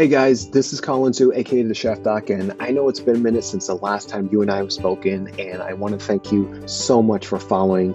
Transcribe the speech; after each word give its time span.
Hey 0.00 0.08
guys, 0.08 0.48
this 0.48 0.72
is 0.72 0.80
Colin 0.80 1.12
Zhu, 1.12 1.36
aka 1.36 1.62
the 1.62 1.74
Chef 1.74 2.02
Doc, 2.02 2.30
and 2.30 2.54
I 2.58 2.70
know 2.70 2.88
it's 2.88 3.00
been 3.00 3.16
a 3.16 3.18
minute 3.18 3.44
since 3.44 3.66
the 3.66 3.74
last 3.74 4.08
time 4.08 4.30
you 4.32 4.40
and 4.40 4.50
I 4.50 4.56
have 4.56 4.72
spoken, 4.72 5.38
and 5.38 5.60
I 5.60 5.74
want 5.74 5.92
to 5.92 6.02
thank 6.02 6.32
you 6.32 6.66
so 6.66 7.02
much 7.02 7.26
for 7.26 7.38
following 7.38 7.94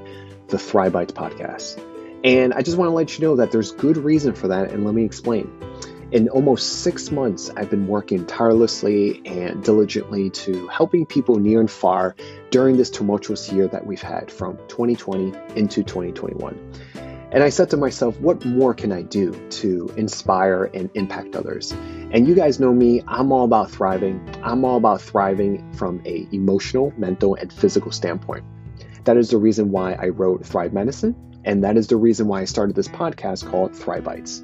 the 0.50 0.60
Thrive 0.60 0.94
Bites 0.94 1.14
podcast. 1.14 1.84
And 2.24 2.54
I 2.54 2.62
just 2.62 2.78
want 2.78 2.90
to 2.90 2.94
let 2.94 3.18
you 3.18 3.26
know 3.26 3.38
that 3.38 3.52
there's 3.52 3.72
good 3.72 3.98
reason 3.98 4.36
for 4.36 4.50
that, 4.50 4.70
and 4.70 4.86
let 4.86 4.94
me 4.94 5.04
explain. 5.04 5.52
In 6.12 6.30
almost 6.30 6.84
six 6.84 7.10
months, 7.10 7.50
I've 7.58 7.72
been 7.72 7.88
working 7.88 8.28
tirelessly 8.28 9.26
and 9.26 9.64
diligently 9.64 10.30
to 10.30 10.68
helping 10.68 11.08
people 11.08 11.38
near 11.38 11.60
and 11.60 11.72
far 11.72 12.16
during 12.52 12.78
this 12.78 12.92
tumultuous 12.92 13.52
year 13.52 13.68
that 13.70 13.88
we've 13.88 14.00
had 14.00 14.30
from 14.30 14.58
2020 14.68 15.34
into 15.56 15.82
2021. 15.82 16.72
And 17.36 17.44
I 17.44 17.50
said 17.50 17.70
to 17.72 17.78
myself, 17.78 18.18
what 18.22 18.46
more 18.46 18.74
can 18.74 18.94
I 18.94 19.02
do 19.02 19.34
to 19.50 19.94
inspire 19.98 20.72
and 20.74 20.90
impact 20.94 21.36
others? 21.36 21.74
And 22.12 22.26
you 22.26 22.34
guys 22.34 22.62
know 22.62 22.72
me, 22.72 23.04
I'm 23.10 23.34
all 23.34 23.44
about 23.44 23.70
thriving. 23.70 24.26
I'm 24.42 24.64
all 24.64 24.78
about 24.78 25.02
thriving 25.02 25.74
from 25.74 26.02
a 26.06 26.30
emotional, 26.32 26.94
mental, 26.96 27.36
and 27.36 27.52
physical 27.52 27.92
standpoint. 27.92 28.46
That 29.04 29.18
is 29.18 29.32
the 29.32 29.38
reason 29.38 29.72
why 29.72 29.96
I 29.96 30.08
wrote 30.08 30.46
Thrive 30.46 30.72
Medicine, 30.72 31.42
and 31.44 31.66
that 31.66 31.76
is 31.76 31.88
the 31.88 31.98
reason 31.98 32.30
why 32.30 32.40
I 32.40 32.46
started 32.46 32.74
this 32.74 32.88
podcast 32.88 33.46
called 33.52 33.76
Thrive 33.76 34.06
Bites. 34.06 34.42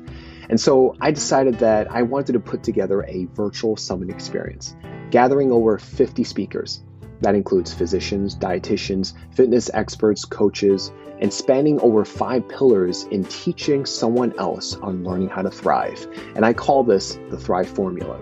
And 0.50 0.60
so 0.60 0.94
I 1.00 1.12
decided 1.12 1.60
that 1.60 1.90
I 1.90 2.02
wanted 2.02 2.34
to 2.34 2.42
put 2.42 2.62
together 2.62 3.06
a 3.08 3.24
virtual 3.24 3.78
summit 3.78 4.10
experience, 4.10 4.76
gathering 5.12 5.54
over 5.54 5.78
50 5.78 6.26
speakers. 6.26 6.84
That 7.22 7.36
includes 7.36 7.74
physicians, 7.74 8.36
dietitians, 8.36 9.14
fitness 9.32 9.70
experts, 9.74 10.26
coaches, 10.26 10.92
and 11.20 11.32
spanning 11.32 11.80
over 11.82 12.04
five 12.04 12.50
pillars 12.50 13.04
in 13.06 13.24
teaching 13.26 13.86
someone 13.86 14.34
else 14.40 14.76
on 14.78 15.04
learning 15.04 15.30
how 15.30 15.44
to 15.44 15.52
thrive. 15.52 16.08
And 16.36 16.44
I 16.44 16.54
call 16.54 16.84
this 16.84 17.20
the 17.30 17.38
Thrive 17.38 17.70
Formula. 17.70 18.20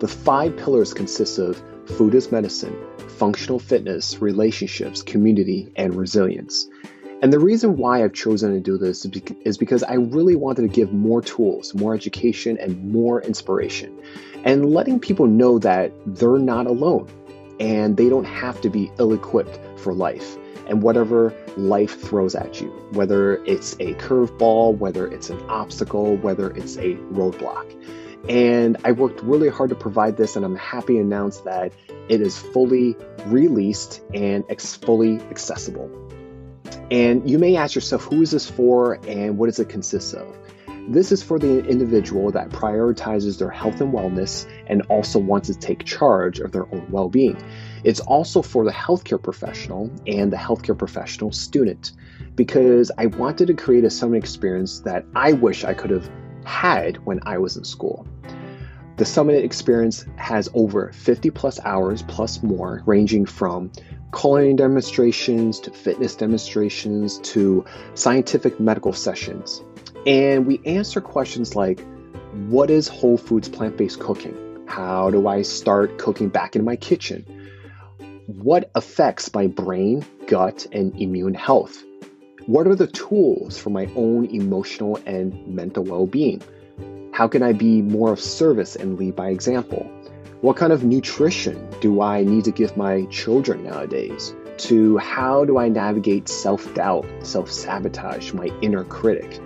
The 0.00 0.08
five 0.08 0.56
pillars 0.56 0.92
consist 0.92 1.38
of 1.38 1.62
food 1.86 2.14
as 2.16 2.32
medicine, 2.32 2.76
functional 3.18 3.60
fitness, 3.60 4.20
relationships, 4.20 5.02
community, 5.02 5.72
and 5.76 5.94
resilience. 5.94 6.68
And 7.22 7.32
the 7.32 7.38
reason 7.40 7.76
why 7.76 8.04
I've 8.04 8.12
chosen 8.12 8.52
to 8.52 8.60
do 8.60 8.78
this 8.78 9.04
is 9.44 9.58
because 9.58 9.82
I 9.82 9.94
really 9.94 10.36
wanted 10.36 10.62
to 10.62 10.68
give 10.68 10.92
more 10.92 11.20
tools, 11.20 11.74
more 11.74 11.94
education, 11.94 12.58
and 12.58 12.92
more 12.92 13.20
inspiration, 13.22 13.96
and 14.44 14.72
letting 14.72 15.00
people 15.00 15.26
know 15.26 15.58
that 15.60 15.92
they're 16.06 16.38
not 16.38 16.66
alone 16.66 17.08
and 17.60 17.96
they 17.96 18.08
don't 18.08 18.24
have 18.24 18.60
to 18.62 18.70
be 18.70 18.90
ill 18.98 19.12
equipped 19.12 19.58
for 19.78 19.92
life 19.92 20.36
and 20.66 20.82
whatever 20.82 21.34
life 21.56 22.00
throws 22.00 22.34
at 22.34 22.60
you, 22.60 22.68
whether 22.92 23.42
it's 23.44 23.72
a 23.74 23.94
curveball, 23.94 24.76
whether 24.76 25.06
it's 25.06 25.30
an 25.30 25.40
obstacle, 25.48 26.16
whether 26.16 26.50
it's 26.50 26.76
a 26.76 26.94
roadblock. 27.12 27.74
And 28.28 28.76
I 28.84 28.92
worked 28.92 29.22
really 29.22 29.48
hard 29.48 29.70
to 29.70 29.76
provide 29.76 30.16
this, 30.16 30.36
and 30.36 30.44
I'm 30.44 30.56
happy 30.56 30.94
to 30.94 31.00
announce 31.00 31.38
that 31.40 31.72
it 32.08 32.20
is 32.20 32.36
fully 32.36 32.96
released 33.26 34.02
and 34.12 34.44
ex- 34.50 34.74
fully 34.74 35.20
accessible. 35.30 35.90
And 36.90 37.28
you 37.28 37.38
may 37.38 37.56
ask 37.56 37.74
yourself, 37.74 38.04
who 38.04 38.22
is 38.22 38.30
this 38.30 38.48
for 38.48 38.94
and 39.06 39.38
what 39.38 39.46
does 39.46 39.58
it 39.58 39.68
consist 39.68 40.14
of? 40.14 40.36
This 40.90 41.12
is 41.12 41.22
for 41.22 41.38
the 41.38 41.62
individual 41.66 42.30
that 42.30 42.48
prioritizes 42.48 43.38
their 43.38 43.50
health 43.50 43.82
and 43.82 43.92
wellness 43.92 44.50
and 44.68 44.80
also 44.88 45.18
wants 45.18 45.48
to 45.48 45.54
take 45.54 45.84
charge 45.84 46.40
of 46.40 46.52
their 46.52 46.64
own 46.74 46.86
well 46.90 47.10
being. 47.10 47.36
It's 47.84 48.00
also 48.00 48.40
for 48.40 48.64
the 48.64 48.70
healthcare 48.70 49.22
professional 49.22 49.90
and 50.06 50.32
the 50.32 50.38
healthcare 50.38 50.78
professional 50.78 51.30
student 51.30 51.92
because 52.36 52.90
I 52.96 53.04
wanted 53.04 53.48
to 53.48 53.54
create 53.54 53.84
a 53.84 53.90
summit 53.90 54.16
experience 54.16 54.80
that 54.80 55.04
I 55.14 55.34
wish 55.34 55.62
I 55.62 55.74
could 55.74 55.90
have 55.90 56.10
had 56.46 56.96
when 57.04 57.20
I 57.24 57.36
was 57.36 57.58
in 57.58 57.64
school. 57.64 58.06
The 58.96 59.04
summit 59.04 59.44
experience 59.44 60.06
has 60.16 60.48
over 60.54 60.90
50 60.94 61.28
plus 61.30 61.60
hours 61.66 62.02
plus 62.02 62.42
more, 62.42 62.82
ranging 62.86 63.26
from 63.26 63.70
culinary 64.14 64.54
demonstrations 64.54 65.60
to 65.60 65.70
fitness 65.70 66.16
demonstrations 66.16 67.18
to 67.18 67.66
scientific 67.92 68.58
medical 68.58 68.94
sessions. 68.94 69.62
And 70.08 70.46
we 70.46 70.58
answer 70.64 71.02
questions 71.02 71.54
like 71.54 71.84
What 72.48 72.70
is 72.70 72.88
whole 72.88 73.18
foods 73.18 73.50
plant 73.50 73.76
based 73.76 74.00
cooking? 74.00 74.64
How 74.66 75.10
do 75.10 75.28
I 75.28 75.42
start 75.42 75.98
cooking 75.98 76.30
back 76.30 76.56
in 76.56 76.64
my 76.64 76.76
kitchen? 76.76 77.26
What 78.26 78.70
affects 78.74 79.34
my 79.34 79.48
brain, 79.48 80.06
gut, 80.26 80.66
and 80.72 80.98
immune 80.98 81.34
health? 81.34 81.84
What 82.46 82.66
are 82.66 82.74
the 82.74 82.86
tools 82.86 83.58
for 83.58 83.68
my 83.68 83.90
own 83.96 84.24
emotional 84.24 84.98
and 85.04 85.46
mental 85.46 85.84
well 85.84 86.06
being? 86.06 86.42
How 87.12 87.28
can 87.28 87.42
I 87.42 87.52
be 87.52 87.82
more 87.82 88.10
of 88.10 88.18
service 88.18 88.76
and 88.76 88.98
lead 88.98 89.14
by 89.14 89.28
example? 89.28 89.90
What 90.40 90.56
kind 90.56 90.72
of 90.72 90.84
nutrition 90.84 91.68
do 91.82 92.00
I 92.00 92.24
need 92.24 92.44
to 92.44 92.50
give 92.50 92.78
my 92.78 93.04
children 93.10 93.64
nowadays? 93.64 94.34
To 94.68 94.96
how 94.96 95.44
do 95.44 95.58
I 95.58 95.68
navigate 95.68 96.30
self 96.30 96.72
doubt, 96.72 97.04
self 97.22 97.52
sabotage, 97.52 98.32
my 98.32 98.50
inner 98.62 98.84
critic? 98.84 99.38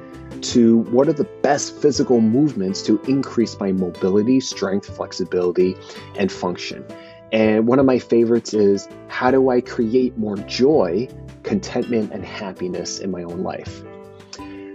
To 0.42 0.78
what 0.78 1.08
are 1.08 1.12
the 1.12 1.28
best 1.42 1.76
physical 1.80 2.20
movements 2.20 2.82
to 2.82 3.00
increase 3.02 3.58
my 3.60 3.72
mobility, 3.72 4.40
strength, 4.40 4.94
flexibility, 4.94 5.76
and 6.16 6.30
function? 6.30 6.84
And 7.32 7.66
one 7.66 7.78
of 7.78 7.86
my 7.86 7.98
favorites 7.98 8.52
is 8.52 8.88
how 9.08 9.30
do 9.30 9.48
I 9.48 9.60
create 9.60 10.18
more 10.18 10.36
joy, 10.36 11.08
contentment, 11.44 12.12
and 12.12 12.24
happiness 12.24 12.98
in 12.98 13.10
my 13.10 13.22
own 13.22 13.42
life? 13.42 13.82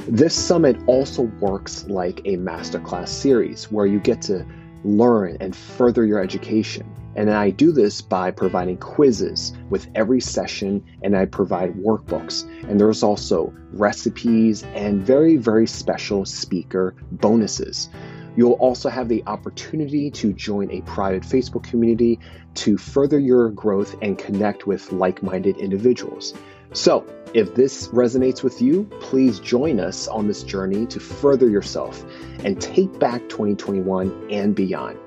This 0.08 0.34
summit 0.34 0.78
also 0.88 1.24
works 1.42 1.86
like 1.88 2.22
a 2.22 2.38
masterclass 2.38 3.10
series 3.10 3.70
where 3.70 3.86
you 3.86 4.00
get 4.00 4.22
to 4.24 4.46
learn 4.86 5.38
and 5.42 5.54
further 5.54 6.06
your 6.06 6.22
education. 6.24 6.90
And 7.18 7.32
I 7.32 7.50
do 7.50 7.72
this 7.72 8.00
by 8.00 8.30
providing 8.30 8.78
quizzes 8.78 9.54
with 9.72 9.88
every 9.96 10.22
session, 10.22 10.84
and 11.02 11.18
I 11.18 11.26
provide 11.26 11.74
workbooks. 11.74 12.48
And 12.70 12.80
there's 12.80 13.02
also 13.02 13.52
recipes 13.74 14.64
and 14.76 15.02
very, 15.02 15.36
very 15.36 15.66
special 15.66 16.26
speaker 16.26 16.96
bonuses. 17.12 17.90
You'll 18.36 18.54
also 18.54 18.88
have 18.90 19.10
the 19.10 19.24
opportunity 19.26 20.12
to 20.12 20.32
join 20.32 20.70
a 20.70 20.82
private 20.82 21.24
Facebook 21.24 21.64
community 21.64 22.20
to 22.54 22.78
further 22.78 23.18
your 23.18 23.50
growth 23.50 23.96
and 24.04 24.16
connect 24.16 24.68
with 24.68 24.92
like 24.92 25.24
minded 25.24 25.58
individuals. 25.58 26.36
So, 26.74 27.04
if 27.34 27.56
this 27.56 27.88
resonates 27.88 28.44
with 28.44 28.62
you, 28.62 28.84
please 29.00 29.40
join 29.40 29.80
us 29.80 30.08
on 30.08 30.28
this 30.28 30.44
journey 30.44 30.86
to 30.86 31.00
further 31.00 31.50
yourself 31.50 32.06
and 32.44 32.62
take 32.62 33.00
back 33.00 33.28
2021 33.28 34.28
and 34.30 34.56
beyond. 34.56 35.00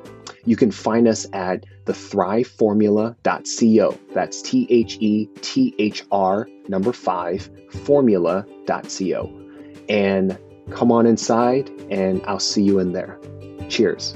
You 0.45 0.57
can 0.57 0.71
find 0.71 1.07
us 1.07 1.27
at 1.33 1.65
thethriveformula.co. 1.93 3.99
That's 4.15 4.43
T 4.43 4.67
H 4.71 4.97
E 5.01 5.27
T 5.41 5.75
H 5.79 6.05
R 6.11 6.49
number 6.69 6.93
five 6.93 7.49
formula.co. 7.71 9.37
And 9.89 10.39
Come 10.71 10.93
on 10.93 11.05
inside, 11.05 11.69
and 11.91 12.23
I'll 12.27 12.39
see 12.39 12.63
you 12.63 12.79
in 12.79 12.93
there. 12.93 13.19
Cheers. 13.69 14.15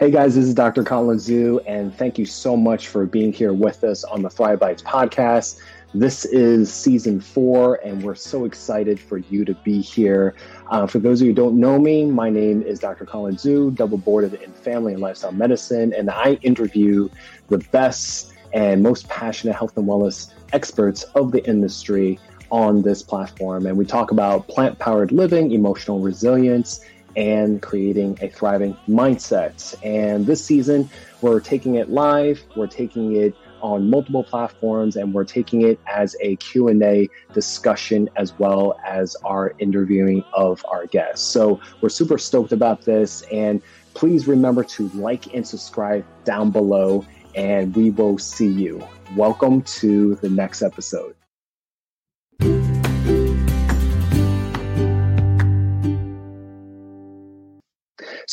Hey 0.00 0.10
guys, 0.10 0.34
this 0.34 0.44
is 0.44 0.52
Dr. 0.52 0.82
Colin 0.82 1.18
Zhu, 1.18 1.62
and 1.66 1.94
thank 1.94 2.18
you 2.18 2.26
so 2.26 2.56
much 2.56 2.88
for 2.88 3.06
being 3.06 3.32
here 3.32 3.52
with 3.52 3.84
us 3.84 4.02
on 4.04 4.22
the 4.22 4.28
Thrive 4.28 4.58
Bites 4.58 4.82
podcast. 4.82 5.60
This 5.94 6.24
is 6.24 6.72
season 6.72 7.20
four, 7.20 7.76
and 7.84 8.02
we're 8.02 8.16
so 8.16 8.44
excited 8.44 8.98
for 8.98 9.18
you 9.18 9.44
to 9.44 9.54
be 9.64 9.80
here. 9.80 10.34
Uh, 10.74 10.88
for 10.88 10.98
those 10.98 11.20
of 11.20 11.26
you 11.28 11.30
who 11.30 11.36
don't 11.36 11.60
know 11.60 11.78
me, 11.78 12.04
my 12.04 12.28
name 12.28 12.60
is 12.60 12.80
Dr. 12.80 13.06
Colin 13.06 13.36
Zhu, 13.36 13.72
double 13.72 13.96
boarded 13.96 14.34
in 14.34 14.50
family 14.50 14.92
and 14.92 15.00
lifestyle 15.00 15.30
medicine, 15.30 15.94
and 15.94 16.10
I 16.10 16.32
interview 16.42 17.08
the 17.48 17.58
best 17.70 18.32
and 18.52 18.82
most 18.82 19.08
passionate 19.08 19.54
health 19.54 19.76
and 19.76 19.86
wellness 19.86 20.32
experts 20.52 21.04
of 21.14 21.30
the 21.30 21.46
industry 21.48 22.18
on 22.50 22.82
this 22.82 23.04
platform. 23.04 23.66
And 23.66 23.78
we 23.78 23.84
talk 23.84 24.10
about 24.10 24.48
plant 24.48 24.80
powered 24.80 25.12
living, 25.12 25.52
emotional 25.52 26.00
resilience, 26.00 26.80
and 27.14 27.62
creating 27.62 28.18
a 28.20 28.28
thriving 28.28 28.76
mindset. 28.88 29.76
And 29.84 30.26
this 30.26 30.44
season, 30.44 30.90
we're 31.20 31.38
taking 31.38 31.76
it 31.76 31.90
live, 31.90 32.42
we're 32.56 32.66
taking 32.66 33.14
it 33.14 33.36
on 33.64 33.88
multiple 33.88 34.22
platforms 34.22 34.94
and 34.94 35.14
we're 35.14 35.24
taking 35.24 35.62
it 35.62 35.80
as 35.92 36.14
a 36.20 36.36
q&a 36.36 37.08
discussion 37.32 38.08
as 38.16 38.38
well 38.38 38.78
as 38.86 39.16
our 39.24 39.54
interviewing 39.58 40.22
of 40.34 40.64
our 40.68 40.86
guests 40.86 41.26
so 41.26 41.58
we're 41.80 41.88
super 41.88 42.18
stoked 42.18 42.52
about 42.52 42.82
this 42.82 43.22
and 43.32 43.62
please 43.94 44.28
remember 44.28 44.62
to 44.62 44.88
like 44.90 45.34
and 45.34 45.48
subscribe 45.48 46.04
down 46.24 46.50
below 46.50 47.04
and 47.34 47.74
we 47.74 47.90
will 47.90 48.18
see 48.18 48.48
you. 48.48 48.86
Welcome 49.16 49.62
to 49.62 50.14
the 50.16 50.28
next 50.28 50.62
episode. 50.62 51.14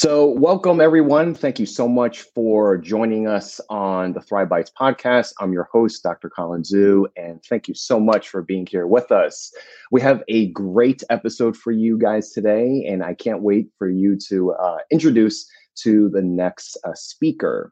So, 0.04 0.26
welcome 0.26 0.82
everyone. 0.82 1.36
Thank 1.36 1.60
you 1.60 1.68
so 1.68 1.88
much 1.88 2.22
for 2.34 2.76
joining 2.76 3.28
us 3.28 3.62
on 3.70 4.14
the 4.14 4.20
Thrive 4.20 4.50
Bites 4.50 4.72
podcast. 4.72 5.32
I'm 5.40 5.54
your 5.54 5.70
host, 5.72 6.02
Dr. 6.02 6.28
Colin 6.28 6.64
Zhu, 6.64 7.06
and 7.16 7.40
thank 7.44 7.68
you 7.68 7.76
so 7.76 8.00
much 8.00 8.28
for 8.28 8.42
being 8.42 8.66
here 8.66 8.88
with 8.88 9.12
us. 9.12 9.54
We 9.92 10.02
have 10.02 10.24
a 10.28 10.48
great 10.54 11.04
episode 11.12 11.56
for 11.56 11.72
you 11.72 12.00
guys 12.00 12.32
today, 12.32 12.84
and 12.90 13.04
I 13.04 13.14
can't 13.14 13.44
wait 13.44 13.70
for 13.78 13.92
you 13.92 14.18
to 14.28 14.54
uh, 14.54 14.78
introduce 14.90 15.48
to 15.84 16.10
the 16.10 16.24
next 16.24 16.80
uh, 16.84 16.96
speaker. 16.96 17.72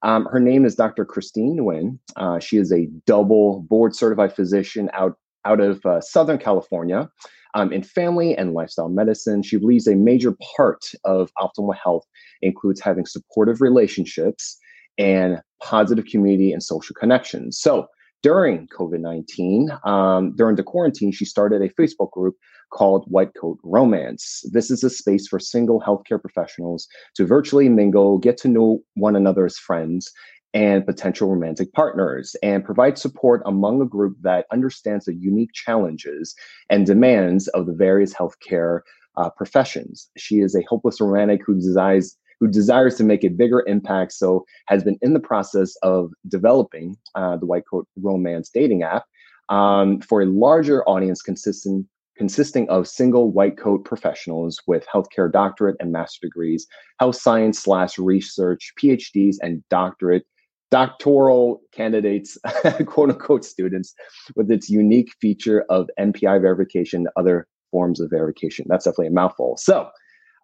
Um, 0.00 0.24
her 0.32 0.40
name 0.40 0.64
is 0.64 0.76
Dr. 0.76 1.04
Christine 1.04 1.58
Nguyen. 1.58 1.98
Uh, 2.16 2.38
she 2.38 2.56
is 2.56 2.72
a 2.72 2.86
double 3.04 3.66
board 3.68 3.94
certified 3.94 4.34
physician 4.34 4.88
out 4.94 5.18
out 5.44 5.60
of 5.60 5.84
uh, 5.84 6.00
Southern 6.00 6.38
California 6.38 7.10
um, 7.56 7.72
in 7.72 7.82
family 7.82 8.36
and 8.36 8.52
lifestyle 8.52 8.90
medicine. 8.90 9.42
She 9.42 9.56
believes 9.56 9.88
a 9.88 9.96
major 9.96 10.36
part 10.56 10.92
of 11.04 11.32
optimal 11.38 11.74
health 11.74 12.04
includes 12.42 12.80
having 12.80 13.06
supportive 13.06 13.60
relationships 13.62 14.58
and 14.98 15.40
positive 15.62 16.04
community 16.04 16.52
and 16.52 16.62
social 16.62 16.94
connections. 16.94 17.58
So 17.58 17.86
during 18.22 18.68
COVID 18.68 19.00
19, 19.00 19.70
um, 19.84 20.34
during 20.36 20.56
the 20.56 20.62
quarantine, 20.62 21.12
she 21.12 21.24
started 21.24 21.62
a 21.62 21.68
Facebook 21.70 22.10
group 22.10 22.34
called 22.72 23.04
White 23.08 23.32
Coat 23.40 23.58
Romance. 23.62 24.42
This 24.52 24.70
is 24.70 24.82
a 24.82 24.90
space 24.90 25.28
for 25.28 25.38
single 25.38 25.80
healthcare 25.80 26.20
professionals 26.20 26.88
to 27.14 27.24
virtually 27.24 27.68
mingle, 27.68 28.18
get 28.18 28.36
to 28.38 28.48
know 28.48 28.80
one 28.94 29.16
another 29.16 29.46
as 29.46 29.56
friends, 29.56 30.10
and 30.56 30.86
potential 30.86 31.28
romantic 31.28 31.70
partners 31.74 32.34
and 32.42 32.64
provide 32.64 32.96
support 32.96 33.42
among 33.44 33.82
a 33.82 33.84
group 33.84 34.16
that 34.22 34.46
understands 34.50 35.04
the 35.04 35.12
unique 35.12 35.52
challenges 35.52 36.34
and 36.70 36.86
demands 36.86 37.46
of 37.48 37.66
the 37.66 37.74
various 37.74 38.14
healthcare 38.14 38.80
uh, 39.18 39.28
professions. 39.28 40.08
She 40.16 40.36
is 40.36 40.54
a 40.54 40.64
hopeless 40.66 40.98
romantic 40.98 41.42
who 41.46 41.56
desires 41.56 42.16
who 42.40 42.48
desires 42.48 42.96
to 42.96 43.04
make 43.04 43.22
a 43.22 43.28
bigger 43.28 43.64
impact, 43.66 44.12
so 44.12 44.46
has 44.66 44.82
been 44.82 44.98
in 45.02 45.12
the 45.12 45.20
process 45.20 45.74
of 45.82 46.10
developing 46.28 46.96
uh, 47.14 47.36
the 47.36 47.46
White 47.46 47.64
Coat 47.70 47.86
Romance 48.00 48.48
dating 48.48 48.82
app 48.82 49.04
um, 49.50 50.00
for 50.00 50.22
a 50.22 50.26
larger 50.26 50.82
audience 50.88 51.20
consistent 51.20 51.86
consisting 52.16 52.66
of 52.70 52.88
single 52.88 53.30
white 53.30 53.58
coat 53.58 53.84
professionals 53.84 54.58
with 54.66 54.86
healthcare 54.86 55.30
doctorate 55.30 55.76
and 55.80 55.92
master 55.92 56.18
degrees, 56.22 56.66
health 56.98 57.16
science 57.16 57.58
slash 57.58 57.98
research 57.98 58.72
PhDs, 58.80 59.36
and 59.42 59.62
doctorate 59.68 60.24
doctoral 60.70 61.60
candidates, 61.72 62.38
quote 62.86 63.10
unquote 63.10 63.44
students, 63.44 63.94
with 64.34 64.50
its 64.50 64.68
unique 64.68 65.12
feature 65.20 65.64
of 65.68 65.88
NPI 65.98 66.40
verification, 66.40 67.06
other 67.16 67.46
forms 67.70 68.00
of 68.00 68.10
verification. 68.10 68.66
That's 68.68 68.84
definitely 68.84 69.08
a 69.08 69.12
mouthful. 69.12 69.56
So, 69.58 69.88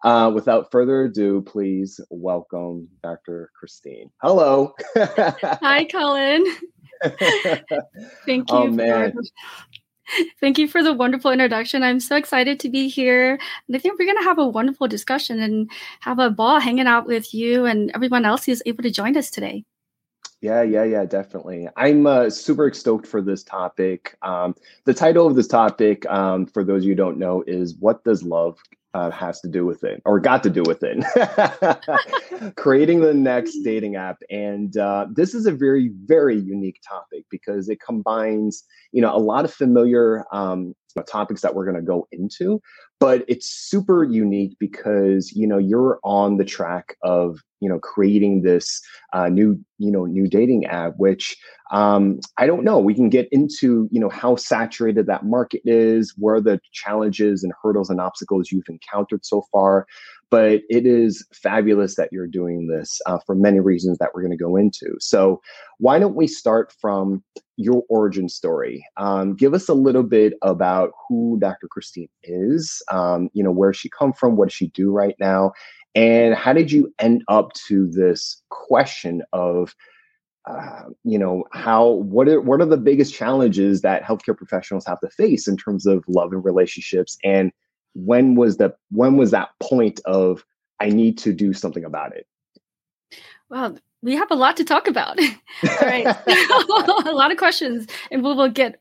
uh, 0.03 0.31
without 0.33 0.69
further 0.71 1.03
ado, 1.03 1.41
please 1.41 1.99
welcome 2.09 2.89
Dr. 3.01 3.49
Christine. 3.57 4.09
Hello. 4.21 4.73
Hi, 4.97 5.85
Colin. 5.91 6.45
Thank 8.25 8.51
you. 8.51 8.57
Oh, 8.57 8.67
man. 8.67 9.13
For, 9.13 9.21
thank 10.41 10.57
you 10.57 10.67
for 10.67 10.83
the 10.83 10.93
wonderful 10.93 11.31
introduction. 11.31 11.83
I'm 11.83 12.01
so 12.01 12.17
excited 12.17 12.59
to 12.61 12.69
be 12.69 12.89
here. 12.89 13.39
And 13.67 13.75
I 13.75 13.79
think 13.79 13.97
we're 13.97 14.05
going 14.05 14.17
to 14.17 14.23
have 14.23 14.39
a 14.39 14.47
wonderful 14.47 14.87
discussion 14.87 15.39
and 15.41 15.71
have 16.01 16.19
a 16.19 16.29
ball 16.29 16.59
hanging 16.59 16.87
out 16.87 17.05
with 17.05 17.33
you 17.33 17.65
and 17.65 17.91
everyone 17.95 18.25
else 18.25 18.45
who's 18.45 18.61
able 18.65 18.83
to 18.83 18.91
join 18.91 19.15
us 19.17 19.31
today. 19.31 19.63
Yeah, 20.43 20.61
yeah, 20.61 20.83
yeah, 20.83 21.05
definitely. 21.05 21.69
I'm 21.77 22.05
uh, 22.05 22.29
super 22.29 22.73
stoked 22.73 23.07
for 23.07 23.21
this 23.21 23.45
topic. 23.45 24.17
Um, 24.23 24.55
the 24.83 24.93
title 24.93 25.25
of 25.25 25.37
this 25.37 25.47
topic, 25.47 26.05
um, 26.07 26.47
for 26.47 26.65
those 26.65 26.83
you 26.83 26.95
don't 26.95 27.17
know, 27.17 27.45
is 27.47 27.77
"What 27.79 28.03
Does 28.03 28.23
Love 28.23 28.59
uh, 28.93 29.09
Has 29.11 29.39
to 29.39 29.47
Do 29.47 29.65
with 29.65 29.85
It, 29.85 30.01
or 30.03 30.19
Got 30.19 30.43
to 30.43 30.49
Do 30.49 30.63
with 30.65 30.83
It?" 30.83 32.55
Creating 32.57 32.99
the 32.99 33.13
next 33.13 33.59
dating 33.63 33.95
app, 33.95 34.17
and 34.29 34.75
uh, 34.75 35.07
this 35.09 35.33
is 35.33 35.45
a 35.45 35.51
very, 35.53 35.91
very 36.03 36.37
unique 36.37 36.81
topic 36.85 37.23
because 37.31 37.69
it 37.69 37.79
combines, 37.79 38.65
you 38.91 39.01
know, 39.01 39.15
a 39.15 39.19
lot 39.19 39.45
of 39.45 39.53
familiar 39.53 40.25
um, 40.33 40.75
topics 41.07 41.39
that 41.39 41.55
we're 41.55 41.63
going 41.63 41.77
to 41.77 41.81
go 41.81 42.05
into, 42.11 42.61
but 42.99 43.25
it's 43.27 43.47
super 43.47 44.03
unique 44.03 44.55
because 44.59 45.31
you 45.33 45.47
know 45.47 45.57
you're 45.57 45.99
on 46.03 46.37
the 46.37 46.45
track 46.45 46.95
of 47.03 47.39
you 47.59 47.69
know 47.69 47.79
creating 47.79 48.41
this 48.41 48.81
uh, 49.13 49.29
new 49.29 49.59
you 49.77 49.91
know 49.91 50.05
new 50.05 50.27
dating 50.27 50.65
app 50.65 50.93
which 50.97 51.37
um, 51.71 52.19
i 52.37 52.45
don't 52.45 52.63
know. 52.63 52.79
We 52.79 52.93
can 52.93 53.09
get 53.09 53.27
into 53.31 53.87
you 53.91 53.99
know 53.99 54.09
how 54.09 54.35
saturated 54.35 55.07
that 55.07 55.25
market 55.25 55.61
is 55.65 56.13
where 56.17 56.39
the 56.39 56.59
challenges 56.71 57.43
and 57.43 57.53
hurdles 57.61 57.89
and 57.89 57.99
obstacles 57.99 58.51
you've 58.51 58.69
encountered 58.69 59.25
so 59.25 59.43
far 59.51 59.87
but 60.33 60.61
it 60.67 60.87
is 60.87 61.23
fabulous 61.31 61.95
that 61.95 62.09
you're 62.11 62.25
doing 62.25 62.65
this 62.65 62.99
uh, 63.05 63.19
for 63.23 63.35
many 63.35 63.59
reasons 63.59 63.99
that 63.99 64.09
we're 64.13 64.21
going 64.21 64.37
to 64.37 64.43
go 64.43 64.55
into 64.55 64.95
so 64.99 65.39
why 65.77 65.99
don't 65.99 66.15
we 66.15 66.25
start 66.25 66.73
from 66.81 67.23
your 67.57 67.83
origin 67.89 68.27
story 68.27 68.83
um, 68.97 69.35
give 69.35 69.53
us 69.53 69.69
a 69.69 69.73
little 69.73 70.01
bit 70.03 70.33
about 70.41 70.89
who 71.07 71.37
dr 71.39 71.67
christine 71.69 72.09
is 72.23 72.81
um, 72.91 73.29
you 73.33 73.43
know 73.43 73.51
where 73.51 73.73
she 73.73 73.89
come 73.89 74.11
from 74.11 74.35
what 74.35 74.49
does 74.49 74.55
she 74.55 74.69
do 74.69 74.91
right 74.91 75.15
now 75.19 75.51
and 75.95 76.33
how 76.33 76.53
did 76.53 76.71
you 76.71 76.93
end 76.99 77.23
up 77.27 77.53
to 77.67 77.87
this 77.87 78.41
question 78.49 79.21
of, 79.31 79.75
uh, 80.49 80.83
you 81.03 81.19
know, 81.19 81.43
how 81.51 81.87
what 81.87 82.27
are 82.27 82.41
what 82.41 82.61
are 82.61 82.65
the 82.65 82.77
biggest 82.77 83.13
challenges 83.13 83.81
that 83.81 84.03
healthcare 84.03 84.35
professionals 84.35 84.85
have 84.87 84.99
to 85.01 85.09
face 85.09 85.47
in 85.47 85.55
terms 85.55 85.85
of 85.85 86.03
love 86.07 86.33
and 86.33 86.43
relationships? 86.43 87.17
And 87.23 87.51
when 87.95 88.35
was 88.35 88.57
the 88.57 88.75
when 88.91 89.17
was 89.17 89.31
that 89.31 89.49
point 89.61 89.99
of 90.05 90.43
I 90.79 90.89
need 90.89 91.17
to 91.19 91.33
do 91.33 91.53
something 91.53 91.85
about 91.85 92.15
it? 92.15 92.27
Well, 93.49 93.77
we 94.01 94.15
have 94.15 94.31
a 94.31 94.35
lot 94.35 94.57
to 94.57 94.63
talk 94.63 94.87
about. 94.87 95.19
All 95.63 95.77
right, 95.81 96.05
a 97.05 97.11
lot 97.11 97.31
of 97.31 97.37
questions, 97.37 97.87
and 98.11 98.23
we 98.23 98.33
will 98.33 98.49
get 98.49 98.79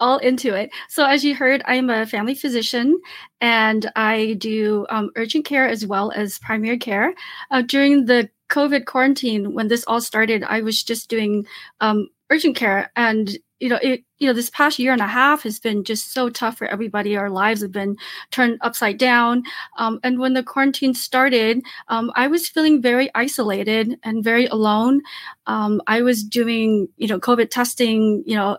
all 0.00 0.18
into 0.18 0.54
it. 0.54 0.70
So, 0.88 1.04
as 1.04 1.24
you 1.24 1.34
heard, 1.36 1.62
I 1.66 1.76
am 1.76 1.88
a 1.88 2.04
family 2.04 2.34
physician 2.34 3.00
and 3.40 3.90
I 3.94 4.34
do 4.38 4.86
um, 4.90 5.10
urgent 5.16 5.44
care 5.44 5.68
as 5.68 5.86
well 5.86 6.10
as 6.10 6.38
primary 6.40 6.78
care. 6.78 7.14
Uh, 7.52 7.62
during 7.62 8.06
the 8.06 8.28
COVID 8.50 8.86
quarantine, 8.86 9.54
when 9.54 9.68
this 9.68 9.84
all 9.86 10.00
started, 10.00 10.42
I 10.42 10.60
was 10.62 10.82
just 10.82 11.08
doing 11.08 11.46
um, 11.80 12.08
urgent 12.34 12.56
care. 12.56 12.90
And, 12.96 13.38
you 13.60 13.68
know, 13.68 13.78
it, 13.80 14.02
you 14.18 14.26
know, 14.26 14.32
this 14.32 14.50
past 14.50 14.78
year 14.78 14.92
and 14.92 15.00
a 15.00 15.06
half 15.06 15.44
has 15.44 15.60
been 15.60 15.84
just 15.84 16.12
so 16.12 16.28
tough 16.28 16.58
for 16.58 16.66
everybody. 16.66 17.16
Our 17.16 17.30
lives 17.30 17.62
have 17.62 17.70
been 17.72 17.96
turned 18.30 18.58
upside 18.60 18.98
down. 18.98 19.44
Um, 19.78 20.00
and 20.02 20.18
when 20.18 20.34
the 20.34 20.42
quarantine 20.42 20.94
started, 20.94 21.62
um, 21.88 22.10
I 22.16 22.26
was 22.26 22.48
feeling 22.48 22.82
very 22.82 23.10
isolated 23.14 23.98
and 24.02 24.24
very 24.24 24.46
alone. 24.46 25.02
Um, 25.46 25.80
I 25.86 26.02
was 26.02 26.24
doing, 26.24 26.88
you 26.96 27.06
know, 27.06 27.20
COVID 27.20 27.50
testing, 27.50 28.24
you 28.26 28.36
know, 28.36 28.58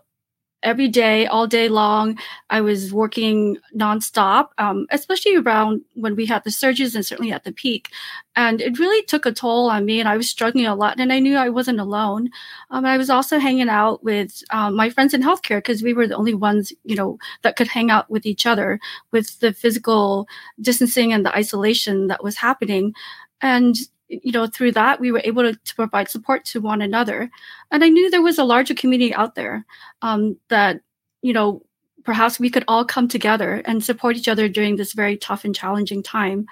every 0.66 0.90
day, 0.90 1.28
all 1.28 1.48
day 1.48 1.70
long. 1.70 2.20
I 2.50 2.60
was 2.60 2.92
working 2.92 3.58
nonstop, 3.74 4.50
um, 4.58 4.88
especially 4.92 5.38
around 5.38 5.82
when 5.94 6.16
we 6.16 6.26
had 6.26 6.44
the 6.44 6.52
surges 6.52 6.96
and 6.96 7.06
certainly 7.06 7.32
at 7.32 7.46
the 7.46 7.54
peak. 7.54 7.90
And 8.36 8.60
it 8.60 8.80
really 8.80 9.06
took 9.06 9.26
a 9.26 9.32
toll 9.32 9.70
on 9.70 9.86
me, 9.86 10.00
and 10.02 10.10
I 10.10 10.18
was 10.18 10.30
struggling 10.30 10.66
a 10.66 10.76
lot. 10.76 11.00
And 11.00 11.14
I 11.14 11.20
knew 11.20 11.38
I 11.38 11.50
wasn't 11.50 11.80
alone. 11.80 12.30
Um, 12.72 12.86
I 12.86 12.98
was 12.98 13.10
also 13.10 13.40
hanging 13.40 13.70
out 13.70 14.04
with 14.04 14.44
um, 14.50 14.76
my 14.76 14.90
friends 14.90 15.14
in 15.14 15.22
healthcare 15.22 15.60
because 15.60 15.82
we 15.84 15.94
were 15.94 16.08
the 16.08 16.18
only 16.18 16.34
ones, 16.34 16.74
you 16.84 16.96
know, 16.96 17.18
that 17.44 17.56
could 17.56 17.68
hang 17.68 17.92
out 17.92 18.10
with 18.10 18.26
each 18.26 18.46
other 18.46 18.80
with 19.12 19.40
the 19.40 19.54
physical 19.54 20.28
distancing 20.60 21.14
and 21.14 21.26
the 21.26 21.36
isolation 21.36 22.08
that 22.08 22.24
was 22.24 22.36
happening. 22.36 22.94
And 23.42 23.76
you 24.08 24.32
know, 24.32 24.48
through 24.48 24.72
that, 24.74 25.00
we 25.00 25.12
were 25.12 25.22
able 25.24 25.44
to, 25.44 25.54
to, 25.54 25.76
provide 25.76 26.10
support 26.10 26.46
to 26.46 26.62
one 26.62 26.82
another. 26.82 27.30
And 27.72 27.84
I 27.84 27.90
knew 27.90 28.10
there 28.10 28.22
was 28.22 28.38
a 28.38 28.44
larger 28.44 28.74
community 28.74 29.14
out 29.14 29.36
there 29.36 29.66
um, 30.02 30.38
that, 30.50 30.82
you 31.22 31.34
know, 31.34 31.64
perhaps 32.04 32.40
we 32.40 32.52
could 32.52 32.64
all 32.68 32.86
come 32.86 33.08
together 33.08 33.64
and 33.66 33.84
support 33.84 34.16
each 34.16 34.28
other 34.28 34.48
during 34.48 34.76
this 34.76 34.94
very 34.94 35.18
tough 35.18 35.44
and 35.44 35.56
challenging 35.56 36.04
time. 36.04 36.46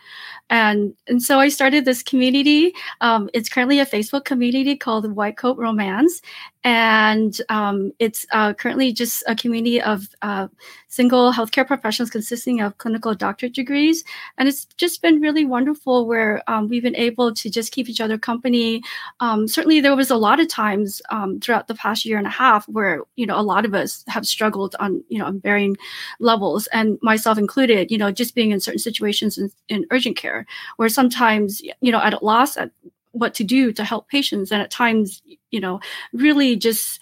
And, 0.49 0.95
and 1.07 1.21
so 1.21 1.39
I 1.39 1.49
started 1.49 1.85
this 1.85 2.01
community. 2.01 2.73
Um, 3.01 3.29
it's 3.33 3.49
currently 3.49 3.79
a 3.79 3.85
Facebook 3.85 4.25
community 4.25 4.75
called 4.75 5.09
White 5.15 5.37
Coat 5.37 5.57
Romance 5.57 6.21
and 6.63 7.41
um, 7.49 7.91
it's 7.99 8.25
uh, 8.31 8.53
currently 8.53 8.93
just 8.93 9.23
a 9.27 9.35
community 9.35 9.81
of 9.81 10.07
uh, 10.21 10.47
single 10.87 11.33
healthcare 11.33 11.67
professionals 11.67 12.09
consisting 12.09 12.61
of 12.61 12.77
clinical 12.77 13.13
doctorate 13.13 13.53
degrees. 13.53 14.03
And 14.37 14.47
it's 14.47 14.65
just 14.77 15.01
been 15.01 15.19
really 15.19 15.43
wonderful 15.43 16.07
where 16.07 16.41
um, 16.47 16.69
we've 16.69 16.83
been 16.83 16.95
able 16.95 17.33
to 17.33 17.49
just 17.49 17.71
keep 17.71 17.89
each 17.89 17.99
other 17.99 18.17
company. 18.17 18.81
Um, 19.19 19.47
certainly 19.47 19.81
there 19.81 19.95
was 19.95 20.09
a 20.09 20.15
lot 20.15 20.39
of 20.39 20.47
times 20.47 21.01
um, 21.09 21.39
throughout 21.39 21.67
the 21.67 21.75
past 21.75 22.05
year 22.05 22.17
and 22.17 22.27
a 22.27 22.29
half 22.29 22.67
where 22.69 23.01
you 23.15 23.25
know 23.25 23.37
a 23.37 23.41
lot 23.41 23.65
of 23.65 23.73
us 23.73 24.03
have 24.07 24.25
struggled 24.25 24.75
on 24.79 25.03
you 25.09 25.19
know 25.19 25.25
on 25.25 25.41
varying 25.41 25.75
levels 26.19 26.67
and 26.67 26.97
myself 27.01 27.37
included 27.37 27.91
you 27.91 27.97
know 27.97 28.11
just 28.11 28.35
being 28.35 28.51
in 28.51 28.59
certain 28.59 28.79
situations 28.79 29.37
in, 29.37 29.51
in 29.67 29.85
urgent 29.91 30.15
care 30.15 30.45
where 30.77 30.89
sometimes 30.89 31.61
you 31.61 31.91
know 31.91 31.99
at 31.99 32.13
a 32.13 32.23
loss 32.23 32.55
at 32.57 32.71
what 33.13 33.33
to 33.35 33.43
do 33.43 33.71
to 33.71 33.83
help 33.83 34.09
patients 34.09 34.51
and 34.51 34.61
at 34.61 34.69
times 34.69 35.21
you 35.51 35.59
know 35.59 35.79
really 36.11 36.55
just 36.55 36.99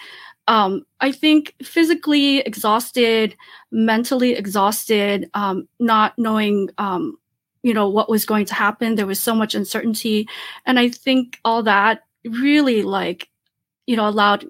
um, 0.48 0.86
i 1.00 1.12
think 1.12 1.56
physically 1.63 2.39
exhausted 2.39 3.36
mentally 3.72 4.34
exhausted 4.34 5.30
um, 5.34 5.68
not 5.80 6.13
knowing 6.18 6.70
um, 6.77 7.18
you 7.63 7.74
know 7.74 7.89
what 7.89 8.10
was 8.10 8.25
going 8.25 8.46
to 8.46 8.53
happen 8.53 8.96
there 8.96 9.08
was 9.08 9.20
so 9.20 9.34
much 9.34 9.56
uncertainty 9.56 10.27
and 10.65 10.77
i 10.77 10.89
think 10.89 11.39
all 11.44 11.63
that 11.63 12.03
really 12.25 12.84
like 12.84 13.30
you 13.88 13.96
know 13.96 14.08
allowed 14.08 14.46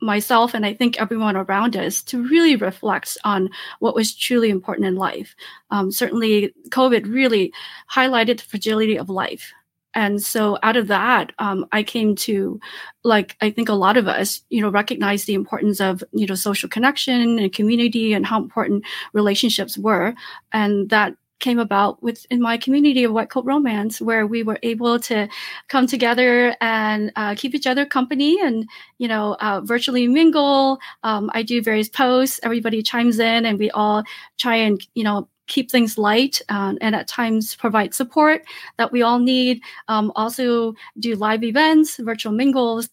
myself 0.00 0.54
and 0.54 0.66
I 0.66 0.74
think 0.74 1.00
everyone 1.00 1.36
around 1.36 1.76
us 1.76 2.02
to 2.04 2.22
really 2.22 2.56
reflect 2.56 3.16
on 3.24 3.50
what 3.80 3.94
was 3.94 4.14
truly 4.14 4.50
important 4.50 4.86
in 4.86 4.96
life. 4.96 5.34
Um, 5.70 5.90
certainly, 5.90 6.54
COVID 6.68 7.12
really 7.12 7.52
highlighted 7.90 8.38
the 8.38 8.44
fragility 8.44 8.98
of 8.98 9.08
life. 9.08 9.52
And 9.96 10.22
so 10.22 10.58
out 10.62 10.76
of 10.76 10.88
that, 10.88 11.32
um, 11.38 11.66
I 11.72 11.82
came 11.82 12.14
to, 12.16 12.60
like, 13.02 13.34
I 13.40 13.50
think 13.50 13.70
a 13.70 13.74
lot 13.74 13.96
of 13.96 14.06
us, 14.06 14.42
you 14.50 14.60
know, 14.60 14.68
recognize 14.68 15.24
the 15.24 15.34
importance 15.34 15.80
of, 15.80 16.04
you 16.12 16.26
know, 16.26 16.34
social 16.34 16.68
connection 16.68 17.38
and 17.38 17.52
community 17.52 18.12
and 18.12 18.26
how 18.26 18.40
important 18.40 18.84
relationships 19.14 19.78
were. 19.78 20.14
And 20.52 20.90
that 20.90 21.16
came 21.38 21.58
about 21.58 22.02
within 22.02 22.40
my 22.40 22.56
community 22.58 23.04
of 23.04 23.12
white 23.12 23.30
coat 23.30 23.44
romance 23.44 24.00
where 24.00 24.26
we 24.26 24.42
were 24.42 24.58
able 24.62 24.98
to 24.98 25.28
come 25.68 25.86
together 25.86 26.54
and 26.60 27.12
uh, 27.16 27.34
keep 27.34 27.54
each 27.54 27.66
other 27.66 27.84
company 27.84 28.40
and 28.40 28.66
you 28.98 29.06
know 29.06 29.36
uh, 29.40 29.60
virtually 29.60 30.08
mingle 30.08 30.78
um, 31.02 31.30
i 31.34 31.42
do 31.42 31.60
various 31.60 31.90
posts 31.90 32.40
everybody 32.42 32.82
chimes 32.82 33.18
in 33.18 33.44
and 33.44 33.58
we 33.58 33.70
all 33.72 34.02
try 34.38 34.56
and 34.56 34.86
you 34.94 35.04
know 35.04 35.28
keep 35.46 35.70
things 35.70 35.98
light 35.98 36.40
uh, 36.48 36.74
and 36.80 36.94
at 36.94 37.08
times 37.08 37.54
provide 37.56 37.94
support 37.94 38.42
that 38.78 38.92
we 38.92 39.02
all 39.02 39.18
need 39.18 39.60
um, 39.88 40.12
also 40.16 40.74
do 40.98 41.14
live 41.16 41.42
events 41.44 41.96
virtual 41.98 42.32
mingles 42.32 42.88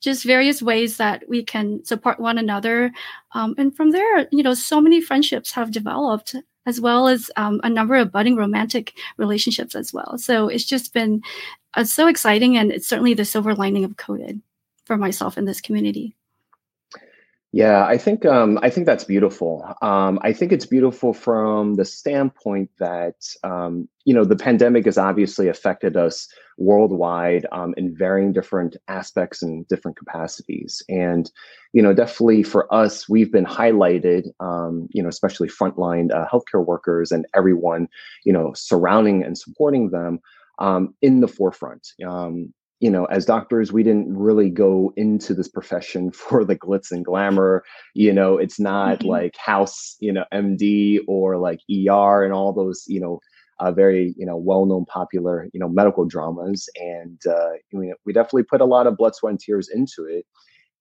just 0.00 0.24
various 0.24 0.60
ways 0.60 0.96
that 0.96 1.22
we 1.28 1.44
can 1.44 1.84
support 1.84 2.18
one 2.18 2.38
another 2.38 2.90
um, 3.32 3.54
and 3.58 3.76
from 3.76 3.90
there 3.90 4.28
you 4.30 4.42
know 4.42 4.54
so 4.54 4.80
many 4.80 5.00
friendships 5.00 5.52
have 5.52 5.70
developed 5.70 6.34
as 6.66 6.80
well 6.80 7.08
as 7.08 7.30
um, 7.36 7.60
a 7.64 7.68
number 7.68 7.96
of 7.96 8.12
budding 8.12 8.36
romantic 8.36 8.94
relationships 9.16 9.74
as 9.74 9.92
well. 9.92 10.16
So 10.18 10.48
it's 10.48 10.64
just 10.64 10.92
been 10.94 11.22
uh, 11.74 11.84
so 11.84 12.06
exciting, 12.06 12.56
and 12.56 12.70
it's 12.70 12.86
certainly 12.86 13.14
the 13.14 13.24
silver 13.24 13.54
lining 13.54 13.84
of 13.84 13.96
COVID 13.96 14.40
for 14.84 14.96
myself 14.96 15.38
in 15.38 15.44
this 15.44 15.60
community. 15.60 16.14
Yeah, 17.54 17.84
I 17.84 17.98
think 17.98 18.24
um, 18.24 18.58
I 18.62 18.70
think 18.70 18.86
that's 18.86 19.04
beautiful. 19.04 19.62
Um, 19.82 20.18
I 20.22 20.32
think 20.32 20.52
it's 20.52 20.64
beautiful 20.64 21.12
from 21.12 21.74
the 21.74 21.84
standpoint 21.84 22.70
that 22.78 23.16
um, 23.44 23.90
you 24.06 24.14
know 24.14 24.24
the 24.24 24.36
pandemic 24.36 24.86
has 24.86 24.96
obviously 24.96 25.48
affected 25.48 25.94
us 25.94 26.28
worldwide 26.56 27.46
um, 27.52 27.74
in 27.76 27.94
varying 27.94 28.32
different 28.32 28.78
aspects 28.88 29.42
and 29.42 29.68
different 29.68 29.98
capacities, 29.98 30.82
and 30.88 31.30
you 31.74 31.82
know 31.82 31.92
definitely 31.92 32.42
for 32.42 32.72
us, 32.72 33.06
we've 33.06 33.30
been 33.30 33.44
highlighted. 33.44 34.28
Um, 34.40 34.88
you 34.90 35.02
know, 35.02 35.10
especially 35.10 35.48
frontline 35.48 36.10
uh, 36.10 36.24
healthcare 36.32 36.64
workers 36.64 37.12
and 37.12 37.26
everyone 37.34 37.86
you 38.24 38.32
know 38.32 38.54
surrounding 38.54 39.22
and 39.22 39.36
supporting 39.36 39.90
them 39.90 40.20
um, 40.58 40.94
in 41.02 41.20
the 41.20 41.28
forefront. 41.28 41.88
Um, 42.02 42.54
you 42.82 42.90
know, 42.90 43.04
as 43.04 43.24
doctors, 43.24 43.72
we 43.72 43.84
didn't 43.84 44.12
really 44.12 44.50
go 44.50 44.92
into 44.96 45.34
this 45.34 45.46
profession 45.46 46.10
for 46.10 46.44
the 46.44 46.56
glitz 46.56 46.90
and 46.90 47.04
glamour. 47.04 47.62
You 47.94 48.12
know, 48.12 48.36
it's 48.36 48.58
not 48.58 48.98
mm-hmm. 48.98 49.08
like 49.08 49.36
House, 49.36 49.96
you 50.00 50.12
know, 50.12 50.24
MD 50.34 50.98
or 51.06 51.38
like 51.38 51.60
ER 51.70 52.24
and 52.24 52.32
all 52.34 52.52
those, 52.52 52.84
you 52.88 53.00
know, 53.00 53.20
uh, 53.60 53.70
very, 53.70 54.12
you 54.18 54.26
know, 54.26 54.36
well-known, 54.36 54.84
popular, 54.86 55.48
you 55.52 55.60
know, 55.60 55.68
medical 55.68 56.04
dramas. 56.04 56.68
And 56.74 57.20
uh, 57.24 57.50
we, 57.72 57.94
we 58.04 58.12
definitely 58.12 58.42
put 58.42 58.60
a 58.60 58.64
lot 58.64 58.88
of 58.88 58.96
blood, 58.96 59.14
sweat, 59.14 59.30
and 59.30 59.40
tears 59.40 59.68
into 59.72 60.04
it. 60.04 60.26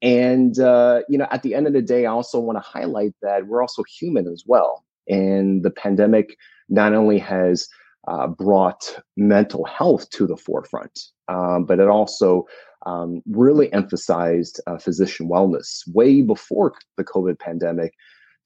And 0.01 0.57
uh, 0.57 1.01
you 1.07 1.19
know, 1.19 1.27
at 1.29 1.43
the 1.43 1.53
end 1.53 1.67
of 1.67 1.73
the 1.73 1.83
day, 1.83 2.07
I 2.07 2.11
also 2.11 2.39
want 2.39 2.57
to 2.57 2.67
highlight 2.67 3.13
that 3.21 3.45
we're 3.45 3.61
also 3.61 3.83
human 3.99 4.27
as 4.27 4.43
well. 4.47 4.83
And 5.07 5.61
the 5.61 5.69
pandemic 5.69 6.35
not 6.69 6.95
only 6.95 7.19
has 7.19 7.67
uh, 8.07 8.25
brought 8.25 8.99
mental 9.15 9.63
health 9.65 10.09
to 10.11 10.25
the 10.25 10.37
forefront, 10.37 10.99
um, 11.31 11.63
but 11.65 11.79
it 11.79 11.87
also 11.87 12.45
um, 12.85 13.21
really 13.29 13.71
emphasized 13.73 14.59
uh, 14.67 14.77
physician 14.77 15.29
wellness. 15.29 15.81
Way 15.93 16.21
before 16.21 16.73
the 16.97 17.03
COVID 17.03 17.39
pandemic, 17.39 17.93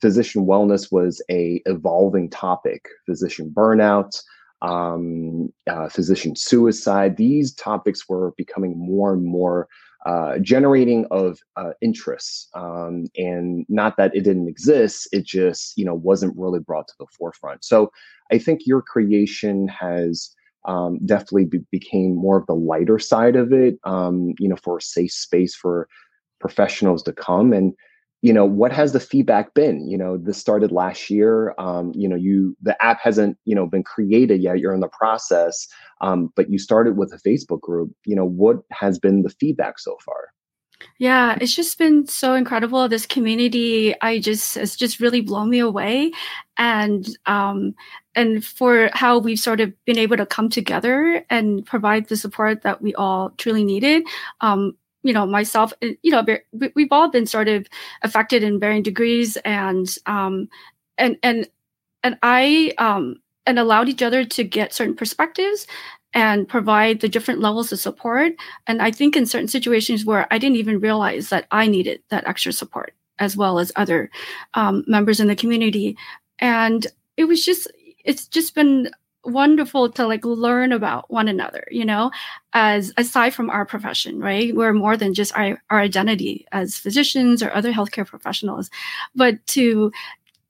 physician 0.02 0.46
wellness 0.46 0.92
was 0.92 1.22
a 1.32 1.62
evolving 1.66 2.30
topic. 2.30 2.88
Physician 3.06 3.50
burnout, 3.50 4.22
um, 4.62 5.52
uh, 5.68 5.90
physician 5.90 6.36
suicide. 6.36 7.18
These 7.18 7.54
topics 7.54 8.08
were 8.08 8.34
becoming 8.38 8.78
more 8.78 9.14
and 9.14 9.26
more 9.26 9.68
uh, 10.06 10.38
generating 10.38 11.08
of 11.10 11.40
uh, 11.56 11.72
interests, 11.82 12.48
um, 12.54 13.06
and 13.18 13.66
not 13.70 13.98
that 13.98 14.16
it 14.16 14.22
didn't 14.22 14.48
exist, 14.48 15.10
it 15.12 15.26
just 15.26 15.76
you 15.78 15.84
know 15.84 15.96
wasn't 15.96 16.38
really 16.38 16.60
brought 16.60 16.88
to 16.88 16.94
the 17.00 17.08
forefront. 17.18 17.66
So 17.66 17.92
I 18.32 18.38
think 18.38 18.68
your 18.68 18.84
creation 18.84 19.68
has 19.70 20.36
um, 20.68 21.00
definitely 21.06 21.46
be- 21.46 21.66
became 21.72 22.16
more 22.16 22.38
of 22.38 22.48
the 22.48 22.56
lighter 22.56 23.00
side 23.00 23.36
of 23.36 23.54
it, 23.54 23.80
um, 23.84 24.34
you 24.40 24.48
know, 24.48 24.56
for 24.56 24.78
a 24.78 24.82
safe 24.82 25.12
space 25.12 25.56
for 25.56 25.88
professionals 26.40 27.04
to 27.04 27.14
come. 27.14 27.54
And 27.54 27.74
you 28.22 28.34
know 28.34 28.46
what 28.46 28.72
has 28.72 28.92
the 28.92 29.00
feedback 29.00 29.54
been? 29.54 29.88
You 29.88 30.00
know 30.00 30.18
this 30.18 30.40
started 30.40 30.72
last 30.72 31.12
year 31.12 31.54
um, 31.60 31.92
you 31.94 32.10
know 32.10 32.16
you 32.16 32.58
the 32.60 32.76
app 32.84 33.00
hasn't 33.00 33.38
you 33.46 33.54
know 33.54 33.68
been 33.68 33.84
created 33.84 34.42
yet 34.42 34.58
you're 34.58 34.74
in 34.74 34.80
the 34.80 34.88
process 34.88 35.68
um, 36.02 36.32
but 36.36 36.50
you 36.50 36.58
started 36.58 36.98
with 36.98 37.14
a 37.14 37.18
facebook 37.18 37.62
group. 37.62 37.92
You 38.04 38.16
know 38.16 38.26
what 38.26 38.58
has 38.72 38.98
been 38.98 39.22
the 39.22 39.30
feedback 39.30 39.78
so 39.78 39.98
far? 40.04 40.30
Yeah, 40.98 41.38
it's 41.40 41.56
just 41.56 41.78
been 41.78 42.08
so 42.08 42.34
incredible. 42.34 42.88
This 42.88 43.06
community, 43.06 43.94
I 44.02 44.20
just 44.20 44.58
it's 44.58 44.76
just 44.76 45.00
really 45.00 45.22
blown 45.22 45.50
me 45.50 45.60
away, 45.60 46.12
and 46.58 47.08
um, 47.28 47.76
and 48.16 48.44
for 48.44 48.90
how 48.94 49.18
we've 49.20 49.40
sort 49.40 49.60
of 49.60 49.74
been 49.86 49.98
able 49.98 50.18
to 50.18 50.26
come 50.26 50.50
together 50.50 51.26
and 51.30 51.66
provide 51.66 52.08
the 52.08 52.18
support 52.18 52.62
that 52.62 52.82
we 52.82 52.96
all 52.96 53.32
truly 53.38 53.64
needed. 53.64 54.04
Um, 54.42 54.78
you 55.06 55.14
know 55.14 55.26
myself 55.26 55.72
eh, 55.82 55.94
you 56.02 56.12
know 56.12 56.26
we've 56.76 56.92
all 56.92 57.10
been 57.10 57.28
sort 57.28 57.48
of 57.48 57.68
affected 58.02 58.44
in 58.44 58.60
varying 58.60 58.84
degrees 58.84 59.38
and 59.46 59.96
um 60.08 60.50
and 60.98 61.16
and 61.24 61.48
and 62.04 62.18
i 62.24 62.74
um 62.80 63.16
and 63.46 63.60
allowed 63.60 63.88
each 63.88 64.02
other 64.02 64.26
to 64.26 64.44
get 64.44 64.74
certain 64.74 64.96
perspectives 64.96 65.68
and 66.14 66.48
provide 66.48 67.02
the 67.02 67.10
different 67.10 67.40
levels 67.40 67.72
of 67.72 67.80
support 67.80 68.34
and 68.66 68.82
i 68.82 68.90
think 68.90 69.16
in 69.16 69.28
certain 69.28 69.48
situations 69.48 70.04
where 70.04 70.28
i 70.32 70.40
didn't 70.40 70.58
even 70.58 70.80
realize 70.80 71.30
that 71.30 71.46
i 71.52 71.68
needed 71.68 72.02
that 72.10 72.28
extra 72.28 72.52
support 72.52 72.94
as 73.20 73.38
well 73.38 73.60
as 73.60 73.72
other 73.78 74.10
um, 74.56 74.84
members 74.88 75.20
in 75.20 75.28
the 75.28 75.36
community 75.36 75.96
and 76.40 76.88
it 77.16 77.26
was 77.26 77.46
just 77.46 77.72
it's 78.06 78.28
just 78.28 78.56
been 78.56 78.90
wonderful 79.26 79.92
to 79.92 80.06
like 80.06 80.24
learn 80.24 80.72
about 80.72 81.10
one 81.10 81.28
another 81.28 81.68
you 81.72 81.84
know 81.84 82.12
as 82.54 82.94
aside 82.96 83.34
from 83.34 83.50
our 83.50 83.66
profession 83.66 84.20
right? 84.20 84.56
We're 84.56 84.74
more 84.74 84.96
than 84.98 85.14
just 85.14 85.36
our, 85.36 85.62
our 85.70 85.80
identity 85.80 86.46
as 86.52 86.78
physicians 86.78 87.42
or 87.44 87.52
other 87.52 87.74
healthcare 87.74 88.06
professionals. 88.06 88.70
But 89.16 89.46
to 89.48 89.92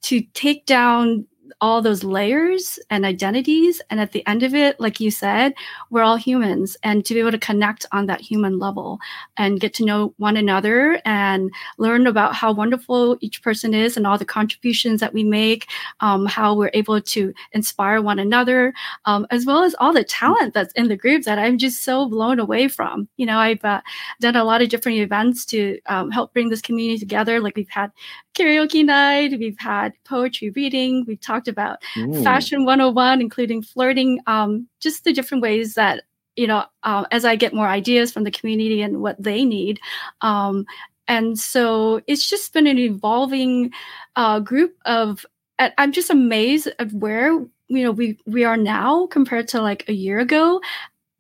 to 0.03 0.21
take 0.33 0.65
down 0.67 1.25
all 1.61 1.81
those 1.81 2.03
layers 2.03 2.79
and 2.89 3.05
identities. 3.05 3.81
And 3.89 3.99
at 3.99 4.11
the 4.11 4.25
end 4.27 4.43
of 4.43 4.53
it, 4.53 4.79
like 4.79 4.99
you 4.99 5.11
said, 5.11 5.53
we're 5.89 6.03
all 6.03 6.15
humans. 6.15 6.77
And 6.83 7.05
to 7.05 7.13
be 7.13 7.19
able 7.19 7.31
to 7.31 7.37
connect 7.37 7.85
on 7.91 8.05
that 8.07 8.21
human 8.21 8.59
level 8.59 8.99
and 9.37 9.59
get 9.59 9.73
to 9.75 9.85
know 9.85 10.13
one 10.17 10.37
another 10.37 11.01
and 11.05 11.51
learn 11.77 12.07
about 12.07 12.35
how 12.35 12.51
wonderful 12.51 13.17
each 13.21 13.41
person 13.41 13.73
is 13.73 13.97
and 13.97 14.05
all 14.05 14.17
the 14.17 14.25
contributions 14.25 14.99
that 14.99 15.13
we 15.13 15.23
make, 15.23 15.67
um, 15.99 16.25
how 16.25 16.55
we're 16.55 16.71
able 16.73 17.01
to 17.01 17.33
inspire 17.53 18.01
one 18.01 18.19
another, 18.19 18.73
um, 19.05 19.25
as 19.31 19.45
well 19.45 19.63
as 19.63 19.75
all 19.79 19.93
the 19.93 20.03
talent 20.03 20.53
that's 20.53 20.73
in 20.73 20.87
the 20.87 20.97
group 20.97 21.23
that 21.23 21.39
I'm 21.39 21.57
just 21.57 21.83
so 21.83 22.07
blown 22.07 22.39
away 22.39 22.67
from. 22.67 23.07
You 23.17 23.25
know, 23.25 23.37
I've 23.37 23.63
uh, 23.63 23.81
done 24.19 24.35
a 24.35 24.43
lot 24.43 24.61
of 24.61 24.69
different 24.69 24.99
events 24.99 25.45
to 25.45 25.79
um, 25.87 26.11
help 26.11 26.33
bring 26.33 26.49
this 26.49 26.61
community 26.61 26.99
together. 26.99 27.39
Like 27.39 27.55
we've 27.55 27.69
had 27.69 27.91
karaoke 28.35 28.85
night, 28.85 29.39
we've 29.39 29.59
had 29.59 29.93
poetry 30.03 30.51
reading, 30.51 31.05
we've 31.07 31.21
talked 31.21 31.47
about 31.47 31.79
Ooh. 31.97 32.23
fashion 32.23 32.65
101, 32.65 33.21
including 33.21 33.61
flirting, 33.61 34.19
um, 34.27 34.67
just 34.79 35.03
the 35.03 35.13
different 35.13 35.41
ways 35.41 35.75
that, 35.75 36.03
you 36.35 36.45
know, 36.45 36.65
uh, 36.83 37.05
as 37.11 37.25
I 37.25 37.35
get 37.35 37.53
more 37.53 37.67
ideas 37.67 38.11
from 38.11 38.23
the 38.23 38.31
community 38.31 38.81
and 38.81 39.01
what 39.01 39.21
they 39.21 39.45
need. 39.45 39.79
Um, 40.21 40.65
and 41.07 41.39
so 41.39 42.01
it's 42.07 42.29
just 42.29 42.53
been 42.53 42.67
an 42.67 42.77
evolving 42.77 43.71
uh, 44.15 44.39
group 44.39 44.75
of, 44.85 45.25
I'm 45.59 45.93
just 45.93 46.09
amazed 46.09 46.67
at 46.79 46.91
where, 46.91 47.29
you 47.29 47.83
know, 47.83 47.91
we, 47.91 48.19
we 48.25 48.43
are 48.43 48.57
now 48.57 49.07
compared 49.07 49.47
to 49.49 49.61
like 49.61 49.87
a 49.87 49.93
year 49.93 50.19
ago 50.19 50.61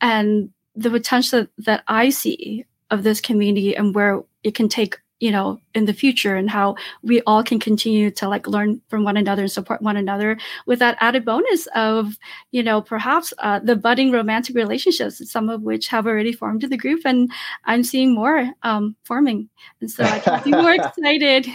and 0.01 0.49
the 0.75 0.89
potential 0.89 1.47
that 1.59 1.83
I 1.87 2.09
see 2.09 2.65
of 2.91 3.03
this 3.03 3.21
community 3.21 3.75
and 3.75 3.95
where 3.95 4.23
it 4.43 4.55
can 4.55 4.67
take 4.67 4.99
you 5.25 5.31
know 5.31 5.59
in 5.73 5.85
the 5.85 5.93
future 5.93 6.35
and 6.35 6.51
how 6.51 6.75
we 7.01 7.19
all 7.21 7.43
can 7.43 7.59
continue 7.59 8.11
to 8.11 8.29
like 8.29 8.47
learn 8.47 8.79
from 8.89 9.03
one 9.03 9.17
another 9.17 9.41
and 9.41 9.51
support 9.51 9.81
one 9.81 9.97
another 9.97 10.37
with 10.67 10.77
that 10.77 10.95
added 10.99 11.25
bonus 11.25 11.67
of 11.73 12.19
you 12.51 12.61
know 12.61 12.79
perhaps 12.79 13.33
uh, 13.39 13.57
the 13.57 13.75
budding 13.75 14.11
romantic 14.11 14.55
relationships 14.55 15.19
some 15.31 15.49
of 15.49 15.63
which 15.63 15.87
have 15.87 16.05
already 16.05 16.31
formed 16.31 16.63
in 16.63 16.69
the 16.69 16.77
group 16.77 17.01
and 17.05 17.31
i'm 17.65 17.83
seeing 17.83 18.13
more 18.13 18.47
um, 18.61 18.95
forming 19.03 19.49
and 19.81 19.89
so 19.89 20.03
i 20.03 20.19
can 20.19 20.43
be 20.43 20.51
more 20.51 20.73
excited 20.79 21.45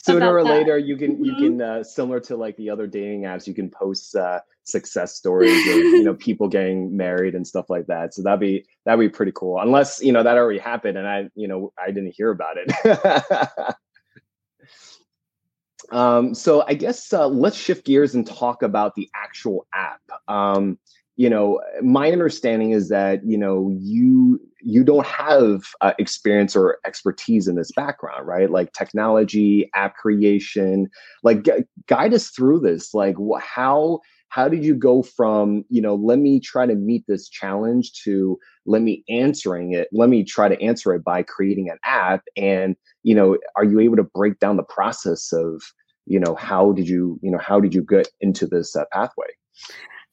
sooner 0.00 0.32
or 0.32 0.44
that. 0.44 0.50
later 0.50 0.78
you 0.78 0.96
can 0.96 1.24
you 1.24 1.32
mm-hmm. 1.32 1.58
can 1.58 1.60
uh, 1.60 1.82
similar 1.82 2.20
to 2.20 2.36
like 2.36 2.56
the 2.56 2.70
other 2.70 2.86
dating 2.86 3.22
apps 3.22 3.48
you 3.48 3.54
can 3.54 3.68
post 3.68 4.14
uh, 4.14 4.38
success 4.68 5.14
stories 5.14 5.66
of 5.66 5.88
you 5.94 6.04
know 6.04 6.14
people 6.26 6.48
getting 6.48 6.96
married 6.96 7.34
and 7.34 7.46
stuff 7.46 7.68
like 7.68 7.86
that. 7.86 8.14
So 8.14 8.22
that'd 8.22 8.40
be 8.40 8.64
that'd 8.84 9.00
be 9.00 9.08
pretty 9.08 9.32
cool. 9.34 9.60
Unless 9.60 10.02
you 10.02 10.12
know 10.12 10.22
that 10.22 10.36
already 10.36 10.58
happened 10.58 10.98
and 10.98 11.06
i 11.08 11.28
you 11.34 11.48
know 11.48 11.72
i 11.82 11.90
didn't 11.90 12.14
hear 12.16 12.30
about 12.30 12.56
it. 12.58 13.74
Um, 15.90 16.34
so 16.34 16.64
i 16.66 16.74
guess 16.74 17.12
uh, 17.14 17.28
let's 17.28 17.56
shift 17.56 17.86
gears 17.86 18.14
and 18.14 18.26
talk 18.26 18.62
about 18.62 18.94
the 18.94 19.08
actual 19.14 19.66
app. 19.72 20.02
Um, 20.26 20.78
you 21.16 21.30
know 21.30 21.60
my 21.82 22.12
understanding 22.12 22.72
is 22.72 22.90
that 22.90 23.24
you 23.24 23.38
know 23.38 23.74
you 23.78 24.38
you 24.60 24.84
don't 24.84 25.06
have 25.06 25.62
uh, 25.80 25.92
experience 25.98 26.54
or 26.54 26.78
expertise 26.84 27.48
in 27.48 27.54
this 27.54 27.70
background 27.72 28.26
right? 28.26 28.50
Like 28.50 28.72
technology 28.72 29.70
app 29.74 29.96
creation. 29.96 30.90
Like 31.22 31.44
gu- 31.44 31.64
guide 31.86 32.12
us 32.12 32.28
through 32.30 32.60
this. 32.60 32.92
Like 32.92 33.16
wh- 33.16 33.40
how 33.40 34.00
how 34.28 34.48
did 34.48 34.64
you 34.64 34.74
go 34.74 35.02
from 35.02 35.64
you 35.68 35.80
know 35.80 35.94
let 35.94 36.18
me 36.18 36.40
try 36.40 36.66
to 36.66 36.74
meet 36.74 37.04
this 37.06 37.28
challenge 37.28 37.92
to 38.04 38.38
let 38.66 38.82
me 38.82 39.04
answering 39.08 39.72
it 39.72 39.88
let 39.92 40.08
me 40.08 40.22
try 40.24 40.48
to 40.48 40.60
answer 40.62 40.94
it 40.94 41.04
by 41.04 41.22
creating 41.22 41.68
an 41.70 41.78
app? 41.84 42.22
And 42.36 42.76
you 43.02 43.14
know 43.14 43.38
are 43.56 43.64
you 43.64 43.80
able 43.80 43.96
to 43.96 44.04
break 44.04 44.38
down 44.38 44.56
the 44.56 44.62
process 44.62 45.32
of 45.32 45.62
you 46.06 46.20
know 46.20 46.34
how 46.34 46.72
did 46.72 46.88
you 46.88 47.18
you 47.22 47.30
know 47.30 47.38
how 47.38 47.60
did 47.60 47.74
you 47.74 47.82
get 47.82 48.08
into 48.20 48.46
this 48.46 48.76
uh, 48.76 48.84
pathway? 48.92 49.28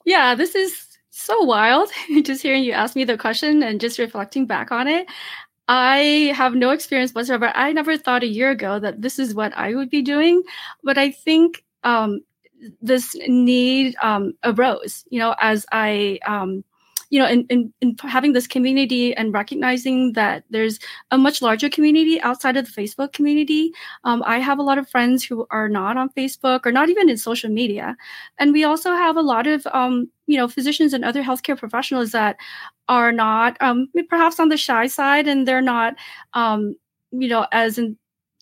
Yeah 0.04 0.34
this 0.34 0.54
is 0.54 0.86
so 1.10 1.40
wild 1.42 1.88
just 2.22 2.42
hearing 2.42 2.62
you 2.62 2.72
ask 2.72 2.94
me 2.94 3.04
the 3.04 3.16
question 3.16 3.62
and 3.62 3.80
just 3.80 3.98
reflecting 3.98 4.46
back 4.46 4.70
on 4.70 4.86
it. 4.86 5.06
I 5.68 6.32
have 6.36 6.54
no 6.54 6.70
experience 6.70 7.12
whatsoever. 7.12 7.50
I 7.54 7.72
never 7.72 7.96
thought 7.96 8.22
a 8.22 8.28
year 8.28 8.50
ago 8.50 8.78
that 8.78 9.02
this 9.02 9.18
is 9.18 9.34
what 9.34 9.56
I 9.56 9.74
would 9.74 9.90
be 9.90 10.02
doing, 10.02 10.42
but 10.84 10.96
I 10.96 11.10
think 11.10 11.64
um, 11.82 12.20
this 12.80 13.14
need 13.28 13.94
um, 14.02 14.34
arose, 14.44 15.04
you 15.10 15.18
know, 15.18 15.34
as 15.40 15.66
I, 15.72 16.18
um, 16.26 16.64
you 17.10 17.20
know, 17.20 17.28
in, 17.28 17.46
in, 17.48 17.72
in, 17.80 17.96
having 18.00 18.32
this 18.32 18.46
community 18.48 19.14
and 19.14 19.32
recognizing 19.32 20.12
that 20.14 20.42
there's 20.50 20.80
a 21.12 21.18
much 21.18 21.40
larger 21.40 21.70
community 21.70 22.20
outside 22.20 22.56
of 22.56 22.66
the 22.66 22.82
Facebook 22.82 23.12
community. 23.12 23.70
Um, 24.02 24.22
I 24.26 24.40
have 24.40 24.58
a 24.58 24.62
lot 24.62 24.78
of 24.78 24.88
friends 24.88 25.24
who 25.24 25.46
are 25.50 25.68
not 25.68 25.96
on 25.96 26.10
Facebook 26.10 26.66
or 26.66 26.72
not 26.72 26.88
even 26.88 27.08
in 27.08 27.16
social 27.16 27.50
media. 27.50 27.96
And 28.38 28.52
we 28.52 28.64
also 28.64 28.90
have 28.90 29.16
a 29.16 29.22
lot 29.22 29.46
of, 29.46 29.66
um, 29.68 30.10
you 30.26 30.36
know, 30.36 30.48
physicians 30.48 30.92
and 30.92 31.04
other 31.04 31.22
healthcare 31.22 31.56
professionals 31.56 32.10
that 32.10 32.36
are 32.88 33.12
not 33.12 33.56
um, 33.60 33.88
perhaps 34.08 34.40
on 34.40 34.48
the 34.48 34.56
shy 34.56 34.88
side 34.88 35.28
and 35.28 35.46
they're 35.46 35.62
not, 35.62 35.94
um, 36.34 36.74
you 37.12 37.28
know, 37.28 37.46
as 37.52 37.78
in, 37.78 37.96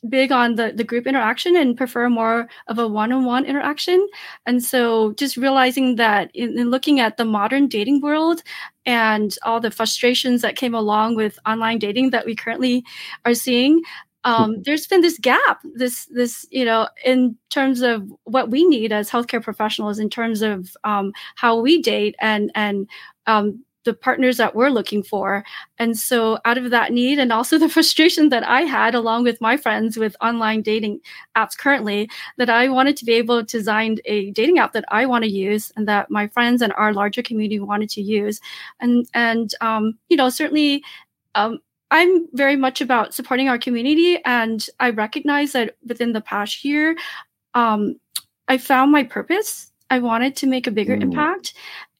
big 0.08 0.32
on 0.32 0.54
the, 0.56 0.72
the 0.74 0.84
group 0.84 1.06
interaction 1.06 1.56
and 1.56 1.76
prefer 1.76 2.08
more 2.08 2.48
of 2.68 2.78
a 2.78 2.86
one-on-one 2.86 3.44
interaction 3.44 4.06
and 4.46 4.62
so 4.62 5.12
just 5.14 5.36
realizing 5.36 5.96
that 5.96 6.30
in, 6.34 6.58
in, 6.58 6.70
looking 6.70 7.00
at 7.00 7.16
the 7.16 7.24
modern 7.24 7.68
dating 7.68 8.00
world 8.00 8.42
and 8.86 9.36
all 9.42 9.60
the 9.60 9.70
frustrations 9.70 10.42
that 10.42 10.56
came 10.56 10.74
along 10.74 11.14
with 11.14 11.38
online 11.46 11.78
dating 11.78 12.10
that 12.10 12.26
we 12.26 12.34
currently 12.34 12.84
are 13.24 13.34
seeing 13.34 13.82
um, 14.24 14.52
mm-hmm. 14.52 14.62
there's 14.62 14.86
been 14.86 15.00
this 15.00 15.18
gap 15.18 15.60
this 15.74 16.06
this 16.06 16.46
you 16.50 16.64
know 16.64 16.88
in 17.04 17.36
terms 17.50 17.82
of 17.82 18.10
what 18.24 18.50
we 18.50 18.64
need 18.64 18.92
as 18.92 19.10
healthcare 19.10 19.42
professionals 19.42 19.98
in 19.98 20.10
terms 20.10 20.42
of 20.42 20.76
um, 20.84 21.12
how 21.36 21.60
we 21.60 21.80
date 21.80 22.14
and 22.20 22.50
and 22.54 22.88
um, 23.26 23.64
the 23.84 23.94
partners 23.94 24.36
that 24.38 24.54
we're 24.54 24.70
looking 24.70 25.02
for. 25.02 25.44
And 25.78 25.98
so, 25.98 26.38
out 26.44 26.58
of 26.58 26.70
that 26.70 26.92
need, 26.92 27.18
and 27.18 27.32
also 27.32 27.58
the 27.64 27.68
frustration 27.68 28.28
that 28.30 28.44
I 28.44 28.62
had 28.62 28.94
along 28.94 29.24
with 29.24 29.40
my 29.40 29.56
friends 29.56 29.96
with 29.96 30.16
online 30.20 30.62
dating 30.62 31.00
apps 31.36 31.56
currently, 31.56 32.10
that 32.38 32.50
I 32.50 32.68
wanted 32.68 32.96
to 32.98 33.04
be 33.04 33.12
able 33.12 33.44
to 33.44 33.58
design 33.58 33.98
a 34.04 34.30
dating 34.32 34.58
app 34.58 34.72
that 34.72 34.84
I 34.88 35.06
want 35.06 35.24
to 35.24 35.30
use 35.30 35.72
and 35.76 35.86
that 35.88 36.10
my 36.10 36.26
friends 36.28 36.62
and 36.62 36.72
our 36.76 36.92
larger 36.92 37.22
community 37.22 37.60
wanted 37.60 37.90
to 37.90 38.02
use. 38.02 38.40
And, 38.80 39.06
and 39.14 39.54
um, 39.60 39.98
you 40.08 40.16
know, 40.16 40.28
certainly, 40.28 40.82
um, 41.34 41.60
I'm 41.90 42.26
very 42.32 42.56
much 42.56 42.80
about 42.80 43.14
supporting 43.14 43.48
our 43.48 43.58
community. 43.58 44.18
And 44.24 44.66
I 44.80 44.90
recognize 44.90 45.52
that 45.52 45.76
within 45.86 46.12
the 46.12 46.20
past 46.20 46.64
year, 46.64 46.96
um, 47.54 48.00
I 48.48 48.58
found 48.58 48.90
my 48.90 49.04
purpose. 49.04 49.70
I 49.90 49.98
wanted 50.00 50.34
to 50.36 50.46
make 50.46 50.66
a 50.66 50.72
bigger 50.72 50.96
mm. 50.96 51.02
impact 51.02 51.54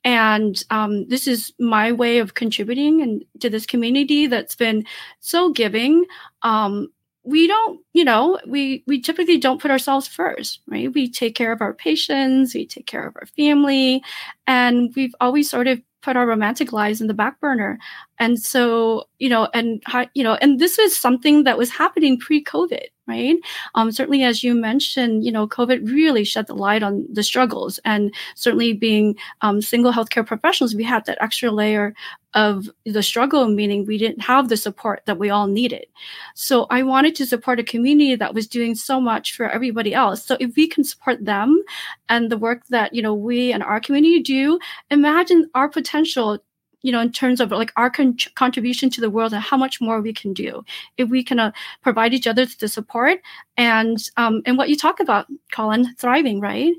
and 0.04 0.62
um, 0.70 1.08
this 1.08 1.26
is 1.26 1.52
my 1.58 1.92
way 1.92 2.18
of 2.18 2.34
contributing 2.34 3.00
and 3.02 3.24
to 3.40 3.48
this 3.48 3.66
community 3.66 4.26
that's 4.26 4.54
been 4.54 4.84
so 5.20 5.50
giving. 5.50 6.04
Um, 6.42 6.88
we 7.26 7.46
don't 7.46 7.80
you 7.94 8.04
know 8.04 8.38
we 8.46 8.84
we 8.86 9.00
typically 9.00 9.38
don't 9.38 9.60
put 9.60 9.70
ourselves 9.70 10.06
first 10.06 10.60
right? 10.66 10.92
We 10.92 11.10
take 11.10 11.34
care 11.34 11.52
of 11.52 11.62
our 11.62 11.72
patients 11.72 12.54
we 12.54 12.66
take 12.66 12.86
care 12.86 13.06
of 13.06 13.16
our 13.16 13.26
family 13.26 14.02
and 14.46 14.92
we've 14.94 15.14
always 15.20 15.48
sort 15.48 15.66
of 15.66 15.80
put 16.02 16.16
our 16.18 16.26
romantic 16.26 16.70
lives 16.70 17.00
in 17.00 17.06
the 17.06 17.14
back 17.14 17.40
burner. 17.40 17.78
And 18.18 18.38
so 18.38 19.04
you 19.18 19.30
know 19.30 19.48
and 19.54 19.82
you 20.14 20.22
know 20.22 20.34
and 20.34 20.58
this 20.58 20.76
was 20.76 20.96
something 20.96 21.44
that 21.44 21.56
was 21.56 21.70
happening 21.70 22.18
pre-covid 22.18 22.88
right? 23.06 23.36
Um, 23.74 23.92
certainly 23.92 24.22
as 24.22 24.42
you 24.42 24.54
mentioned 24.54 25.24
you 25.24 25.32
know 25.32 25.46
covid 25.46 25.86
really 25.86 26.24
shed 26.24 26.46
the 26.46 26.54
light 26.54 26.82
on 26.82 27.06
the 27.10 27.22
struggles. 27.22 27.78
And 27.84 28.14
certainly 28.34 28.72
being 28.72 29.16
um, 29.42 29.60
single 29.62 29.92
healthcare 29.92 30.26
professionals 30.26 30.74
we 30.74 30.84
had 30.84 31.04
that 31.06 31.18
extra 31.20 31.50
layer 31.50 31.94
of 32.34 32.68
the 32.84 33.02
struggle 33.02 33.46
meaning 33.48 33.86
we 33.86 33.98
didn't 33.98 34.20
have 34.20 34.48
the 34.48 34.56
support 34.56 35.02
that 35.06 35.18
we 35.18 35.30
all 35.30 35.46
needed. 35.46 35.86
So 36.34 36.66
i 36.70 36.82
wanted 36.82 37.14
to 37.16 37.26
support 37.26 37.60
a 37.60 37.64
community 37.64 38.16
that 38.16 38.34
was 38.34 38.46
doing 38.46 38.74
so 38.74 39.00
much 39.00 39.34
for 39.36 39.48
everybody 39.48 39.94
else. 39.94 40.24
So 40.24 40.36
if 40.40 40.56
we 40.56 40.66
can 40.66 40.84
support 40.84 41.24
them 41.24 41.62
and 42.08 42.30
the 42.30 42.38
work 42.38 42.66
that 42.68 42.94
you 42.94 43.02
know 43.02 43.14
we 43.14 43.52
and 43.52 43.62
our 43.62 43.80
community 43.80 44.20
do 44.20 44.58
imagine 44.90 45.50
our 45.54 45.68
potential 45.68 46.38
you 46.84 46.92
know, 46.92 47.00
in 47.00 47.10
terms 47.10 47.40
of 47.40 47.50
like 47.50 47.72
our 47.76 47.88
con- 47.88 48.16
contribution 48.34 48.90
to 48.90 49.00
the 49.00 49.08
world 49.08 49.32
and 49.32 49.42
how 49.42 49.56
much 49.56 49.80
more 49.80 50.02
we 50.02 50.12
can 50.12 50.34
do 50.34 50.62
if 50.98 51.08
we 51.08 51.24
can 51.24 51.40
uh, 51.40 51.50
provide 51.82 52.12
each 52.12 52.26
other 52.26 52.44
the 52.44 52.68
support 52.68 53.20
and 53.56 54.10
um, 54.18 54.42
and 54.44 54.58
what 54.58 54.68
you 54.68 54.76
talk 54.76 55.00
about, 55.00 55.26
Colin, 55.50 55.94
thriving, 55.96 56.40
right? 56.40 56.74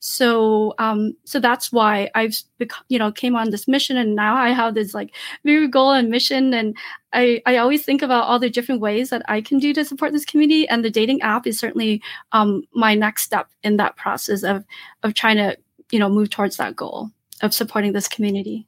So 0.00 0.74
um, 0.78 1.14
so 1.24 1.38
that's 1.40 1.70
why 1.70 2.10
I've 2.14 2.34
bec- 2.58 2.86
you 2.88 2.98
know 2.98 3.12
came 3.12 3.36
on 3.36 3.50
this 3.50 3.68
mission, 3.68 3.98
and 3.98 4.16
now 4.16 4.34
I 4.34 4.48
have 4.48 4.74
this 4.74 4.94
like 4.94 5.14
very 5.44 5.68
goal 5.68 5.92
and 5.92 6.08
mission, 6.08 6.54
and 6.54 6.74
I 7.12 7.42
I 7.44 7.58
always 7.58 7.84
think 7.84 8.00
about 8.00 8.24
all 8.24 8.38
the 8.38 8.48
different 8.48 8.80
ways 8.80 9.10
that 9.10 9.22
I 9.28 9.42
can 9.42 9.58
do 9.58 9.74
to 9.74 9.84
support 9.84 10.12
this 10.12 10.24
community, 10.24 10.66
and 10.66 10.82
the 10.82 10.90
dating 10.90 11.20
app 11.20 11.46
is 11.46 11.58
certainly 11.58 12.02
um, 12.32 12.62
my 12.72 12.94
next 12.94 13.24
step 13.24 13.48
in 13.62 13.76
that 13.76 13.96
process 13.96 14.42
of 14.42 14.64
of 15.02 15.12
trying 15.12 15.36
to 15.36 15.58
you 15.90 15.98
know 15.98 16.08
move 16.08 16.30
towards 16.30 16.56
that 16.56 16.76
goal 16.76 17.10
of 17.42 17.52
supporting 17.52 17.92
this 17.92 18.08
community. 18.08 18.66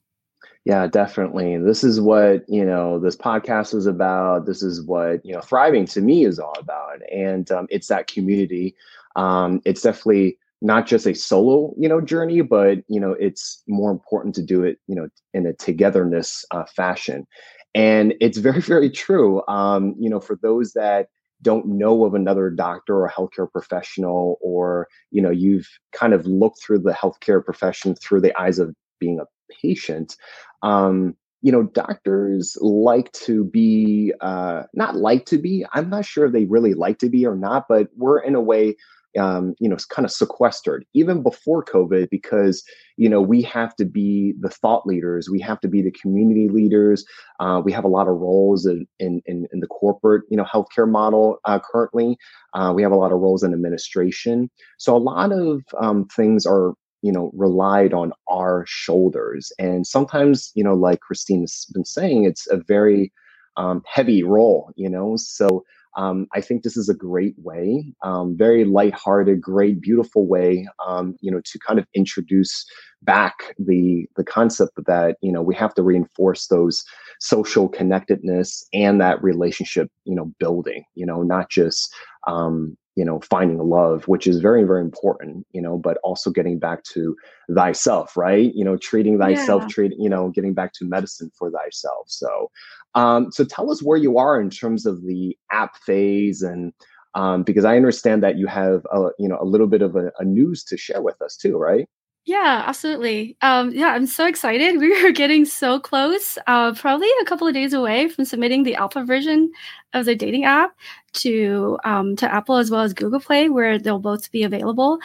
Yeah, 0.64 0.86
definitely. 0.86 1.58
This 1.58 1.82
is 1.82 2.00
what, 2.00 2.48
you 2.48 2.64
know, 2.64 3.00
this 3.00 3.16
podcast 3.16 3.74
is 3.74 3.86
about. 3.86 4.46
This 4.46 4.62
is 4.62 4.80
what, 4.82 5.24
you 5.24 5.34
know, 5.34 5.40
thriving 5.40 5.86
to 5.86 6.00
me 6.00 6.24
is 6.24 6.38
all 6.38 6.54
about. 6.56 7.00
And 7.10 7.50
um, 7.50 7.66
it's 7.68 7.88
that 7.88 8.06
community. 8.06 8.76
Um, 9.16 9.60
it's 9.64 9.82
definitely 9.82 10.38
not 10.60 10.86
just 10.86 11.06
a 11.06 11.14
solo, 11.14 11.74
you 11.76 11.88
know, 11.88 12.00
journey, 12.00 12.42
but, 12.42 12.78
you 12.86 13.00
know, 13.00 13.12
it's 13.18 13.62
more 13.66 13.90
important 13.90 14.36
to 14.36 14.42
do 14.42 14.62
it, 14.62 14.78
you 14.86 14.94
know, 14.94 15.08
in 15.34 15.46
a 15.46 15.52
togetherness 15.52 16.44
uh, 16.52 16.64
fashion. 16.64 17.26
And 17.74 18.14
it's 18.20 18.38
very, 18.38 18.60
very 18.60 18.88
true. 18.90 19.42
Um, 19.48 19.96
you 19.98 20.08
know, 20.08 20.20
for 20.20 20.36
those 20.40 20.74
that 20.74 21.08
don't 21.42 21.66
know 21.66 22.04
of 22.04 22.14
another 22.14 22.50
doctor 22.50 23.02
or 23.04 23.10
healthcare 23.10 23.50
professional, 23.50 24.38
or, 24.40 24.86
you 25.10 25.20
know, 25.20 25.30
you've 25.30 25.66
kind 25.90 26.12
of 26.12 26.24
looked 26.24 26.62
through 26.62 26.78
the 26.78 26.92
healthcare 26.92 27.44
profession 27.44 27.96
through 27.96 28.20
the 28.20 28.38
eyes 28.40 28.60
of 28.60 28.72
being 29.00 29.18
a 29.18 29.24
patient, 29.60 30.16
um, 30.62 31.16
you 31.42 31.50
know, 31.50 31.64
doctors 31.64 32.56
like 32.60 33.10
to 33.12 33.44
be, 33.44 34.12
uh, 34.20 34.62
not 34.74 34.96
like 34.96 35.26
to 35.26 35.38
be, 35.38 35.66
I'm 35.72 35.90
not 35.90 36.04
sure 36.04 36.26
if 36.26 36.32
they 36.32 36.44
really 36.44 36.74
like 36.74 36.98
to 36.98 37.08
be 37.08 37.26
or 37.26 37.34
not, 37.34 37.66
but 37.68 37.88
we're 37.96 38.20
in 38.20 38.36
a 38.36 38.40
way, 38.40 38.76
um, 39.18 39.54
you 39.58 39.68
know, 39.68 39.76
kind 39.90 40.06
of 40.06 40.12
sequestered 40.12 40.86
even 40.94 41.20
before 41.22 41.64
COVID 41.64 42.08
because, 42.10 42.62
you 42.96 43.08
know, 43.08 43.20
we 43.20 43.42
have 43.42 43.74
to 43.76 43.84
be 43.84 44.34
the 44.40 44.48
thought 44.48 44.86
leaders. 44.86 45.28
We 45.28 45.40
have 45.40 45.60
to 45.60 45.68
be 45.68 45.82
the 45.82 45.90
community 45.90 46.48
leaders. 46.48 47.04
Uh, 47.40 47.60
we 47.62 47.72
have 47.72 47.84
a 47.84 47.88
lot 47.88 48.06
of 48.06 48.14
roles 48.14 48.64
in, 48.64 48.86
in, 49.00 49.20
in, 49.26 49.60
the 49.60 49.66
corporate, 49.66 50.22
you 50.30 50.36
know, 50.36 50.44
healthcare 50.44 50.88
model 50.88 51.38
uh, 51.44 51.58
currently. 51.58 52.16
Uh, 52.54 52.72
we 52.74 52.82
have 52.82 52.92
a 52.92 52.96
lot 52.96 53.12
of 53.12 53.18
roles 53.18 53.42
in 53.42 53.52
administration. 53.52 54.48
So 54.78 54.96
a 54.96 54.98
lot 54.98 55.32
of 55.32 55.62
um, 55.78 56.06
things 56.06 56.46
are 56.46 56.74
you 57.02 57.12
know 57.12 57.30
relied 57.34 57.92
on 57.92 58.12
our 58.28 58.64
shoulders 58.66 59.52
and 59.58 59.86
sometimes 59.86 60.50
you 60.54 60.64
know 60.64 60.74
like 60.74 61.00
christine's 61.00 61.66
been 61.74 61.84
saying 61.84 62.24
it's 62.24 62.46
a 62.50 62.56
very 62.56 63.12
um, 63.56 63.82
heavy 63.86 64.22
role 64.22 64.72
you 64.76 64.88
know 64.88 65.16
so 65.16 65.62
um, 65.96 66.26
I 66.32 66.40
think 66.40 66.62
this 66.62 66.76
is 66.76 66.88
a 66.88 66.94
great 66.94 67.34
way, 67.38 67.92
um, 68.02 68.36
very 68.36 68.64
lighthearted, 68.64 69.40
great, 69.40 69.80
beautiful 69.80 70.26
way, 70.26 70.66
um, 70.86 71.16
you 71.20 71.30
know, 71.30 71.40
to 71.44 71.58
kind 71.58 71.78
of 71.78 71.86
introduce 71.94 72.64
back 73.02 73.54
the 73.58 74.06
the 74.16 74.24
concept 74.24 74.72
that 74.86 75.16
you 75.20 75.32
know 75.32 75.42
we 75.42 75.54
have 75.54 75.74
to 75.74 75.82
reinforce 75.82 76.46
those 76.46 76.84
social 77.20 77.68
connectedness 77.68 78.66
and 78.72 79.00
that 79.00 79.22
relationship, 79.22 79.90
you 80.04 80.14
know, 80.14 80.32
building. 80.38 80.84
You 80.94 81.04
know, 81.04 81.22
not 81.22 81.50
just 81.50 81.92
um, 82.26 82.76
you 82.96 83.04
know 83.04 83.20
finding 83.20 83.58
love 83.58 84.06
which 84.06 84.26
is 84.26 84.38
very 84.40 84.64
very 84.64 84.80
important 84.80 85.46
you 85.52 85.62
know 85.62 85.78
but 85.78 85.98
also 86.02 86.30
getting 86.30 86.58
back 86.58 86.82
to 86.84 87.16
thyself 87.54 88.16
right? 88.16 88.52
You 88.54 88.64
know 88.64 88.76
treating 88.76 89.18
thyself 89.18 89.62
yeah. 89.62 89.68
treating 89.68 90.00
you 90.00 90.08
know 90.08 90.30
getting 90.30 90.54
back 90.54 90.72
to 90.74 90.84
medicine 90.84 91.30
for 91.38 91.50
thyself. 91.50 92.06
So 92.08 92.50
um 92.94 93.32
so 93.32 93.44
tell 93.44 93.70
us 93.70 93.82
where 93.82 93.98
you 93.98 94.18
are 94.18 94.40
in 94.40 94.50
terms 94.50 94.86
of 94.86 95.02
the 95.06 95.36
app 95.50 95.76
phase 95.76 96.42
and 96.42 96.72
um 97.14 97.42
because 97.42 97.64
i 97.64 97.76
understand 97.76 98.22
that 98.22 98.38
you 98.38 98.46
have 98.46 98.84
a 98.92 99.08
you 99.18 99.28
know 99.28 99.38
a 99.40 99.44
little 99.44 99.66
bit 99.66 99.82
of 99.82 99.96
a, 99.96 100.10
a 100.18 100.24
news 100.24 100.64
to 100.64 100.76
share 100.76 101.02
with 101.02 101.20
us 101.22 101.36
too 101.36 101.56
right 101.56 101.88
yeah, 102.24 102.62
absolutely. 102.66 103.36
Um, 103.42 103.72
yeah, 103.72 103.88
I'm 103.88 104.06
so 104.06 104.26
excited. 104.26 104.76
We 104.80 104.94
are 105.04 105.10
getting 105.10 105.44
so 105.44 105.80
close. 105.80 106.38
Uh, 106.46 106.72
probably 106.74 107.08
a 107.20 107.24
couple 107.24 107.48
of 107.48 107.54
days 107.54 107.72
away 107.72 108.08
from 108.08 108.24
submitting 108.24 108.62
the 108.62 108.76
alpha 108.76 109.04
version 109.04 109.50
of 109.92 110.06
the 110.06 110.14
dating 110.14 110.44
app 110.44 110.76
to 111.14 111.78
um, 111.84 112.14
to 112.16 112.32
Apple 112.32 112.56
as 112.56 112.70
well 112.70 112.82
as 112.82 112.94
Google 112.94 113.20
Play, 113.20 113.48
where 113.48 113.78
they'll 113.78 113.98
both 113.98 114.30
be 114.30 114.44
available. 114.44 114.98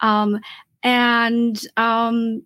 Um, 0.00 0.40
and 0.82 1.60
um, 1.76 2.42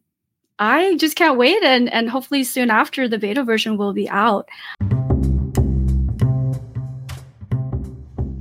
I 0.59 0.97
just 0.97 1.17
can't 1.17 1.39
wait, 1.39 1.63
and 1.63 1.91
and 1.93 2.11
hopefully 2.11 2.45
soon 2.45 2.71
after 2.71 3.09
the 3.09 3.19
beta 3.19 3.45
version 3.45 3.79
will 3.79 3.95
be 3.95 4.09
out. 4.11 4.49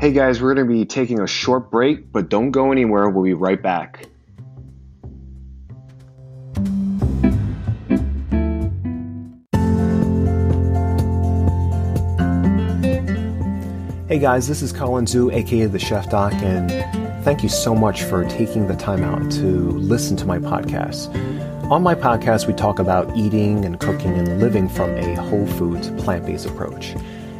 Hey 0.01 0.11
guys, 0.11 0.41
we're 0.41 0.53
going 0.53 0.67
to 0.67 0.73
be 0.73 0.85
taking 0.85 1.21
a 1.21 1.27
short 1.27 1.71
break, 1.71 2.11
but 2.11 2.29
don't 2.29 2.51
go 2.51 2.71
anywhere. 2.71 3.09
We'll 3.09 3.23
be 3.23 3.33
right 3.33 3.61
back. 3.61 4.05
Hey 14.07 14.19
guys, 14.19 14.47
this 14.47 14.61
is 14.61 14.71
Colin 14.71 15.03
Zhu, 15.03 15.33
aka 15.33 15.65
The 15.65 15.79
Chef 15.79 16.09
Doc, 16.09 16.31
and 16.35 16.71
thank 17.25 17.43
you 17.43 17.49
so 17.49 17.75
much 17.75 18.03
for 18.03 18.23
taking 18.29 18.65
the 18.65 18.75
time 18.77 19.03
out 19.03 19.29
to 19.33 19.71
listen 19.71 20.15
to 20.15 20.25
my 20.25 20.39
podcast. 20.39 21.13
On 21.69 21.83
my 21.83 21.93
podcast, 21.93 22.47
we 22.47 22.53
talk 22.53 22.79
about 22.79 23.13
eating 23.17 23.65
and 23.65 23.81
cooking 23.81 24.13
and 24.13 24.39
living 24.39 24.69
from 24.69 24.91
a 24.91 25.15
whole 25.15 25.45
foods, 25.45 25.89
plant 26.01 26.25
based 26.25 26.45
approach. 26.45 26.95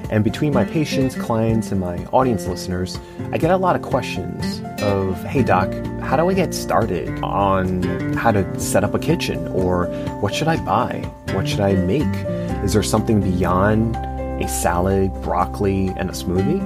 And 0.10 0.25
between 0.25 0.53
my 0.53 0.65
patients, 0.65 1.15
clients, 1.15 1.71
and 1.71 1.80
my 1.80 2.03
audience 2.08 2.47
listeners, 2.47 2.99
I 3.32 3.38
get 3.38 3.51
a 3.51 3.56
lot 3.56 3.77
of 3.77 3.82
questions 3.82 4.62
of, 4.82 5.23
hey 5.23 5.43
doc, 5.43 5.71
how 6.01 6.17
do 6.17 6.30
I 6.30 6.34
get 6.34 6.53
started 6.53 7.08
on 7.23 8.12
how 8.12 8.34
to 8.34 8.60
set 8.60 8.84
up 8.84 8.93
a 8.93 8.99
kitchen? 8.99 9.47
Or 9.53 9.86
what 10.19 10.36
should 10.36 10.49
I 10.49 10.58
buy? 10.65 11.10
What 11.32 11.47
should 11.47 11.62
I 11.62 11.75
make? 11.75 12.13
Is 12.65 12.73
there 12.73 12.84
something 12.84 13.21
beyond 13.21 13.95
a 14.41 14.47
salad, 14.47 15.13
broccoli, 15.21 15.88
and 15.97 16.10
a 16.10 16.13
smoothie? 16.13 16.62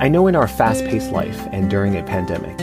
I 0.00 0.08
know 0.08 0.28
in 0.28 0.36
our 0.36 0.46
fast 0.46 0.84
paced 0.84 1.10
life 1.10 1.48
and 1.50 1.68
during 1.68 1.96
a 1.96 2.04
pandemic, 2.04 2.60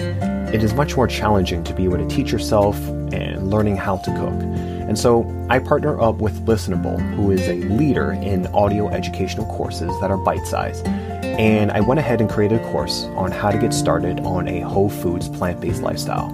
it 0.54 0.64
is 0.64 0.74
much 0.74 0.96
more 0.96 1.06
challenging 1.06 1.66
to 1.66 1.74
be 1.74 1.84
able 1.84 1.98
to 1.98 2.08
teach 2.08 2.32
yourself 2.32 2.78
and 3.12 3.50
learning 3.50 3.76
how 3.76 3.98
to 3.98 4.12
cook. 4.12 4.42
And 4.88 4.98
so 4.98 5.26
I 5.50 5.60
partner 5.60 6.00
up 6.00 6.18
with 6.18 6.46
Listenable, 6.46 6.98
who 7.16 7.32
is 7.32 7.46
a 7.48 7.56
leader 7.74 8.14
in 8.14 8.48
audio 8.48 8.88
educational 8.88 9.46
courses 9.48 9.92
that 10.00 10.12
are 10.12 10.18
bite 10.18 10.48
sized. 10.48 10.88
And 10.88 11.72
I 11.72 11.82
went 11.82 12.00
ahead 12.00 12.22
and 12.22 12.30
created 12.30 12.62
a 12.62 12.72
course 12.72 13.04
on 13.16 13.32
how 13.32 13.52
to 13.52 13.58
get 13.58 13.74
started 13.74 14.22
on 14.22 14.48
a 14.48 14.62
whole 14.62 14.90
foods 14.90 15.28
plant 15.28 15.60
based 15.60 15.82
lifestyle. 15.82 16.30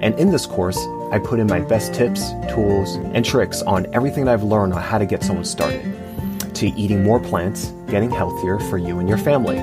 And 0.00 0.18
in 0.18 0.30
this 0.30 0.46
course, 0.46 0.78
I 1.10 1.18
put 1.18 1.40
in 1.40 1.46
my 1.46 1.60
best 1.60 1.92
tips, 1.92 2.30
tools, 2.48 2.94
and 3.12 3.24
tricks 3.24 3.60
on 3.62 3.86
everything 3.94 4.24
that 4.26 4.32
I've 4.32 4.44
learned 4.44 4.72
on 4.72 4.80
how 4.80 4.96
to 4.96 5.06
get 5.06 5.22
someone 5.22 5.44
started 5.44 5.87
to 6.58 6.68
eating 6.70 7.04
more 7.04 7.20
plants, 7.20 7.72
getting 7.86 8.10
healthier 8.10 8.58
for 8.58 8.78
you 8.78 8.98
and 8.98 9.08
your 9.08 9.18
family. 9.18 9.58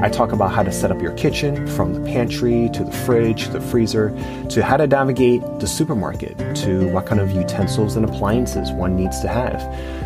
I 0.00 0.08
talk 0.08 0.30
about 0.30 0.52
how 0.52 0.62
to 0.62 0.70
set 0.70 0.92
up 0.92 1.02
your 1.02 1.12
kitchen 1.14 1.66
from 1.66 1.94
the 1.94 2.00
pantry 2.00 2.70
to 2.74 2.84
the 2.84 2.92
fridge 2.92 3.46
to 3.46 3.52
the 3.52 3.60
freezer 3.60 4.10
to 4.50 4.62
how 4.62 4.76
to 4.76 4.86
navigate 4.86 5.42
the 5.58 5.66
supermarket 5.66 6.38
to 6.56 6.88
what 6.92 7.06
kind 7.06 7.20
of 7.20 7.32
utensils 7.32 7.96
and 7.96 8.04
appliances 8.04 8.70
one 8.70 8.94
needs 8.94 9.18
to 9.20 9.28
have 9.28 9.60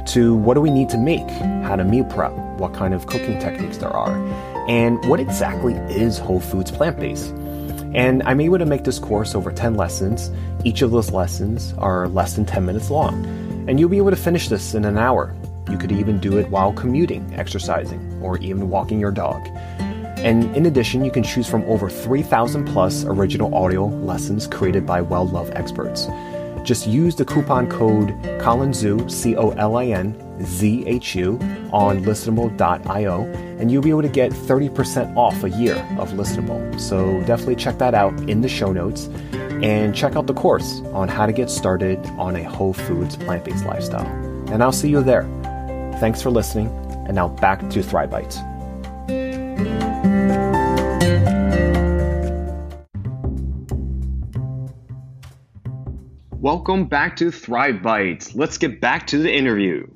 to 0.06 0.34
what 0.34 0.54
do 0.54 0.62
we 0.62 0.70
need 0.70 0.88
to 0.88 0.96
make, 0.96 1.28
how 1.64 1.76
to 1.76 1.84
meal 1.84 2.04
prep, 2.04 2.32
what 2.58 2.72
kind 2.72 2.94
of 2.94 3.06
cooking 3.06 3.38
techniques 3.38 3.76
there 3.76 3.90
are, 3.90 4.16
and 4.68 5.04
what 5.10 5.20
exactly 5.20 5.74
is 5.94 6.16
whole 6.16 6.40
foods 6.40 6.70
plant 6.70 6.98
based. 6.98 7.28
And 7.94 8.22
I'm 8.22 8.40
able 8.40 8.56
to 8.56 8.64
make 8.64 8.84
this 8.84 8.98
course 8.98 9.34
over 9.34 9.52
10 9.52 9.74
lessons. 9.74 10.30
Each 10.64 10.80
of 10.80 10.92
those 10.92 11.10
lessons 11.10 11.74
are 11.76 12.08
less 12.08 12.36
than 12.36 12.46
10 12.46 12.64
minutes 12.64 12.88
long. 12.88 13.26
And 13.68 13.78
you'll 13.78 13.90
be 13.90 13.98
able 13.98 14.10
to 14.10 14.16
finish 14.16 14.48
this 14.48 14.74
in 14.74 14.86
an 14.86 14.96
hour 14.96 15.34
you 15.72 15.78
could 15.78 15.90
even 15.90 16.20
do 16.20 16.38
it 16.38 16.48
while 16.50 16.72
commuting, 16.74 17.34
exercising, 17.34 18.20
or 18.22 18.36
even 18.38 18.68
walking 18.68 19.00
your 19.00 19.10
dog. 19.10 19.44
And 20.18 20.54
in 20.54 20.66
addition, 20.66 21.04
you 21.04 21.10
can 21.10 21.24
choose 21.24 21.48
from 21.48 21.64
over 21.64 21.90
3,000 21.90 22.66
plus 22.66 23.04
original 23.04 23.52
audio 23.54 23.86
lessons 23.86 24.46
created 24.46 24.86
by 24.86 25.00
well 25.00 25.26
loved 25.26 25.52
experts. 25.54 26.06
Just 26.62 26.86
use 26.86 27.16
the 27.16 27.24
coupon 27.24 27.68
code 27.68 28.10
COLINZHU, 28.40 29.10
C 29.10 29.34
O 29.36 29.50
L 29.50 29.76
I 29.76 29.86
N 29.86 30.16
Z 30.44 30.84
H 30.86 31.16
U, 31.16 31.38
on 31.72 32.04
listenable.io, 32.04 33.22
and 33.58 33.72
you'll 33.72 33.82
be 33.82 33.90
able 33.90 34.02
to 34.02 34.08
get 34.08 34.30
30% 34.30 35.16
off 35.16 35.42
a 35.42 35.50
year 35.50 35.76
of 35.98 36.10
Listenable. 36.12 36.80
So 36.80 37.20
definitely 37.24 37.56
check 37.56 37.78
that 37.78 37.94
out 37.94 38.12
in 38.28 38.42
the 38.42 38.48
show 38.48 38.72
notes 38.72 39.06
and 39.62 39.94
check 39.94 40.16
out 40.16 40.26
the 40.26 40.34
course 40.34 40.80
on 40.92 41.08
how 41.08 41.26
to 41.26 41.32
get 41.32 41.50
started 41.50 41.98
on 42.18 42.36
a 42.36 42.44
whole 42.44 42.72
foods 42.72 43.16
plant 43.16 43.44
based 43.44 43.64
lifestyle. 43.64 44.06
And 44.52 44.62
I'll 44.62 44.72
see 44.72 44.88
you 44.88 45.02
there. 45.02 45.22
Thanks 46.02 46.20
for 46.20 46.30
listening, 46.30 46.66
and 47.06 47.14
now 47.14 47.28
back 47.28 47.70
to 47.70 47.80
Thrive 47.80 48.10
Bites. 48.10 48.38
Welcome 56.40 56.86
back 56.86 57.14
to 57.18 57.30
Thrive 57.30 57.84
Bites. 57.84 58.34
Let's 58.34 58.58
get 58.58 58.80
back 58.80 59.06
to 59.06 59.18
the 59.18 59.32
interview. 59.32 59.86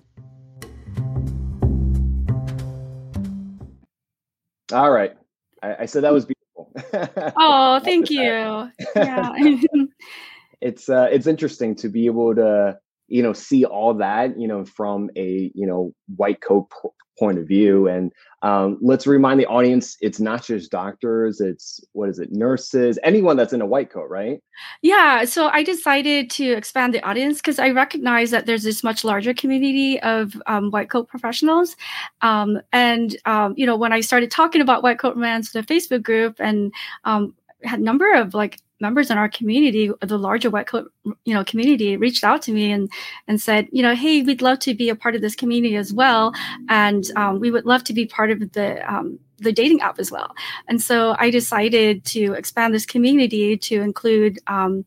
All 4.72 4.92
right. 4.92 5.16
I, 5.60 5.74
I 5.80 5.86
said 5.86 6.04
that 6.04 6.12
was 6.12 6.24
beautiful. 6.24 7.32
oh, 7.36 7.80
thank 7.80 8.10
you. 8.10 8.70
Yeah. 8.94 9.32
it's 10.60 10.88
uh, 10.88 11.08
it's 11.10 11.26
interesting 11.26 11.74
to 11.74 11.88
be 11.88 12.06
able 12.06 12.36
to 12.36 12.78
you 13.08 13.22
know 13.22 13.32
see 13.32 13.64
all 13.64 13.94
that 13.94 14.38
you 14.38 14.48
know 14.48 14.64
from 14.64 15.10
a 15.16 15.50
you 15.54 15.66
know 15.66 15.92
white 16.16 16.40
coat 16.40 16.68
p- 16.70 16.88
point 17.18 17.38
of 17.38 17.46
view. 17.46 17.88
And 17.88 18.12
um, 18.42 18.78
let's 18.80 19.06
remind 19.06 19.40
the 19.40 19.46
audience 19.46 19.96
it's 20.00 20.20
not 20.20 20.44
just 20.44 20.70
doctors 20.70 21.40
it's 21.40 21.80
what 21.92 22.08
is 22.08 22.18
it 22.18 22.30
nurses 22.32 22.98
anyone 23.02 23.36
that's 23.36 23.52
in 23.52 23.62
a 23.62 23.66
white 23.66 23.90
coat 23.90 24.08
right? 24.08 24.40
Yeah 24.82 25.24
so 25.24 25.48
i 25.48 25.62
decided 25.62 26.30
to 26.30 26.52
expand 26.52 26.94
the 26.94 27.02
audience 27.02 27.38
because 27.38 27.58
i 27.58 27.70
recognize 27.70 28.30
that 28.30 28.46
there's 28.46 28.62
this 28.62 28.84
much 28.84 29.04
larger 29.04 29.34
community 29.34 30.00
of 30.00 30.40
um, 30.46 30.70
white 30.70 30.90
coat 30.90 31.08
professionals. 31.08 31.76
Um, 32.20 32.60
and 32.72 33.16
um, 33.24 33.54
you 33.56 33.66
know 33.66 33.76
when 33.76 33.92
i 33.92 34.00
started 34.00 34.30
talking 34.30 34.60
about 34.60 34.82
white 34.82 34.98
coat 34.98 35.16
romance 35.16 35.52
the 35.52 35.62
facebook 35.62 36.02
group 36.02 36.36
and 36.38 36.72
um, 37.04 37.34
had 37.62 37.80
number 37.80 38.14
of 38.14 38.34
like 38.34 38.60
members 38.80 39.10
in 39.10 39.18
our 39.18 39.28
community, 39.28 39.90
the 40.00 40.18
larger 40.18 40.50
white 40.50 40.66
coat, 40.66 40.92
you 41.24 41.34
know, 41.34 41.44
community 41.44 41.96
reached 41.96 42.24
out 42.24 42.42
to 42.42 42.52
me 42.52 42.70
and 42.70 42.90
and 43.26 43.40
said, 43.40 43.68
you 43.72 43.82
know, 43.82 43.94
hey, 43.94 44.22
we'd 44.22 44.42
love 44.42 44.58
to 44.60 44.74
be 44.74 44.88
a 44.88 44.96
part 44.96 45.14
of 45.14 45.20
this 45.20 45.34
community 45.34 45.76
as 45.76 45.92
well, 45.92 46.32
and 46.68 47.04
um, 47.16 47.40
we 47.40 47.50
would 47.50 47.64
love 47.64 47.84
to 47.84 47.92
be 47.92 48.06
part 48.06 48.30
of 48.30 48.52
the 48.52 48.92
um, 48.92 49.18
the 49.38 49.52
dating 49.52 49.80
app 49.80 49.98
as 49.98 50.10
well. 50.10 50.34
And 50.68 50.80
so 50.80 51.14
I 51.18 51.30
decided 51.30 52.04
to 52.06 52.32
expand 52.32 52.74
this 52.74 52.86
community 52.86 53.56
to 53.58 53.80
include 53.80 54.38
um, 54.46 54.84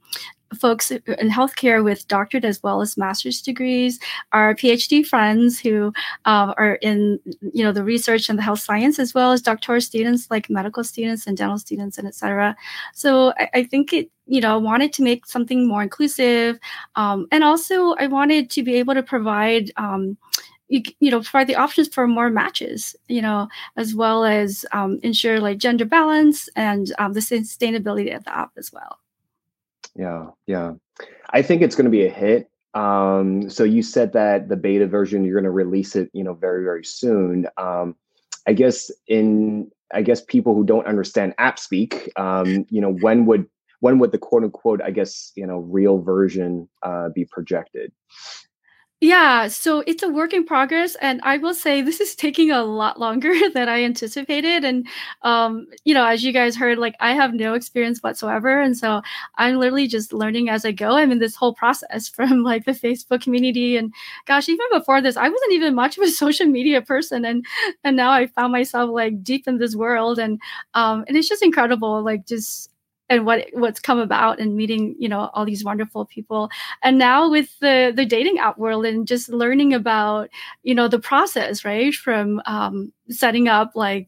folks 0.58 0.92
in 0.92 1.30
healthcare 1.30 1.84
with 1.84 2.08
doctorate 2.08 2.46
as 2.46 2.62
well 2.64 2.82
as 2.82 2.98
master's 2.98 3.42
degrees, 3.42 4.00
our 4.32 4.56
PhD 4.56 5.06
friends 5.06 5.60
who 5.60 5.94
uh, 6.26 6.54
are 6.58 6.76
in 6.76 7.20
you 7.54 7.64
know 7.64 7.72
the 7.72 7.84
research 7.84 8.30
and 8.30 8.38
the 8.38 8.44
health 8.44 8.60
science, 8.60 9.00
as 9.00 9.14
well 9.14 9.32
as 9.32 9.42
doctoral 9.42 9.82
students 9.82 10.30
like 10.30 10.50
medical 10.50 10.84
students 10.84 11.28
and 11.28 11.38
dental 11.38 11.60
students 11.60 11.98
and 11.98 12.08
etc. 12.08 12.56
So 12.94 13.34
I, 13.38 13.50
I, 13.56 13.64
think 13.64 13.94
it 13.94 14.10
you 14.26 14.42
know 14.42 14.58
wanted 14.58 14.94
to 14.94 15.04
make 15.04 15.26
something 15.26 15.68
more 15.68 15.84
inclusive, 15.84 16.60
um, 16.96 17.28
and 17.32 17.44
also 17.44 17.94
I 17.94 18.08
wanted 18.08 18.50
to 18.52 18.64
be 18.64 18.76
able 18.76 18.94
to 18.94 19.04
provide. 19.04 19.72
Um, 19.78 20.18
you, 20.72 20.84
you 21.00 21.10
know 21.10 21.20
provide 21.22 21.48
the 21.48 21.56
options 21.56 21.88
for 21.88 22.06
more 22.06 22.30
matches 22.30 22.96
you 23.08 23.24
know 23.24 23.48
as 23.76 23.96
well 23.96 24.24
as 24.24 24.68
um, 24.72 25.00
ensure 25.02 25.40
like 25.40 25.58
gender 25.58 25.84
balance 25.84 26.48
and 26.56 26.94
um, 27.00 27.14
the 27.14 27.22
sustainability 27.22 28.16
of 28.16 28.24
the 28.24 28.38
app 28.38 28.52
as 28.56 28.72
well 28.72 29.00
yeah, 29.96 30.28
yeah. 30.48 30.74
I 31.32 31.42
think 31.42 31.62
it's 31.62 31.76
going 31.76 31.86
to 31.86 31.92
be 31.92 32.06
a 32.06 32.10
hit. 32.10 32.50
Um, 32.74 33.50
so 33.50 33.64
you 33.64 33.82
said 33.82 34.14
that 34.14 34.50
the 34.50 34.56
beta 34.56 34.88
version 34.88 35.24
you're 35.24 35.34
going 35.34 35.44
to 35.44 35.52
release 35.52 35.96
it, 35.96 36.10
you 36.14 36.24
know, 36.24 36.34
very 36.34 36.64
very 36.64 36.86
soon. 36.86 37.48
Um, 37.58 37.96
I 38.48 38.54
guess 38.54 38.92
in 39.08 39.72
I 39.94 40.02
guess 40.02 40.22
people 40.22 40.54
who 40.54 40.64
don't 40.64 40.86
understand 40.86 41.34
app 41.38 41.58
speak, 41.58 42.12
um, 42.16 42.66
you 42.70 42.80
know, 42.80 42.94
when 42.94 43.26
would 43.26 43.48
when 43.80 44.00
would 44.00 44.12
the 44.12 44.18
quote 44.18 44.44
unquote, 44.44 44.82
I 44.82 44.92
guess, 44.92 45.32
you 45.36 45.48
know, 45.48 45.60
real 45.60 46.00
version 46.00 46.70
uh, 46.84 47.10
be 47.10 47.26
projected? 47.26 47.92
Yeah, 49.02 49.48
so 49.48 49.82
it's 49.88 50.04
a 50.04 50.10
work 50.10 50.34
in 50.34 50.44
progress, 50.46 50.96
and 50.96 51.22
I 51.24 51.38
will 51.38 51.54
say 51.54 51.82
this 51.82 52.02
is 52.02 52.16
taking 52.16 52.52
a 52.52 52.64
lot 52.64 53.00
longer 53.00 53.32
than 53.54 53.70
I 53.70 53.84
anticipated. 53.84 54.66
And 54.66 54.86
um, 55.22 55.68
you 55.86 55.94
know, 55.94 56.06
as 56.06 56.22
you 56.26 56.34
guys 56.34 56.58
heard, 56.58 56.78
like 56.78 56.96
I 57.00 57.14
have 57.14 57.34
no 57.34 57.54
experience 57.54 58.00
whatsoever, 58.04 58.60
and 58.60 58.78
so 58.78 59.02
I'm 59.38 59.56
literally 59.56 59.88
just 59.88 60.12
learning 60.12 60.50
as 60.50 60.66
I 60.66 60.74
go. 60.74 60.98
I'm 60.98 61.12
in 61.14 61.20
this 61.20 61.36
whole 61.38 61.54
process 61.56 62.10
from 62.16 62.44
like 62.44 62.66
the 62.66 62.74
Facebook 62.74 63.22
community, 63.22 63.78
and 63.78 63.94
gosh, 64.26 64.50
even 64.50 64.66
before 64.74 65.02
this, 65.02 65.16
I 65.16 65.30
wasn't 65.30 65.54
even 65.54 65.76
much 65.76 65.98
of 65.98 66.04
a 66.04 66.10
social 66.24 66.48
media 66.48 66.82
person, 66.82 67.24
and 67.24 67.46
and 67.86 67.96
now 67.96 68.12
I 68.12 68.28
found 68.28 68.52
myself 68.52 68.90
like 68.90 69.24
deep 69.24 69.48
in 69.48 69.60
this 69.60 69.78
world, 69.78 70.20
and 70.20 70.42
um, 70.74 71.06
and 71.08 71.16
it's 71.16 71.30
just 71.30 71.42
incredible, 71.42 72.04
like 72.04 72.26
just 72.26 72.70
and 73.10 73.26
what 73.26 73.48
what's 73.54 73.80
come 73.80 74.00
about 74.00 74.40
and 74.40 74.56
meeting 74.56 74.96
you 75.00 75.10
know 75.10 75.30
all 75.34 75.46
these 75.46 75.64
wonderful 75.64 76.06
people 76.06 76.50
and 76.84 76.98
now 76.98 77.30
with 77.30 77.58
the 77.60 77.92
the 77.96 78.06
dating 78.06 78.38
app 78.38 78.58
world 78.58 78.86
and 78.86 79.08
just 79.08 79.30
learning 79.30 79.74
about 79.74 80.30
you 80.64 80.76
know 80.76 80.88
the 80.88 81.00
process 81.00 81.66
right 81.66 81.94
from 81.94 82.42
um, 82.46 82.94
setting 83.10 83.48
up 83.48 83.72
like 83.76 84.08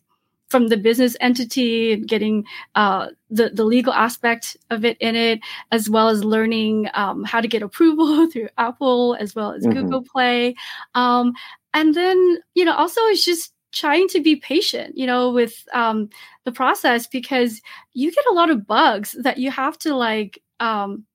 from 0.52 0.68
the 0.68 0.78
business 0.78 1.16
entity 1.22 1.94
and 1.94 2.08
getting 2.08 2.46
uh, 2.76 3.08
the 3.30 3.50
the 3.50 3.64
legal 3.64 3.94
aspect 3.94 4.58
of 4.70 4.84
it 4.84 4.98
in 5.00 5.16
it, 5.16 5.40
as 5.72 5.90
well 5.90 6.10
as 6.10 6.26
learning 6.26 6.90
um, 6.94 7.24
how 7.24 7.40
to 7.40 7.48
get 7.48 7.64
approval 7.64 8.28
through 8.32 8.50
Apple 8.58 9.16
as 9.20 9.34
well 9.34 9.54
as 9.54 9.64
mm-hmm. 9.64 9.80
Google 9.80 10.04
Play, 10.04 10.56
um, 10.94 11.34
and 11.74 11.96
then 11.96 12.38
you 12.54 12.66
know 12.66 12.76
also 12.76 13.00
it's 13.06 13.24
just 13.24 13.54
trying 13.72 14.08
to 14.10 14.22
be 14.22 14.36
patient, 14.36 14.98
you 14.98 15.06
know, 15.08 15.32
with 15.32 15.68
um, 15.74 16.10
the 16.46 16.52
process 16.52 17.08
because 17.08 17.62
you 17.94 18.12
get 18.12 18.26
a 18.30 18.34
lot 18.34 18.50
of 18.50 18.68
bugs 18.68 19.16
that 19.22 19.38
you 19.38 19.52
have 19.52 19.78
to 19.80 19.96
like, 19.96 20.42
um, 20.60 21.06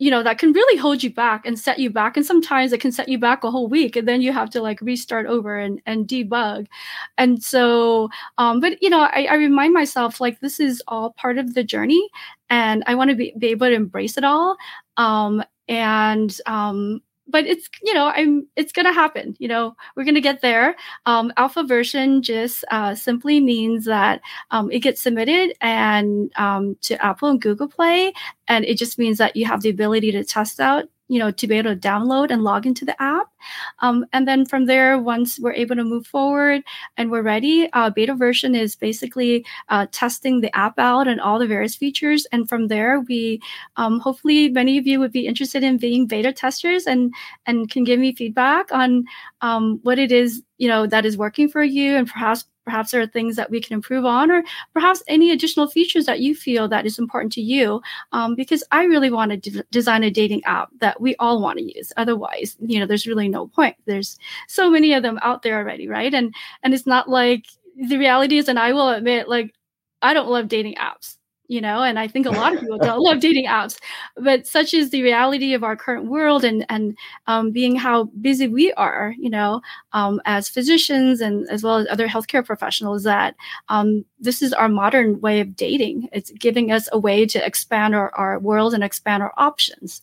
you 0.00 0.12
know, 0.12 0.22
that 0.22 0.38
can 0.38 0.52
really 0.52 0.78
hold 0.78 1.02
you 1.02 1.12
back 1.12 1.44
and 1.44 1.58
set 1.58 1.80
you 1.80 1.90
back. 1.90 2.16
And 2.16 2.24
sometimes 2.24 2.72
it 2.72 2.80
can 2.80 2.92
set 2.92 3.08
you 3.08 3.18
back 3.18 3.42
a 3.42 3.50
whole 3.50 3.68
week, 3.68 3.96
and 3.96 4.06
then 4.06 4.22
you 4.22 4.32
have 4.32 4.48
to 4.50 4.62
like 4.62 4.80
restart 4.80 5.26
over 5.26 5.58
and 5.58 5.80
and 5.86 6.06
debug. 6.06 6.66
And 7.16 7.42
so, 7.42 8.08
um, 8.38 8.60
but 8.60 8.80
you 8.82 8.90
know, 8.90 9.00
I, 9.00 9.26
I 9.30 9.34
remind 9.34 9.74
myself 9.74 10.20
like 10.20 10.40
this 10.40 10.60
is 10.60 10.82
all 10.86 11.10
part 11.10 11.36
of 11.38 11.54
the 11.54 11.64
journey, 11.64 12.08
and 12.48 12.84
I 12.86 12.94
want 12.94 13.10
to 13.10 13.16
be, 13.16 13.34
be 13.38 13.48
able 13.48 13.66
to 13.66 13.74
embrace 13.74 14.16
it 14.16 14.24
all. 14.24 14.56
Um, 14.96 15.42
and 15.68 16.36
um, 16.46 17.02
but 17.28 17.46
it's 17.46 17.68
you 17.82 17.94
know 17.94 18.06
i'm 18.06 18.46
it's 18.56 18.72
gonna 18.72 18.92
happen 18.92 19.36
you 19.38 19.48
know 19.48 19.74
we're 19.96 20.04
gonna 20.04 20.20
get 20.20 20.40
there. 20.40 20.76
Um, 21.06 21.32
alpha 21.36 21.62
version 21.64 22.22
just 22.22 22.64
uh, 22.70 22.94
simply 22.94 23.40
means 23.40 23.84
that 23.84 24.20
um, 24.50 24.70
it 24.70 24.80
gets 24.80 25.02
submitted 25.02 25.54
and 25.60 26.32
um, 26.36 26.76
to 26.82 27.02
apple 27.04 27.28
and 27.28 27.40
google 27.40 27.68
play 27.68 28.12
and 28.48 28.64
it 28.64 28.78
just 28.78 28.98
means 28.98 29.18
that 29.18 29.36
you 29.36 29.46
have 29.46 29.62
the 29.62 29.68
ability 29.70 30.12
to 30.12 30.24
test 30.24 30.60
out 30.60 30.88
you 31.08 31.18
know 31.18 31.30
to 31.30 31.46
be 31.46 31.56
able 31.56 31.74
to 31.74 31.80
download 31.80 32.30
and 32.30 32.44
log 32.44 32.66
into 32.66 32.84
the 32.84 33.00
app. 33.02 33.28
Um, 33.80 34.04
and 34.12 34.26
then 34.26 34.44
from 34.44 34.66
there 34.66 34.98
once 34.98 35.38
we're 35.38 35.52
able 35.52 35.76
to 35.76 35.84
move 35.84 36.06
forward 36.06 36.62
and 36.96 37.10
we're 37.10 37.22
ready 37.22 37.68
uh, 37.72 37.90
beta 37.90 38.14
version 38.14 38.54
is 38.54 38.76
basically 38.76 39.44
uh, 39.68 39.86
testing 39.90 40.40
the 40.40 40.54
app 40.56 40.78
out 40.78 41.08
and 41.08 41.20
all 41.20 41.38
the 41.38 41.46
various 41.46 41.74
features. 41.76 42.26
And 42.32 42.48
from 42.48 42.68
there 42.68 43.00
we 43.00 43.40
um, 43.76 44.00
hopefully 44.00 44.48
many 44.48 44.78
of 44.78 44.86
you 44.86 45.00
would 45.00 45.12
be 45.12 45.26
interested 45.26 45.62
in 45.62 45.78
being 45.78 46.06
beta 46.06 46.32
testers 46.32 46.86
and 46.86 47.12
and 47.46 47.70
can 47.70 47.84
give 47.84 47.98
me 48.00 48.14
feedback 48.14 48.72
on 48.72 49.04
um, 49.40 49.80
what 49.82 49.98
it 49.98 50.12
is 50.12 50.42
you 50.58 50.68
know 50.68 50.86
that 50.86 51.06
is 51.06 51.16
working 51.16 51.48
for 51.48 51.62
you 51.62 51.96
and 51.96 52.08
perhaps 52.08 52.44
perhaps 52.68 52.90
there 52.90 53.00
are 53.00 53.06
things 53.06 53.36
that 53.36 53.50
we 53.50 53.60
can 53.60 53.74
improve 53.74 54.04
on 54.04 54.30
or 54.30 54.42
perhaps 54.72 55.02
any 55.08 55.30
additional 55.30 55.66
features 55.66 56.06
that 56.06 56.20
you 56.20 56.34
feel 56.34 56.68
that 56.68 56.86
is 56.86 56.98
important 56.98 57.32
to 57.32 57.40
you 57.40 57.80
um, 58.12 58.34
because 58.34 58.62
i 58.70 58.84
really 58.84 59.10
want 59.10 59.30
to 59.30 59.36
de- 59.50 59.64
design 59.70 60.04
a 60.04 60.10
dating 60.10 60.42
app 60.44 60.68
that 60.80 61.00
we 61.00 61.16
all 61.16 61.40
want 61.40 61.58
to 61.58 61.64
use. 61.76 61.92
Otherwise 61.96 62.56
you 62.60 62.78
know 62.78 62.86
there's 62.86 63.06
really 63.06 63.28
no 63.28 63.46
point. 63.46 63.76
There's 63.86 64.18
so 64.46 64.70
many 64.70 64.92
of 64.92 65.02
them 65.02 65.18
out 65.22 65.42
there 65.42 65.56
already 65.56 65.88
right? 65.88 66.12
And 66.12 66.34
and 66.62 66.74
it's 66.74 66.86
not 66.86 67.08
like 67.08 67.46
the 67.78 67.98
reality 67.98 68.38
is 68.38 68.48
and 68.48 68.58
i 68.58 68.72
will 68.72 68.88
admit 68.88 69.28
like 69.28 69.54
i 70.02 70.12
don't 70.12 70.28
love 70.28 70.48
dating 70.48 70.74
apps 70.74 71.17
you 71.48 71.60
know 71.60 71.82
and 71.82 71.98
i 71.98 72.06
think 72.06 72.26
a 72.26 72.30
lot 72.30 72.54
of 72.54 72.60
people 72.60 72.78
don't 72.78 73.00
love 73.02 73.20
dating 73.20 73.46
apps 73.46 73.78
but 74.16 74.46
such 74.46 74.72
is 74.72 74.90
the 74.90 75.02
reality 75.02 75.54
of 75.54 75.64
our 75.64 75.76
current 75.76 76.06
world 76.06 76.44
and 76.44 76.64
and 76.68 76.96
um, 77.26 77.50
being 77.50 77.74
how 77.74 78.04
busy 78.20 78.46
we 78.46 78.72
are 78.74 79.14
you 79.18 79.30
know 79.30 79.60
um, 79.92 80.20
as 80.24 80.48
physicians 80.48 81.20
and 81.20 81.48
as 81.48 81.62
well 81.62 81.76
as 81.76 81.86
other 81.90 82.06
healthcare 82.06 82.44
professionals 82.44 83.02
that 83.02 83.34
um, 83.68 84.04
this 84.20 84.42
is 84.42 84.52
our 84.52 84.68
modern 84.68 85.20
way 85.20 85.40
of 85.40 85.56
dating. 85.56 86.08
It's 86.12 86.30
giving 86.32 86.72
us 86.72 86.88
a 86.92 86.98
way 86.98 87.26
to 87.26 87.44
expand 87.44 87.94
our, 87.94 88.14
our 88.14 88.38
world 88.38 88.74
and 88.74 88.82
expand 88.82 89.22
our 89.22 89.32
options. 89.36 90.00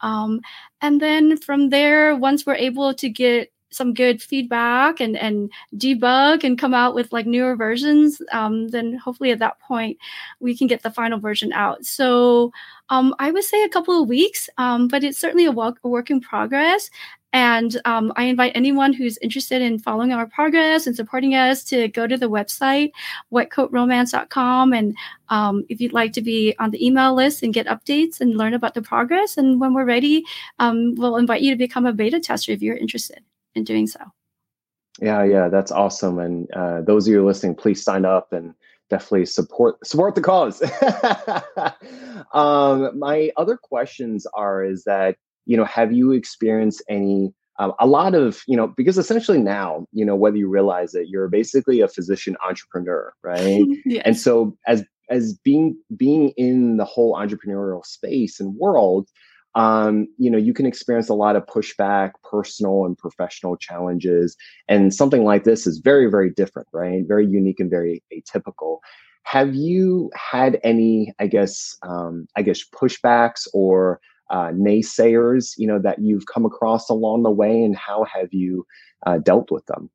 Um, 0.00 0.40
and 0.80 1.00
then 1.00 1.36
from 1.38 1.70
there 1.70 2.14
once 2.14 2.46
we're 2.46 2.54
able 2.54 2.94
to 2.94 3.08
get 3.08 3.52
some 3.76 3.94
good 3.94 4.22
feedback 4.22 5.00
and 5.00 5.16
and 5.16 5.50
debug 5.76 6.44
and 6.44 6.58
come 6.58 6.74
out 6.74 6.94
with 6.94 7.12
like 7.12 7.26
newer 7.26 7.54
versions 7.54 8.20
um, 8.32 8.68
then 8.68 8.94
hopefully 8.94 9.30
at 9.30 9.38
that 9.38 9.58
point 9.60 9.98
we 10.40 10.56
can 10.56 10.66
get 10.66 10.82
the 10.82 10.90
final 10.90 11.18
version 11.18 11.52
out 11.52 11.84
so 11.84 12.52
um, 12.88 13.14
i 13.18 13.30
would 13.30 13.44
say 13.44 13.62
a 13.62 13.68
couple 13.68 14.02
of 14.02 14.08
weeks 14.08 14.48
um, 14.58 14.88
but 14.88 15.04
it's 15.04 15.18
certainly 15.18 15.44
a, 15.44 15.52
walk, 15.52 15.78
a 15.84 15.88
work 15.88 16.10
in 16.10 16.20
progress 16.20 16.90
and 17.36 17.78
um, 17.84 18.14
I 18.16 18.24
invite 18.24 18.52
anyone 18.54 18.94
who's 18.94 19.18
interested 19.18 19.60
in 19.60 19.78
following 19.78 20.10
our 20.10 20.26
progress 20.26 20.86
and 20.86 20.96
supporting 20.96 21.34
us 21.34 21.64
to 21.64 21.88
go 21.88 22.06
to 22.06 22.16
the 22.16 22.30
website, 22.30 22.92
whitecoatromance.com. 23.30 24.72
And 24.72 24.96
um, 25.28 25.62
if 25.68 25.78
you'd 25.78 25.92
like 25.92 26.14
to 26.14 26.22
be 26.22 26.54
on 26.58 26.70
the 26.70 26.82
email 26.82 27.14
list 27.14 27.42
and 27.42 27.52
get 27.52 27.66
updates 27.66 28.22
and 28.22 28.38
learn 28.38 28.54
about 28.54 28.72
the 28.72 28.80
progress, 28.80 29.36
and 29.36 29.60
when 29.60 29.74
we're 29.74 29.84
ready, 29.84 30.24
um, 30.60 30.94
we'll 30.94 31.18
invite 31.18 31.42
you 31.42 31.50
to 31.50 31.58
become 31.58 31.84
a 31.84 31.92
beta 31.92 32.20
tester 32.20 32.52
if 32.52 32.62
you're 32.62 32.74
interested 32.74 33.22
in 33.56 33.64
doing 33.64 33.86
so. 33.86 34.00
Yeah, 35.00 35.24
yeah, 35.24 35.48
that's 35.48 35.72
awesome. 35.72 36.18
And 36.18 36.50
uh, 36.52 36.82
those 36.82 37.06
of 37.06 37.12
you 37.12 37.24
listening, 37.24 37.54
please 37.54 37.82
sign 37.82 38.04
up 38.04 38.32
and 38.32 38.54
definitely 38.88 39.26
support 39.26 39.84
support 39.86 40.14
the 40.14 40.20
cause. 40.20 40.62
um, 42.32 42.98
my 42.98 43.30
other 43.36 43.56
questions 43.56 44.26
are: 44.34 44.64
is 44.64 44.84
that 44.84 45.16
you 45.44 45.56
know, 45.56 45.64
have 45.64 45.92
you 45.92 46.12
experienced 46.12 46.82
any? 46.88 47.32
Um, 47.58 47.72
a 47.80 47.86
lot 47.86 48.14
of 48.14 48.42
you 48.46 48.54
know 48.54 48.66
because 48.66 48.98
essentially 48.98 49.38
now 49.38 49.86
you 49.90 50.04
know 50.04 50.14
whether 50.14 50.36
you 50.36 50.46
realize 50.46 50.94
it 50.94 51.08
you're 51.08 51.26
basically 51.26 51.80
a 51.80 51.88
physician 51.88 52.36
entrepreneur 52.46 53.14
right 53.22 53.64
yes. 53.86 54.02
and 54.04 54.14
so 54.14 54.54
as 54.66 54.84
as 55.08 55.32
being 55.42 55.74
being 55.96 56.34
in 56.36 56.76
the 56.76 56.84
whole 56.84 57.14
entrepreneurial 57.14 57.82
space 57.82 58.40
and 58.40 58.56
world 58.56 59.08
um, 59.56 60.06
you 60.18 60.30
know, 60.30 60.36
you 60.38 60.52
can 60.52 60.66
experience 60.66 61.08
a 61.08 61.14
lot 61.14 61.34
of 61.34 61.46
pushback, 61.46 62.12
personal 62.30 62.84
and 62.84 62.96
professional 62.96 63.56
challenges. 63.56 64.36
And 64.68 64.94
something 64.94 65.24
like 65.24 65.44
this 65.44 65.66
is 65.66 65.78
very, 65.78 66.10
very 66.10 66.30
different, 66.30 66.68
right? 66.72 67.02
Very 67.08 67.26
unique 67.26 67.58
and 67.58 67.70
very 67.70 68.02
atypical. 68.12 68.78
Have 69.22 69.54
you 69.54 70.10
had 70.14 70.60
any, 70.62 71.14
I 71.18 71.26
guess, 71.26 71.76
um, 71.82 72.28
I 72.36 72.42
guess, 72.42 72.60
pushbacks 72.68 73.48
or 73.54 73.98
uh, 74.30 74.48
naysayers, 74.48 75.54
you 75.56 75.66
know, 75.66 75.78
that 75.78 76.00
you've 76.00 76.26
come 76.26 76.44
across 76.44 76.90
along 76.90 77.22
the 77.22 77.30
way, 77.30 77.62
and 77.62 77.74
how 77.74 78.04
have 78.04 78.32
you 78.32 78.66
uh, 79.06 79.18
dealt 79.18 79.50
with 79.50 79.64
them? 79.66 79.88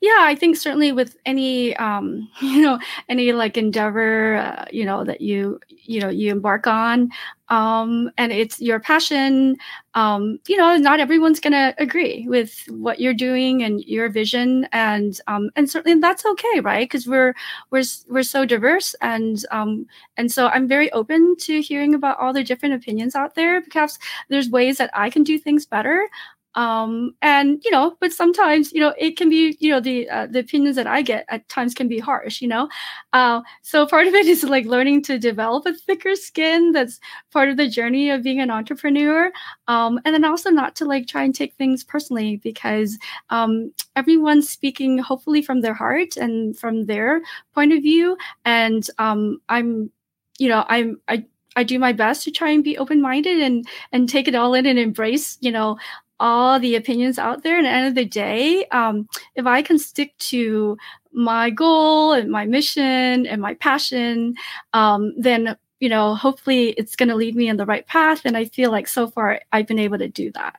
Yeah, 0.00 0.18
I 0.20 0.34
think 0.34 0.56
certainly 0.56 0.92
with 0.92 1.16
any 1.26 1.76
um, 1.76 2.28
you 2.40 2.62
know 2.62 2.78
any 3.08 3.32
like 3.32 3.56
endeavor 3.56 4.36
uh, 4.36 4.64
you 4.70 4.84
know 4.84 5.04
that 5.04 5.20
you 5.20 5.60
you 5.68 6.00
know 6.00 6.08
you 6.08 6.30
embark 6.30 6.66
on 6.66 7.10
um, 7.48 8.10
and 8.16 8.32
it's 8.32 8.60
your 8.60 8.78
passion 8.80 9.56
um, 9.94 10.38
you 10.48 10.56
know 10.56 10.76
not 10.76 11.00
everyone's 11.00 11.40
going 11.40 11.52
to 11.52 11.74
agree 11.78 12.26
with 12.28 12.64
what 12.68 13.00
you're 13.00 13.12
doing 13.14 13.62
and 13.62 13.82
your 13.84 14.08
vision 14.08 14.66
and 14.72 15.20
um, 15.26 15.50
and 15.56 15.68
certainly 15.70 16.00
that's 16.00 16.24
okay 16.24 16.60
right? 16.60 16.88
Because 16.88 17.06
we're 17.06 17.34
we're 17.70 17.82
we're 18.08 18.22
so 18.22 18.44
diverse 18.44 18.94
and 19.00 19.44
um, 19.50 19.86
and 20.16 20.30
so 20.32 20.46
I'm 20.48 20.68
very 20.68 20.90
open 20.92 21.36
to 21.40 21.60
hearing 21.60 21.94
about 21.94 22.18
all 22.18 22.32
the 22.32 22.44
different 22.44 22.74
opinions 22.74 23.14
out 23.14 23.34
there 23.34 23.60
because 23.60 23.98
there's 24.28 24.48
ways 24.48 24.78
that 24.78 24.90
I 24.94 25.10
can 25.10 25.24
do 25.24 25.38
things 25.38 25.66
better 25.66 26.08
um 26.56 27.14
and 27.22 27.60
you 27.64 27.70
know 27.70 27.96
but 28.00 28.12
sometimes 28.12 28.72
you 28.72 28.80
know 28.80 28.92
it 28.98 29.16
can 29.16 29.28
be 29.28 29.56
you 29.60 29.70
know 29.70 29.80
the 29.80 30.08
uh, 30.10 30.26
the 30.26 30.40
opinions 30.40 30.74
that 30.76 30.86
i 30.86 31.00
get 31.00 31.24
at 31.28 31.48
times 31.48 31.74
can 31.74 31.86
be 31.88 31.98
harsh 31.98 32.40
you 32.40 32.48
know? 32.48 32.68
Uh, 33.12 33.40
so 33.62 33.86
part 33.86 34.06
of 34.06 34.14
it 34.14 34.26
is 34.26 34.44
like 34.44 34.66
learning 34.66 35.02
to 35.02 35.18
develop 35.18 35.66
a 35.66 35.74
thicker 35.74 36.14
skin 36.14 36.72
that's 36.72 37.00
part 37.32 37.48
of 37.48 37.56
the 37.56 37.68
journey 37.68 38.10
of 38.10 38.22
being 38.22 38.40
an 38.40 38.50
entrepreneur. 38.50 39.30
Um 39.68 40.00
and 40.04 40.14
then 40.14 40.24
also 40.24 40.50
not 40.50 40.74
to 40.76 40.84
like 40.84 41.06
try 41.06 41.22
and 41.24 41.34
take 41.34 41.54
things 41.54 41.84
personally 41.84 42.36
because 42.36 42.98
um 43.30 43.72
everyone's 43.96 44.48
speaking 44.48 44.98
hopefully 44.98 45.42
from 45.42 45.60
their 45.60 45.74
heart 45.74 46.16
and 46.16 46.56
from 46.58 46.86
their 46.86 47.20
point 47.54 47.72
of 47.72 47.82
view. 47.82 48.16
And 48.44 48.86
um 48.98 49.40
i'm 49.48 49.90
you 50.38 50.48
know 50.48 50.64
i'm 50.68 51.00
i 51.08 51.24
I 51.56 51.64
do 51.64 51.80
my 51.80 51.92
best 51.92 52.22
to 52.24 52.30
try 52.30 52.50
and 52.50 52.62
be 52.62 52.78
open 52.78 53.02
minded 53.02 53.40
and 53.40 53.66
and 53.92 54.08
take 54.08 54.28
it 54.28 54.36
all 54.36 54.54
in 54.54 54.66
and 54.66 54.78
embrace, 54.78 55.36
you 55.40 55.50
know, 55.50 55.78
all 56.20 56.60
the 56.60 56.76
opinions 56.76 57.18
out 57.18 57.42
there. 57.42 57.58
And 57.58 57.66
at 57.66 57.70
the 57.70 57.76
end 57.76 57.88
of 57.88 57.94
the 57.96 58.04
day, 58.04 58.66
um, 58.66 59.08
if 59.34 59.46
I 59.46 59.62
can 59.62 59.78
stick 59.78 60.16
to 60.18 60.76
my 61.12 61.50
goal 61.50 62.12
and 62.12 62.30
my 62.30 62.44
mission 62.44 63.26
and 63.26 63.42
my 63.42 63.54
passion, 63.54 64.34
um, 64.72 65.12
then 65.18 65.56
you 65.80 65.88
know, 65.88 66.14
hopefully 66.14 66.68
it's 66.76 66.94
going 66.94 67.08
to 67.08 67.14
lead 67.14 67.34
me 67.34 67.48
in 67.48 67.56
the 67.56 67.64
right 67.64 67.86
path. 67.86 68.20
And 68.26 68.36
I 68.36 68.44
feel 68.44 68.70
like 68.70 68.86
so 68.86 69.08
far 69.08 69.40
I've 69.50 69.66
been 69.66 69.78
able 69.78 69.96
to 69.98 70.08
do 70.08 70.30
that. 70.32 70.56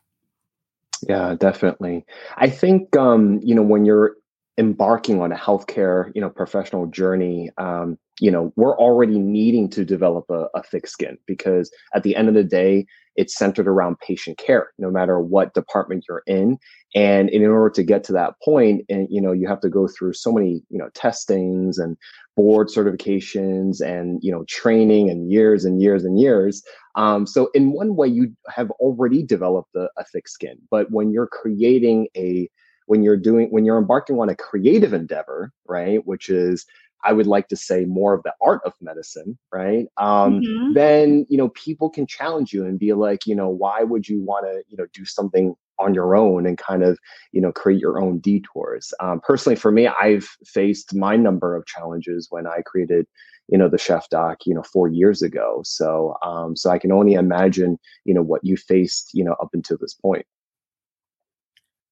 Yeah, 1.07 1.35
definitely. 1.35 2.05
I 2.37 2.49
think 2.49 2.95
um, 2.95 3.39
you 3.43 3.55
know 3.55 3.63
when 3.63 3.85
you're 3.85 4.17
embarking 4.57 5.21
on 5.21 5.31
a 5.31 5.35
healthcare 5.35 6.11
you 6.13 6.21
know 6.21 6.29
professional 6.29 6.85
journey 6.87 7.49
um, 7.57 7.97
you 8.21 8.31
know 8.31 8.53
we're 8.55 8.77
already 8.77 9.19
needing 9.19 9.69
to 9.71 9.83
develop 9.83 10.25
a, 10.29 10.47
a 10.55 10.63
thick 10.63 10.87
skin 10.87 11.17
because 11.25 11.69
at 11.93 12.03
the 12.03 12.15
end 12.15 12.29
of 12.29 12.35
the 12.35 12.43
day 12.43 12.85
it's 13.15 13.37
centered 13.37 13.67
around 13.67 13.99
patient 13.99 14.37
care 14.37 14.71
no 14.77 14.89
matter 14.89 15.19
what 15.19 15.53
department 15.53 16.05
you're 16.07 16.23
in. 16.27 16.57
And 16.95 17.29
in 17.29 17.45
order 17.45 17.69
to 17.71 17.83
get 17.83 18.03
to 18.05 18.13
that 18.13 18.35
point 18.43 18.85
and 18.89 19.07
you 19.09 19.19
know 19.19 19.31
you 19.31 19.47
have 19.47 19.59
to 19.61 19.69
go 19.69 19.87
through 19.87 20.13
so 20.13 20.31
many 20.31 20.61
you 20.69 20.77
know 20.77 20.89
testings 20.93 21.77
and 21.77 21.97
board 22.37 22.67
certifications 22.67 23.81
and 23.81 24.19
you 24.21 24.31
know 24.31 24.45
training 24.47 25.09
and 25.09 25.29
years 25.29 25.65
and 25.65 25.81
years 25.81 26.05
and 26.05 26.19
years. 26.19 26.63
Um, 26.95 27.25
so 27.25 27.49
in 27.53 27.71
one 27.71 27.95
way 27.95 28.07
you 28.07 28.33
have 28.49 28.69
already 28.71 29.23
developed 29.23 29.75
a, 29.75 29.89
a 29.97 30.05
thick 30.13 30.27
skin. 30.27 30.57
But 30.69 30.91
when 30.91 31.11
you're 31.11 31.27
creating 31.27 32.07
a 32.15 32.49
when 32.85 33.03
you're 33.03 33.17
doing 33.17 33.47
when 33.49 33.65
you're 33.65 33.77
embarking 33.77 34.19
on 34.19 34.29
a 34.29 34.35
creative 34.35 34.91
endeavor 34.91 35.53
right 35.65 36.05
which 36.05 36.29
is 36.29 36.65
I 37.03 37.13
would 37.13 37.27
like 37.27 37.47
to 37.49 37.55
say 37.55 37.85
more 37.85 38.13
of 38.13 38.23
the 38.23 38.33
art 38.41 38.61
of 38.65 38.73
medicine, 38.81 39.37
right? 39.51 39.87
Um, 39.97 40.41
mm-hmm. 40.41 40.73
Then 40.73 41.25
you 41.29 41.37
know 41.37 41.49
people 41.49 41.89
can 41.89 42.07
challenge 42.07 42.53
you 42.53 42.65
and 42.65 42.79
be 42.79 42.93
like, 42.93 43.25
you 43.25 43.35
know, 43.35 43.49
why 43.49 43.83
would 43.83 44.07
you 44.07 44.21
want 44.21 44.45
to, 44.45 44.63
you 44.67 44.77
know, 44.77 44.85
do 44.93 45.05
something 45.05 45.55
on 45.79 45.93
your 45.93 46.15
own 46.15 46.45
and 46.45 46.57
kind 46.57 46.83
of, 46.83 46.99
you 47.31 47.41
know, 47.41 47.51
create 47.51 47.79
your 47.79 47.99
own 48.01 48.19
detours? 48.19 48.93
Um, 48.99 49.19
personally, 49.21 49.55
for 49.55 49.71
me, 49.71 49.87
I've 49.87 50.27
faced 50.45 50.95
my 50.95 51.15
number 51.15 51.55
of 51.55 51.65
challenges 51.65 52.27
when 52.29 52.47
I 52.47 52.61
created, 52.65 53.07
you 53.47 53.57
know, 53.57 53.67
the 53.67 53.77
chef 53.77 54.09
doc, 54.09 54.39
you 54.45 54.53
know, 54.53 54.63
four 54.63 54.87
years 54.87 55.21
ago. 55.21 55.61
So, 55.63 56.15
um, 56.21 56.55
so 56.55 56.69
I 56.69 56.77
can 56.77 56.91
only 56.91 57.13
imagine, 57.13 57.79
you 58.05 58.13
know, 58.13 58.21
what 58.21 58.43
you 58.43 58.57
faced, 58.57 59.11
you 59.13 59.23
know, 59.23 59.35
up 59.41 59.49
until 59.53 59.77
this 59.79 59.93
point. 59.95 60.25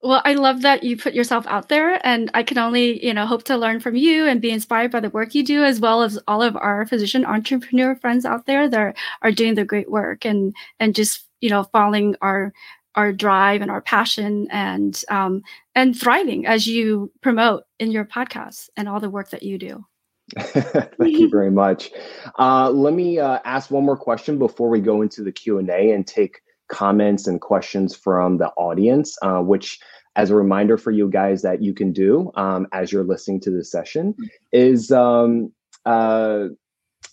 Well, 0.02 0.22
I 0.24 0.34
love 0.34 0.62
that 0.62 0.84
you 0.84 0.96
put 0.96 1.14
yourself 1.14 1.46
out 1.48 1.68
there 1.68 2.00
and 2.08 2.32
I 2.34 2.44
can 2.44 2.58
only, 2.58 3.06
you 3.06 3.14
know, 3.14 3.26
hope 3.26 3.44
to 3.44 3.58
learn 3.58 3.82
from 3.82 3.98
you 3.98 4.26
and 4.28 4.42
be 4.42 4.52
inspired 4.52 4.92
by 4.92 5.02
the 5.02 5.10
work 5.10 5.36
you 5.36 5.44
do 5.44 5.64
as 5.64 5.82
well 5.82 6.04
as 6.04 6.18
all 6.26 6.42
of 6.42 6.56
our 6.56 6.86
physician 6.86 7.26
entrepreneur 7.26 7.96
friends 7.96 8.24
out 8.26 8.46
there 8.46 8.70
that 8.70 8.96
are 9.22 9.32
doing 9.32 9.56
the 9.56 9.66
great 9.66 9.92
work 9.92 10.26
and 10.26 10.56
and 10.80 10.96
just, 10.96 11.26
you 11.42 11.50
know, 11.50 11.64
following 11.64 12.16
our 12.22 12.54
our 12.96 13.12
drive 13.12 13.62
and 13.62 13.70
our 13.70 13.82
passion 13.82 14.48
and 14.52 15.04
um 15.10 15.42
and 15.76 16.00
thriving 16.00 16.46
as 16.46 16.66
you 16.66 17.12
promote 17.22 17.64
in 17.78 17.92
your 17.92 18.06
podcast 18.06 18.70
and 18.78 18.88
all 18.88 19.02
the 19.02 19.10
work 19.10 19.32
that 19.32 19.44
you 19.44 19.58
do. 19.58 19.86
Thank 20.40 21.18
you 21.18 21.30
very 21.30 21.52
much. 21.52 21.92
Uh, 22.38 22.70
let 22.70 22.94
me 22.94 23.20
uh, 23.20 23.40
ask 23.44 23.72
one 23.72 23.84
more 23.84 23.98
question 23.98 24.38
before 24.38 24.70
we 24.70 24.80
go 24.80 25.02
into 25.02 25.24
the 25.24 25.32
Q 25.32 25.58
and 25.58 25.70
A 25.70 25.92
and 25.92 26.08
take 26.08 26.42
comments 26.70 27.28
and 27.28 27.42
questions 27.42 27.96
from 27.96 28.38
the 28.38 28.50
audience, 28.52 29.18
uh, 29.22 29.40
which 29.40 29.80
as 30.16 30.30
a 30.30 30.36
reminder 30.36 30.78
for 30.78 30.92
you 30.92 31.10
guys 31.10 31.42
that 31.44 31.62
you 31.62 31.74
can 31.74 31.94
do 31.94 32.32
um, 32.36 32.68
as 32.74 32.92
you're 32.92 33.04
listening 33.04 33.40
to 33.40 33.52
the 33.52 33.64
session 33.64 34.16
is 34.52 34.92
um, 34.92 35.52
uh, 35.86 36.46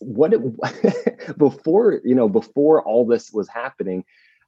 what 0.01 0.33
it, 0.35 1.38
before 1.38 2.01
you 2.05 2.14
know 2.14 2.29
before 2.29 2.83
all 2.83 3.07
this 3.07 3.33
was 3.33 3.49
happening 3.49 4.05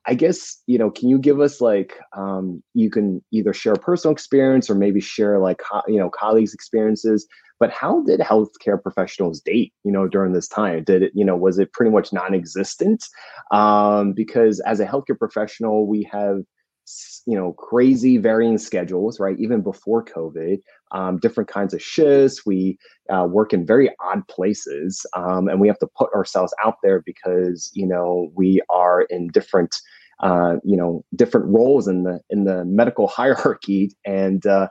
i 0.07 0.15
guess 0.15 0.61
you 0.67 0.77
know 0.77 0.91
can 0.91 1.09
you 1.09 1.19
give 1.19 1.41
us 1.41 1.61
like 1.61 1.99
um, 2.17 2.63
you 2.75 2.91
can 2.91 3.23
either 3.33 3.53
share 3.53 3.77
personal 3.77 4.13
experience 4.13 4.69
or 4.69 4.75
maybe 4.75 5.01
share 5.01 5.39
like 5.39 5.61
you 5.87 5.99
know 5.99 6.11
colleagues 6.11 6.53
experiences 6.53 7.27
but 7.61 7.71
how 7.71 8.03
did 8.03 8.21
healthcare 8.21 8.81
professionals 8.81 9.41
date, 9.41 9.73
you 9.85 9.93
know, 9.93 10.07
during 10.07 10.33
this 10.33 10.49
time? 10.49 10.85
Did 10.85 11.03
it, 11.03 11.13
you 11.15 11.25
know, 11.25 11.37
was 11.37 11.59
it 11.59 11.73
pretty 11.73 11.91
much 11.91 12.13
non-existent? 12.13 13.05
Um, 13.51 14.13
because 14.13 14.61
as 14.61 14.81
a 14.81 14.87
healthcare 14.87 15.19
professional, 15.19 15.87
we 15.87 16.09
have 16.11 16.43
you 17.27 17.37
know 17.37 17.53
crazy 17.53 18.17
varying 18.17 18.57
schedules 18.57 19.21
right 19.21 19.39
even 19.39 19.61
before 19.61 20.03
covid 20.03 20.59
um, 20.93 21.19
different 21.19 21.49
kinds 21.49 21.75
of 21.75 21.83
shifts 21.83 22.47
we 22.47 22.79
uh, 23.11 23.27
work 23.29 23.53
in 23.53 23.67
very 23.67 23.91
odd 24.01 24.27
places 24.29 25.05
um, 25.15 25.49
and 25.49 25.61
we 25.61 25.69
have 25.69 25.79
to 25.79 25.89
put 25.99 26.13
ourselves 26.15 26.55
out 26.65 26.77
there 26.83 27.03
because 27.05 27.71
you 27.75 27.87
know 27.87 28.31
we 28.35 28.63
are 28.71 29.03
in 29.11 29.29
different 29.29 29.77
uh, 30.21 30.57
you 30.65 30.77
know 30.77 31.05
different 31.15 31.47
roles 31.47 31.87
in 31.87 32.03
the 32.05 32.21
in 32.31 32.45
the 32.45 32.65
medical 32.65 33.07
hierarchy 33.19 33.91
and 34.05 34.47
uh, 34.47 34.69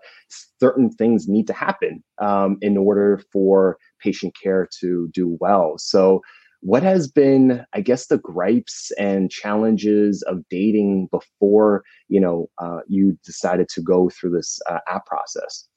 certain 0.60 0.90
things 0.90 1.28
need 1.28 1.48
to 1.48 1.54
happen 1.54 2.04
um, 2.20 2.58
in 2.62 2.78
order 2.78 3.22
for 3.32 3.78
patient 4.00 4.36
care 4.42 4.68
to 4.80 5.10
do 5.14 5.38
well. 5.40 5.78
So 5.78 6.22
what 6.62 6.84
has 6.84 7.08
been 7.08 7.64
i 7.74 7.82
guess 7.82 8.08
the 8.08 8.18
gripes 8.18 8.92
and 8.98 9.30
challenges 9.30 10.24
of 10.24 10.44
dating 10.50 11.08
before 11.12 11.84
you 12.10 12.20
know 12.20 12.50
uh, 12.58 12.80
you 12.88 13.18
decided 13.24 13.70
to 13.70 13.82
go 13.82 14.10
through 14.10 14.32
this 14.32 14.60
uh, 14.70 14.80
app 14.90 15.06
process 15.06 15.68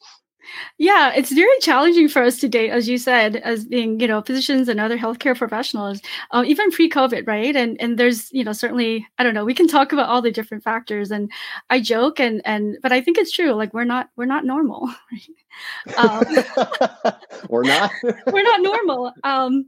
yeah, 0.78 1.12
it's 1.14 1.32
very 1.32 1.58
challenging 1.60 2.08
for 2.08 2.22
us 2.22 2.38
to 2.38 2.48
date, 2.48 2.70
as 2.70 2.88
you 2.88 2.98
said, 2.98 3.36
as 3.36 3.64
being 3.64 4.00
you 4.00 4.06
know 4.06 4.22
physicians 4.22 4.68
and 4.68 4.80
other 4.80 4.98
healthcare 4.98 5.36
professionals, 5.36 6.00
um, 6.30 6.44
even 6.44 6.70
pre-COVID, 6.70 7.26
right? 7.26 7.54
And 7.54 7.80
and 7.80 7.98
there's 7.98 8.32
you 8.32 8.44
know 8.44 8.52
certainly 8.52 9.06
I 9.18 9.22
don't 9.22 9.34
know 9.34 9.44
we 9.44 9.54
can 9.54 9.68
talk 9.68 9.92
about 9.92 10.08
all 10.08 10.22
the 10.22 10.30
different 10.30 10.64
factors, 10.64 11.10
and 11.10 11.30
I 11.68 11.80
joke 11.80 12.20
and 12.20 12.42
and 12.44 12.78
but 12.82 12.92
I 12.92 13.00
think 13.00 13.18
it's 13.18 13.32
true. 13.32 13.52
Like 13.52 13.74
we're 13.74 13.84
not 13.84 14.10
we're 14.16 14.26
not 14.26 14.44
normal, 14.44 14.88
right? 15.12 15.96
Um, 15.96 17.14
we're 17.48 17.64
not 17.64 17.90
we're 18.26 18.42
not 18.42 18.62
normal. 18.62 19.12
Um, 19.24 19.66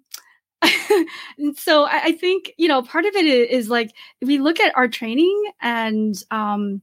so 1.57 1.85
I, 1.85 2.03
I, 2.05 2.12
think 2.12 2.53
you 2.57 2.68
know 2.68 2.83
part 2.83 3.05
of 3.05 3.16
it 3.16 3.27
is, 3.27 3.64
is, 3.64 3.68
like 3.68 3.90
if 4.21 4.29
we 4.29 4.38
look 4.38 4.61
at 4.61 4.77
our 4.77 4.87
training 4.87 5.42
and 5.61 6.14
um, 6.31 6.81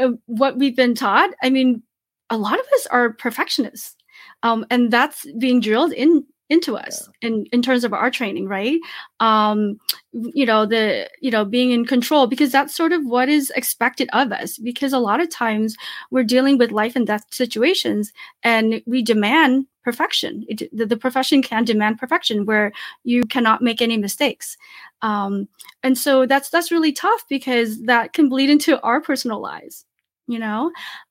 uh, 0.00 0.12
what 0.26 0.56
we've 0.56 0.76
been 0.76 0.94
taught. 0.94 1.30
I 1.42 1.50
mean, 1.50 1.82
a 2.30 2.36
lot 2.36 2.58
of 2.58 2.66
us 2.74 2.86
are 2.86 3.12
perfectionists 3.12 3.96
um, 4.42 4.64
and 4.70 4.90
that's 4.90 5.26
being 5.38 5.60
drilled 5.60 5.92
in 5.92 6.24
into 6.50 6.76
us 6.76 7.08
yeah. 7.22 7.28
in 7.28 7.46
in 7.52 7.62
terms 7.62 7.84
of 7.84 7.92
our 7.94 8.10
training 8.10 8.48
right? 8.48 8.80
Um 9.20 9.78
you 10.12 10.44
know 10.44 10.66
the 10.66 11.08
you 11.20 11.30
know 11.30 11.44
being 11.44 11.70
in 11.70 11.86
control 11.86 12.26
because 12.26 12.50
that's 12.50 12.74
sort 12.74 12.92
of 12.92 13.06
what 13.06 13.28
is 13.28 13.50
expected 13.54 14.10
of 14.12 14.32
us 14.32 14.58
because 14.58 14.92
a 14.92 14.98
lot 14.98 15.20
of 15.20 15.30
times 15.30 15.76
we're 16.10 16.24
dealing 16.24 16.58
with 16.58 16.72
life 16.72 16.96
and 16.96 17.06
death 17.06 17.24
situations 17.30 18.12
and 18.42 18.82
we 18.84 19.00
demand 19.00 19.66
perfection. 19.82 20.44
It, 20.48 20.76
the, 20.76 20.84
the 20.84 20.96
profession 20.96 21.40
can 21.40 21.64
demand 21.64 21.98
perfection 21.98 22.44
where 22.44 22.72
you 23.04 23.22
cannot 23.24 23.62
make 23.62 23.80
any 23.80 23.96
mistakes. 23.96 24.56
Um 25.02 25.48
and 25.84 25.96
so 25.96 26.26
that's 26.26 26.50
that's 26.50 26.72
really 26.72 26.92
tough 26.92 27.24
because 27.28 27.80
that 27.82 28.12
can 28.12 28.28
bleed 28.28 28.50
into 28.50 28.82
our 28.82 29.00
personal 29.00 29.40
lives 29.40 29.86
you 30.26 30.38
know? 30.38 30.70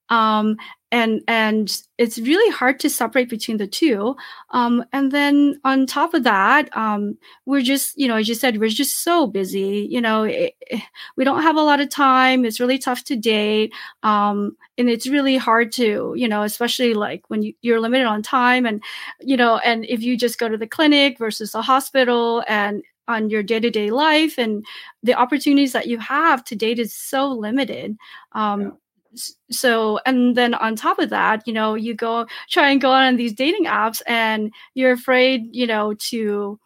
Um, 0.10 0.58
and 0.92 1.22
and 1.28 1.82
it's 1.98 2.18
really 2.18 2.52
hard 2.52 2.80
to 2.80 2.90
separate 2.90 3.30
between 3.30 3.58
the 3.58 3.68
two. 3.68 4.16
Um, 4.52 4.86
and 4.92 5.12
then 5.12 5.60
on 5.64 5.86
top 5.86 6.14
of 6.14 6.24
that 6.24 6.76
um, 6.76 7.18
we're 7.46 7.62
just 7.62 7.98
you 7.98 8.08
know 8.08 8.16
as 8.16 8.28
you 8.28 8.36
said 8.36 8.60
we're 8.60 8.70
just 8.70 9.04
so 9.04 9.28
busy 9.28 9.88
you 9.90 10.02
know 10.02 10.24
it, 10.24 10.56
it, 10.62 10.82
we 11.16 11.24
don't 11.24 11.44
have 11.44 11.58
a 11.58 11.62
lot 11.62 11.80
of 11.80 11.90
time. 11.90 12.46
It's 12.46 12.60
really 12.60 12.78
tough 12.78 13.04
to 13.06 13.16
date 13.16 13.74
um, 14.04 14.56
and 14.78 14.90
it's 14.90 15.08
really 15.08 15.38
hard 15.38 15.72
to 15.74 16.14
you 16.16 16.28
know 16.28 16.44
especially 16.44 16.94
like 16.94 17.24
when 17.30 17.44
you, 17.44 17.54
you're 17.62 17.80
limited 17.80 18.06
on 18.06 18.24
time 18.24 18.66
and 18.66 18.84
you 19.22 19.38
know 19.38 19.58
and 19.60 19.86
if 19.86 20.02
you 20.02 20.18
just 20.18 20.40
go 20.40 20.50
to 20.50 20.58
the 20.58 20.68
clinic 20.68 21.18
versus 21.18 21.52
the 21.52 21.62
hospital 21.62 22.44
and 22.48 22.84
on 23.08 23.30
your 23.30 23.42
day-to-day 23.42 23.90
life 23.90 24.38
and 24.38 24.64
the 25.02 25.16
opportunities 25.16 25.74
that 25.74 25.88
you 25.88 25.98
have 25.98 26.44
to 26.44 26.56
date 26.56 26.78
is 26.78 26.94
so 26.94 27.28
limited. 27.28 27.98
Um, 28.34 28.62
yeah 28.62 28.70
so 29.52 30.00
and 30.06 30.36
then 30.38 30.54
on 30.56 30.76
top 30.76 31.00
of 31.00 31.10
that 31.10 31.42
you 31.48 31.54
know 31.54 31.74
you 31.74 31.94
go 31.96 32.26
try 32.50 32.70
and 32.70 32.82
go 32.82 32.92
on 32.92 33.16
these 33.16 33.34
dating 33.34 33.66
apps 33.66 34.02
and 34.08 34.52
you're 34.76 34.92
afraid 34.92 35.44
you 35.52 35.66
know 35.68 35.94
to 35.96 36.60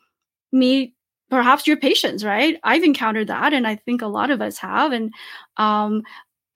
meet 0.52 0.94
perhaps 1.30 1.68
your 1.68 1.78
patients 1.78 2.24
right? 2.24 2.58
I've 2.64 2.84
encountered 2.84 3.28
that 3.28 3.54
and 3.54 3.68
i 3.68 3.76
think 3.76 4.02
a 4.02 4.08
lot 4.08 4.32
of 4.32 4.42
us 4.42 4.58
have 4.60 4.92
and 4.94 5.12
um 5.58 6.04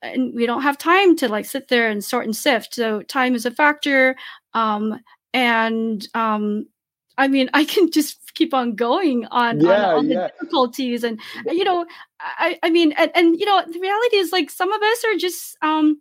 and 0.02 0.34
we 0.34 0.46
don't 0.46 0.62
have 0.62 0.78
time 0.78 1.16
to 1.16 1.28
like 1.28 1.46
sit 1.46 1.68
there 1.68 1.88
and 1.90 2.04
sort 2.04 2.24
and 2.26 2.36
sift. 2.36 2.74
So 2.74 3.02
time 3.02 3.34
is 3.34 3.46
a 3.46 3.50
factor 3.50 4.16
um 4.54 5.00
and 5.34 6.06
um 6.14 6.66
I 7.18 7.28
mean, 7.28 7.50
I 7.52 7.64
can 7.64 7.90
just 7.90 8.34
keep 8.34 8.54
on 8.54 8.74
going 8.74 9.26
on, 9.26 9.60
yeah, 9.60 9.70
on 9.70 9.94
all 9.94 10.04
yeah. 10.04 10.14
the 10.14 10.32
difficulties 10.38 11.04
and 11.04 11.20
you 11.46 11.64
know, 11.64 11.84
I, 12.20 12.58
I 12.62 12.70
mean, 12.70 12.92
and, 12.92 13.10
and 13.14 13.38
you 13.38 13.44
know, 13.44 13.62
the 13.66 13.80
reality 13.80 14.16
is 14.16 14.32
like 14.32 14.50
some 14.50 14.72
of 14.72 14.82
us 14.82 15.04
are 15.04 15.16
just 15.16 15.56
um 15.62 16.00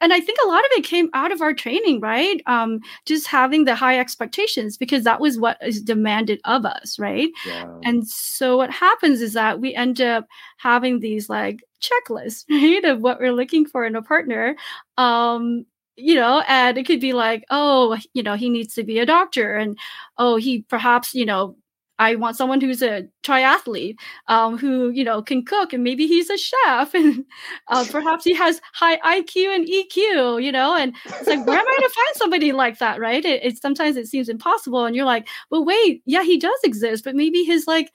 and 0.00 0.12
I 0.12 0.20
think 0.20 0.38
a 0.44 0.48
lot 0.48 0.60
of 0.60 0.70
it 0.72 0.84
came 0.84 1.08
out 1.14 1.32
of 1.32 1.40
our 1.40 1.54
training, 1.54 2.00
right? 2.00 2.42
Um, 2.46 2.80
just 3.06 3.26
having 3.26 3.64
the 3.64 3.74
high 3.74 3.98
expectations 3.98 4.76
because 4.76 5.04
that 5.04 5.20
was 5.20 5.38
what 5.38 5.56
is 5.62 5.80
demanded 5.80 6.40
of 6.44 6.66
us, 6.66 6.98
right? 6.98 7.30
Yeah. 7.46 7.72
And 7.84 8.06
so 8.06 8.58
what 8.58 8.70
happens 8.70 9.22
is 9.22 9.32
that 9.32 9.60
we 9.60 9.74
end 9.74 10.00
up 10.00 10.26
having 10.58 11.00
these 11.00 11.30
like 11.30 11.60
checklists, 11.80 12.44
right, 12.50 12.84
of 12.84 13.00
what 13.00 13.18
we're 13.18 13.32
looking 13.32 13.64
for 13.64 13.86
in 13.86 13.96
a 13.96 14.02
partner. 14.02 14.56
Um, 14.98 15.64
you 15.98 16.14
know, 16.14 16.42
and 16.48 16.78
it 16.78 16.86
could 16.86 17.00
be 17.00 17.12
like, 17.12 17.44
oh, 17.50 17.98
you 18.14 18.22
know, 18.22 18.34
he 18.34 18.48
needs 18.50 18.74
to 18.74 18.84
be 18.84 18.98
a 18.98 19.06
doctor, 19.06 19.56
and 19.56 19.78
oh, 20.18 20.36
he 20.36 20.62
perhaps, 20.62 21.14
you 21.14 21.26
know, 21.26 21.56
I 22.00 22.14
want 22.14 22.36
someone 22.36 22.60
who's 22.60 22.80
a 22.82 23.08
triathlete, 23.24 23.96
um, 24.28 24.56
who 24.56 24.90
you 24.90 25.02
know 25.04 25.20
can 25.22 25.44
cook, 25.44 25.72
and 25.72 25.82
maybe 25.82 26.06
he's 26.06 26.30
a 26.30 26.38
chef, 26.38 26.94
and 26.94 27.24
uh, 27.68 27.84
perhaps 27.90 28.24
he 28.24 28.34
has 28.34 28.60
high 28.74 28.98
IQ 28.98 29.54
and 29.54 29.66
EQ, 29.66 30.42
you 30.42 30.52
know. 30.52 30.74
And 30.76 30.94
it's 31.06 31.26
like, 31.28 31.46
where 31.46 31.58
am 31.58 31.66
I 31.66 31.76
to 31.80 31.88
find 31.88 32.16
somebody 32.16 32.52
like 32.52 32.78
that, 32.78 33.00
right? 33.00 33.24
It, 33.24 33.44
it 33.44 33.60
sometimes 33.60 33.96
it 33.96 34.06
seems 34.06 34.28
impossible, 34.28 34.84
and 34.84 34.94
you're 34.96 35.04
like, 35.04 35.28
well, 35.50 35.64
wait, 35.64 36.02
yeah, 36.06 36.22
he 36.22 36.38
does 36.38 36.58
exist, 36.64 37.04
but 37.04 37.16
maybe 37.16 37.42
his 37.44 37.66
like, 37.66 37.92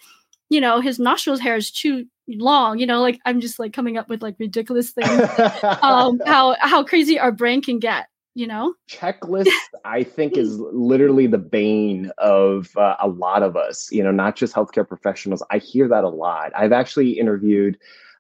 you 0.50 0.62
know, 0.62 0.82
his 0.82 1.00
nostrils 1.00 1.40
hair 1.40 1.56
is 1.56 1.72
too 1.72 2.06
long 2.28 2.80
you 2.80 2.86
know 2.86 3.02
like 3.02 3.20
i'm 3.26 3.42
just 3.42 3.60
like 3.60 3.74
coming 3.74 3.98
up 3.98 4.10
with 4.10 4.22
like 4.22 4.36
ridiculous 4.40 4.92
things 4.98 5.30
um 5.82 6.20
how 6.26 6.56
how 6.60 6.84
crazy 6.84 7.20
our 7.20 7.32
brain 7.32 7.62
can 7.62 7.80
get 7.80 8.08
you 8.36 8.48
know? 8.48 8.74
Checklist 8.90 9.50
i 9.86 10.02
think 10.02 10.38
is 10.38 10.58
literally 10.58 11.28
the 11.28 11.38
bane 11.38 12.12
of 12.18 12.76
uh, 12.78 12.96
a 13.00 13.08
lot 13.08 13.44
of 13.44 13.56
us 13.56 13.92
you 13.92 14.04
know 14.04 14.12
not 14.12 14.36
just 14.36 14.56
healthcare 14.56 14.88
professionals. 14.88 15.44
I 15.52 15.60
hear 15.60 15.88
that 15.88 16.04
a 16.04 16.10
lot. 16.10 16.52
I've 16.56 16.72
actually 16.72 17.12
interviewed 17.12 17.78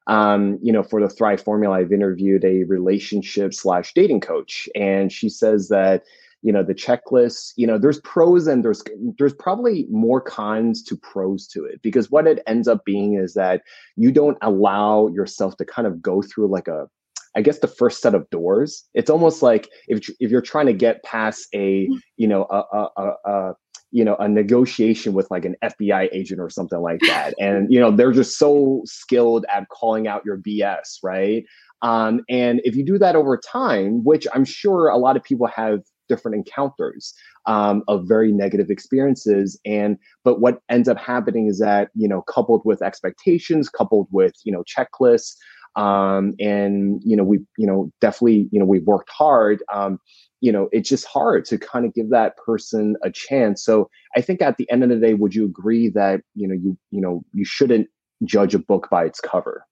um, 0.08 0.60
you 0.62 0.72
know 0.72 0.84
for 0.84 1.02
the 1.02 1.10
thrive 1.10 1.42
formula 1.42 1.78
i've 1.78 1.92
interviewed 1.92 2.44
a 2.44 2.64
relationship 2.64 3.54
slash 3.54 3.94
dating 3.94 4.20
coach 4.20 4.68
and 4.76 5.12
she 5.12 5.30
says 5.30 5.70
that 5.70 6.04
you 6.44 6.52
know 6.52 6.62
the 6.62 6.76
checklist 6.76 7.54
you 7.56 7.66
know 7.66 7.80
there's 7.80 8.00
pros 8.02 8.46
and 8.46 8.64
there's 8.64 8.84
there's 9.18 9.34
probably 9.34 9.88
more 9.90 10.22
cons 10.22 10.84
to 10.84 10.96
pros 10.98 11.48
to 11.48 11.66
it 11.66 11.82
because 11.82 12.12
what 12.12 12.28
it 12.28 12.44
ends 12.46 12.68
up 12.68 12.86
being 12.86 13.16
is 13.16 13.34
that 13.34 13.62
you 13.96 14.12
don't 14.12 14.38
allow 14.42 15.08
yourself 15.08 15.58
to 15.58 15.66
kind 15.66 15.88
of 15.88 16.02
go 16.02 16.22
through 16.22 16.48
like 16.48 16.68
a 16.68 16.88
I 17.36 17.42
guess 17.42 17.60
the 17.60 17.68
first 17.68 18.02
set 18.02 18.14
of 18.14 18.30
doors. 18.30 18.84
It's 18.94 19.10
almost 19.10 19.42
like 19.42 19.68
if 19.88 20.08
if 20.20 20.30
you're 20.30 20.42
trying 20.42 20.68
to 20.68 20.74
get 20.74 21.04
past 21.04 21.48
a 21.56 21.90
you 22.18 22.28
know 22.28 22.46
a, 22.50 22.64
a, 22.72 22.90
a, 22.98 23.14
a 23.26 23.54
you 23.92 24.06
know 24.06 24.16
a 24.18 24.28
negotiation 24.28 25.14
with 25.14 25.32
like 25.32 25.46
an 25.46 25.56
FBI 25.64 26.10
agent 26.12 26.40
or 26.40 26.50
something 26.50 26.80
like 26.80 27.00
that, 27.08 27.34
and 27.40 27.72
you 27.74 27.80
know 27.80 27.90
they're 27.90 28.12
just 28.12 28.38
so 28.38 28.82
skilled 28.86 29.46
at 29.52 29.68
calling 29.70 30.08
out 30.08 30.24
your 30.26 30.38
BS, 30.38 30.98
right? 31.02 31.44
Um, 31.82 32.22
and 32.30 32.62
if 32.64 32.76
you 32.76 32.86
do 32.86 32.98
that 33.00 33.16
over 33.16 33.36
time, 33.36 34.04
which 34.04 34.28
I'm 34.34 34.46
sure 34.46 34.88
a 34.88 34.98
lot 34.98 35.18
of 35.18 35.24
people 35.24 35.48
have 35.48 35.82
different 36.08 36.36
encounters 36.36 37.14
um, 37.46 37.84
of 37.88 38.08
very 38.08 38.32
negative 38.32 38.70
experiences. 38.70 39.60
And 39.66 39.98
but 40.24 40.40
what 40.40 40.60
ends 40.70 40.88
up 40.88 40.98
happening 40.98 41.48
is 41.48 41.60
that 41.60 41.90
you 41.96 42.08
know 42.08 42.22
coupled 42.24 42.62
with 42.66 42.82
expectations 42.82 43.70
coupled 43.70 44.08
with 44.12 44.34
you 44.44 44.52
know 44.52 44.64
checklists 44.64 45.36
um, 45.76 46.34
and 46.40 47.02
you 47.04 47.16
know 47.16 47.24
we 47.24 47.40
you 47.58 47.68
know 47.68 47.92
definitely 48.00 48.48
you 48.52 48.60
know 48.60 48.66
we've 48.66 48.86
worked 48.86 49.10
hard 49.10 49.64
um, 49.74 50.00
you 50.42 50.52
know 50.52 50.70
it's 50.72 50.90
just 50.90 51.06
hard 51.06 51.46
to 51.46 51.58
kind 51.58 51.86
of 51.86 51.94
give 51.94 52.10
that 52.10 52.38
person 52.38 52.96
a 53.04 53.12
chance. 53.12 53.64
So 53.64 53.90
i 54.16 54.22
think 54.22 54.42
at 54.42 54.58
the 54.58 54.70
end 54.72 54.84
of 54.84 54.90
the 54.90 54.98
day 54.98 55.14
would 55.14 55.36
you 55.36 55.46
agree 55.46 55.90
that 55.90 56.22
you 56.36 56.48
know 56.48 56.56
you 56.56 56.78
you 56.92 57.02
know 57.02 57.24
you 57.34 57.46
shouldn't 57.46 57.88
judge 58.24 58.54
a 58.54 58.60
book 58.60 58.88
by 58.90 59.04
its 59.04 59.20
cover 59.20 59.66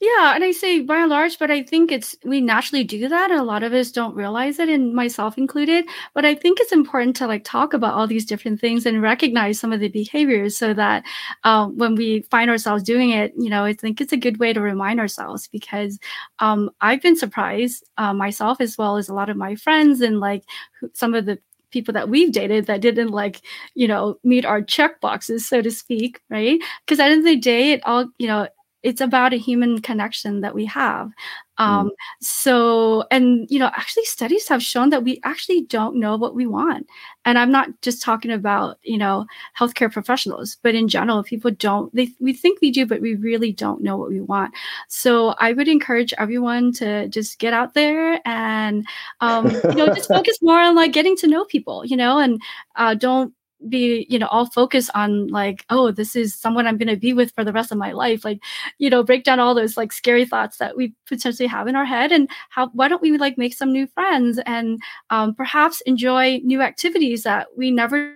yeah, 0.00 0.34
and 0.34 0.44
I 0.44 0.50
say 0.50 0.80
by 0.80 0.98
and 0.98 1.10
large, 1.10 1.38
but 1.38 1.50
I 1.50 1.62
think 1.62 1.90
it's 1.90 2.16
we 2.24 2.40
naturally 2.40 2.84
do 2.84 3.08
that, 3.08 3.30
and 3.30 3.40
a 3.40 3.44
lot 3.44 3.62
of 3.62 3.72
us 3.72 3.90
don't 3.90 4.14
realize 4.14 4.58
it, 4.58 4.68
and 4.68 4.92
myself 4.94 5.38
included. 5.38 5.86
But 6.14 6.24
I 6.24 6.34
think 6.34 6.58
it's 6.60 6.72
important 6.72 7.16
to 7.16 7.26
like 7.26 7.44
talk 7.44 7.72
about 7.72 7.94
all 7.94 8.06
these 8.06 8.26
different 8.26 8.60
things 8.60 8.86
and 8.86 9.00
recognize 9.00 9.58
some 9.58 9.72
of 9.72 9.80
the 9.80 9.88
behaviors, 9.88 10.56
so 10.56 10.74
that 10.74 11.04
um, 11.44 11.76
when 11.78 11.94
we 11.94 12.22
find 12.30 12.50
ourselves 12.50 12.82
doing 12.82 13.10
it, 13.10 13.32
you 13.38 13.48
know, 13.48 13.64
I 13.64 13.72
think 13.72 14.00
it's 14.00 14.12
a 14.12 14.18
good 14.18 14.38
way 14.38 14.52
to 14.52 14.60
remind 14.60 15.00
ourselves 15.00 15.48
because 15.48 15.98
um, 16.38 16.70
I've 16.80 17.02
been 17.02 17.16
surprised 17.16 17.84
uh, 17.96 18.12
myself 18.12 18.60
as 18.60 18.76
well 18.76 18.96
as 18.96 19.08
a 19.08 19.14
lot 19.14 19.30
of 19.30 19.36
my 19.36 19.54
friends 19.54 20.00
and 20.00 20.20
like 20.20 20.44
some 20.92 21.14
of 21.14 21.24
the 21.26 21.38
people 21.70 21.92
that 21.92 22.08
we've 22.08 22.30
dated 22.30 22.66
that 22.66 22.80
didn't 22.80 23.08
like 23.08 23.42
you 23.74 23.88
know 23.88 24.16
meet 24.22 24.44
our 24.44 24.62
check 24.62 25.00
boxes 25.00 25.46
so 25.46 25.60
to 25.60 25.72
speak 25.72 26.20
right 26.30 26.60
because 26.86 27.00
at 27.00 27.08
the 27.08 27.12
end 27.12 27.18
of 27.18 27.24
the 27.24 27.36
day 27.36 27.72
it 27.72 27.84
all 27.84 28.06
you 28.16 28.28
know 28.28 28.46
it's 28.84 29.00
about 29.00 29.32
a 29.32 29.38
human 29.38 29.80
connection 29.80 30.42
that 30.42 30.54
we 30.54 30.66
have. 30.66 31.10
Um, 31.56 31.88
mm. 31.88 31.90
so 32.20 33.04
and 33.12 33.46
you 33.48 33.60
know 33.60 33.70
actually 33.76 34.04
studies 34.04 34.48
have 34.48 34.60
shown 34.60 34.90
that 34.90 35.04
we 35.04 35.20
actually 35.22 35.62
don't 35.62 35.96
know 35.96 36.16
what 36.16 36.34
we 36.34 36.46
want. 36.46 36.86
And 37.24 37.38
i'm 37.38 37.50
not 37.50 37.68
just 37.80 38.02
talking 38.02 38.30
about 38.30 38.78
you 38.82 38.98
know 38.98 39.24
healthcare 39.58 39.90
professionals 39.90 40.58
but 40.62 40.74
in 40.74 40.88
general 40.88 41.22
people 41.22 41.52
don't 41.52 41.94
they 41.94 42.08
we 42.20 42.32
think 42.32 42.60
we 42.60 42.70
do 42.72 42.86
but 42.86 43.00
we 43.00 43.14
really 43.14 43.52
don't 43.52 43.82
know 43.82 43.96
what 43.96 44.10
we 44.10 44.20
want. 44.20 44.52
So 44.88 45.28
i 45.38 45.52
would 45.52 45.68
encourage 45.68 46.12
everyone 46.18 46.72
to 46.74 47.08
just 47.08 47.38
get 47.38 47.54
out 47.54 47.74
there 47.74 48.20
and 48.26 48.84
um, 49.20 49.50
you 49.50 49.74
know 49.76 49.86
just 49.94 50.08
focus 50.16 50.38
more 50.42 50.60
on 50.60 50.74
like 50.74 50.92
getting 50.92 51.16
to 51.18 51.28
know 51.28 51.44
people 51.44 51.84
you 51.86 51.96
know 51.96 52.18
and 52.18 52.40
uh, 52.76 52.94
don't 52.94 53.32
be 53.68 54.06
you 54.08 54.18
know 54.18 54.26
all 54.28 54.46
focused 54.46 54.90
on 54.94 55.26
like 55.28 55.64
oh 55.70 55.90
this 55.90 56.16
is 56.16 56.34
someone 56.34 56.66
i'm 56.66 56.76
going 56.76 56.88
to 56.88 56.96
be 56.96 57.12
with 57.12 57.32
for 57.34 57.44
the 57.44 57.52
rest 57.52 57.72
of 57.72 57.78
my 57.78 57.92
life 57.92 58.24
like 58.24 58.40
you 58.78 58.90
know 58.90 59.02
break 59.02 59.24
down 59.24 59.40
all 59.40 59.54
those 59.54 59.76
like 59.76 59.92
scary 59.92 60.24
thoughts 60.24 60.58
that 60.58 60.76
we 60.76 60.92
potentially 61.06 61.46
have 61.46 61.66
in 61.66 61.76
our 61.76 61.84
head 61.84 62.12
and 62.12 62.28
how 62.50 62.68
why 62.72 62.88
don't 62.88 63.02
we 63.02 63.16
like 63.16 63.38
make 63.38 63.54
some 63.54 63.72
new 63.72 63.86
friends 63.88 64.38
and 64.46 64.80
um, 65.10 65.34
perhaps 65.34 65.80
enjoy 65.82 66.40
new 66.44 66.60
activities 66.60 67.22
that 67.22 67.48
we 67.56 67.70
never 67.70 68.14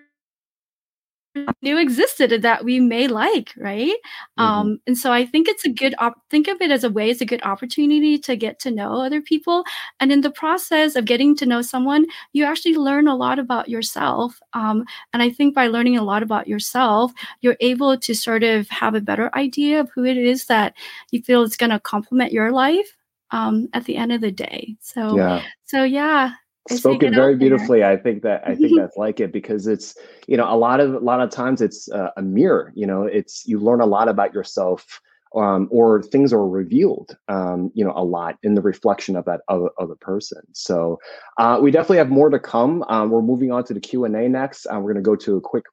knew 1.63 1.79
existed 1.79 2.43
that 2.43 2.65
we 2.65 2.81
may 2.81 3.09
like 3.09 3.53
right? 3.57 3.95
Mm-hmm. 4.39 4.43
um 4.43 4.81
and 4.87 4.97
so 4.97 5.13
i 5.13 5.25
think 5.25 5.49
it's 5.49 5.65
a 5.65 5.69
good 5.69 5.95
op- 5.99 6.23
think 6.31 6.49
of 6.49 6.61
it 6.61 6.71
as 6.71 6.85
a 6.85 6.91
way 6.91 7.11
it's 7.11 7.21
a 7.21 7.27
good 7.27 7.43
opportunity 7.43 8.19
to 8.19 8.37
get 8.37 8.59
to 8.61 8.71
know 8.71 9.03
other 9.03 9.21
people. 9.21 9.65
And 10.01 10.13
in 10.13 10.21
the 10.21 10.31
process 10.31 10.97
of 10.97 11.05
getting 11.05 11.37
to 11.37 11.47
know 11.47 11.63
someone 11.63 12.07
you 12.33 12.45
actually 12.45 12.77
learn 12.77 13.09
a 13.09 13.17
lot 13.17 13.39
about 13.39 13.69
yourself. 13.69 14.41
Um 14.53 14.85
and 15.13 15.23
i 15.23 15.31
think 15.31 15.55
by 15.55 15.67
learning 15.67 15.97
a 15.97 16.05
lot 16.05 16.23
about 16.23 16.49
yourself 16.49 17.13
you're 17.41 17.57
able 17.61 17.99
to 17.99 18.15
sort 18.15 18.43
of 18.43 18.69
have 18.69 18.95
a 18.95 19.01
better 19.01 19.31
idea 19.35 19.81
of 19.81 19.91
who 19.95 20.05
it 20.05 20.17
is 20.17 20.47
that 20.47 20.75
you 21.11 21.23
feel 21.23 21.43
is 21.43 21.57
going 21.57 21.71
to 21.71 21.81
complement 21.81 22.33
your 22.33 22.53
life 22.53 22.97
um 23.31 23.69
at 23.73 23.85
the 23.85 23.97
end 23.97 24.13
of 24.13 24.21
the 24.21 24.33
day. 24.33 24.77
So 24.81 25.17
yeah. 25.17 25.43
so 25.65 25.85
yeah 25.85 26.33
spoken 26.69 27.15
very 27.15 27.37
beautifully 27.37 27.85
i 27.85 27.97
think 27.97 28.23
that 28.23 28.43
i 28.47 28.55
think 28.55 28.73
that's 28.79 28.97
like 28.97 29.21
it 29.21 29.33
because 29.33 29.67
it's 29.67 29.97
you 30.27 30.37
know 30.37 30.53
a 30.53 30.57
lot 30.57 30.81
of 30.81 30.95
a 30.95 30.99
lot 30.99 31.21
of 31.21 31.31
times 31.31 31.61
it's 31.61 31.91
uh, 31.91 32.11
a 32.17 32.23
mirror 32.23 32.73
you 32.75 32.87
know 32.87 33.03
it's 33.03 33.47
you 33.47 33.59
learn 33.59 33.81
a 33.81 33.87
lot 33.87 34.09
about 34.09 34.33
yourself 34.35 35.01
um, 35.37 35.69
or 35.71 36.03
things 36.03 36.33
are 36.33 36.47
revealed, 36.47 37.17
um, 37.29 37.71
you 37.75 37.85
know, 37.85 37.93
a 37.95 38.05
lot 38.05 38.39
in 38.43 38.55
the 38.55 38.63
reflection 38.63 39.17
of 39.17 39.25
that 39.27 39.43
other, 39.49 39.69
other 39.79 39.95
person. 39.95 40.43
So 40.53 40.99
uh, 41.39 41.59
we 41.61 41.71
definitely 41.71 41.99
have 41.99 42.09
more 42.09 42.31
to 42.31 42.39
come. 42.39 42.85
Um, 42.89 43.11
we're 43.11 43.23
moving 43.23 43.53
on 43.53 43.65
to 43.65 43.75
the 43.75 43.81
Q 43.81 44.05
and 44.05 44.17
A 44.17 44.29
next. 44.29 44.67
Uh, 44.67 44.77
we're 44.77 44.93
going 44.93 45.03
to 45.05 45.09
go 45.09 45.17
to 45.17 45.37
a 45.37 45.41
quick 45.41 45.65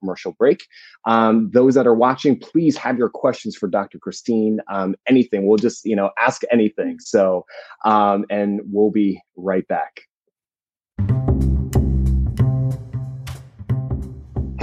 commercial 0.00 0.32
break. 0.32 0.66
Um, 1.06 1.50
those 1.52 1.74
that 1.74 1.86
are 1.86 1.94
watching, 1.94 2.38
please 2.38 2.76
have 2.78 2.98
your 2.98 3.10
questions 3.10 3.56
for 3.56 3.68
Dr. 3.68 3.98
Christine. 3.98 4.60
Um, 4.68 4.94
anything, 5.06 5.46
we'll 5.46 5.58
just 5.58 5.84
you 5.84 5.96
know 5.96 6.10
ask 6.18 6.42
anything. 6.50 6.98
So 7.00 7.44
um, 7.84 8.24
and 8.30 8.60
we'll 8.64 8.90
be 8.90 9.20
right 9.36 9.66
back. 9.68 10.02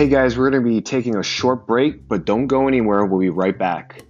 Hey 0.02 0.08
guys, 0.08 0.36
we're 0.36 0.50
going 0.50 0.64
to 0.64 0.68
be 0.68 0.82
taking 0.82 1.16
a 1.16 1.22
short 1.22 1.68
break, 1.68 2.08
but 2.08 2.26
don't 2.26 2.48
go 2.48 2.68
anywhere. 2.68 3.06
We'll 3.06 3.20
be 3.20 3.30
right 3.30 3.56
back. 3.56 4.02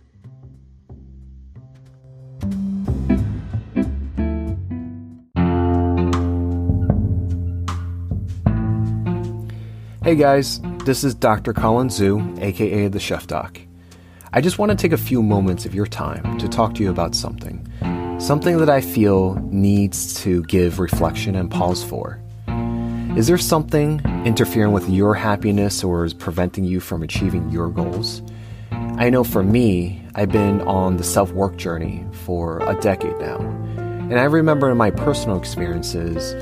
Hey 10.01 10.15
guys, 10.15 10.61
this 10.85 11.03
is 11.03 11.13
Dr. 11.13 11.51
Colin 11.51 11.89
Zhu, 11.89 12.41
aka 12.41 12.87
The 12.87 12.97
Chef 12.97 13.27
Doc. 13.27 13.59
I 14.31 14.39
just 14.39 14.59
want 14.59 14.69
to 14.69 14.77
take 14.77 14.93
a 14.93 14.97
few 14.97 15.21
moments 15.21 15.65
of 15.65 15.75
your 15.75 15.87
time 15.87 16.37
to 16.37 16.47
talk 16.47 16.73
to 16.75 16.83
you 16.83 16.89
about 16.89 17.15
something. 17.15 17.67
Something 18.17 18.59
that 18.59 18.69
I 18.69 18.79
feel 18.79 19.35
needs 19.51 20.13
to 20.21 20.41
give 20.43 20.79
reflection 20.79 21.35
and 21.35 21.51
pause 21.51 21.83
for. 21.83 22.17
Is 23.17 23.27
there 23.27 23.37
something 23.37 23.99
interfering 24.25 24.71
with 24.71 24.89
your 24.89 25.13
happiness 25.13 25.83
or 25.83 26.05
is 26.05 26.13
preventing 26.13 26.63
you 26.63 26.79
from 26.79 27.03
achieving 27.03 27.49
your 27.49 27.67
goals? 27.67 28.21
I 28.71 29.09
know 29.09 29.25
for 29.25 29.43
me, 29.43 30.01
I've 30.15 30.31
been 30.31 30.61
on 30.61 30.95
the 30.95 31.03
self 31.03 31.29
work 31.33 31.57
journey 31.57 32.05
for 32.23 32.59
a 32.59 32.73
decade 32.79 33.19
now. 33.19 33.39
And 34.09 34.17
I 34.17 34.23
remember 34.23 34.71
in 34.71 34.77
my 34.77 34.91
personal 34.91 35.37
experiences, 35.37 36.33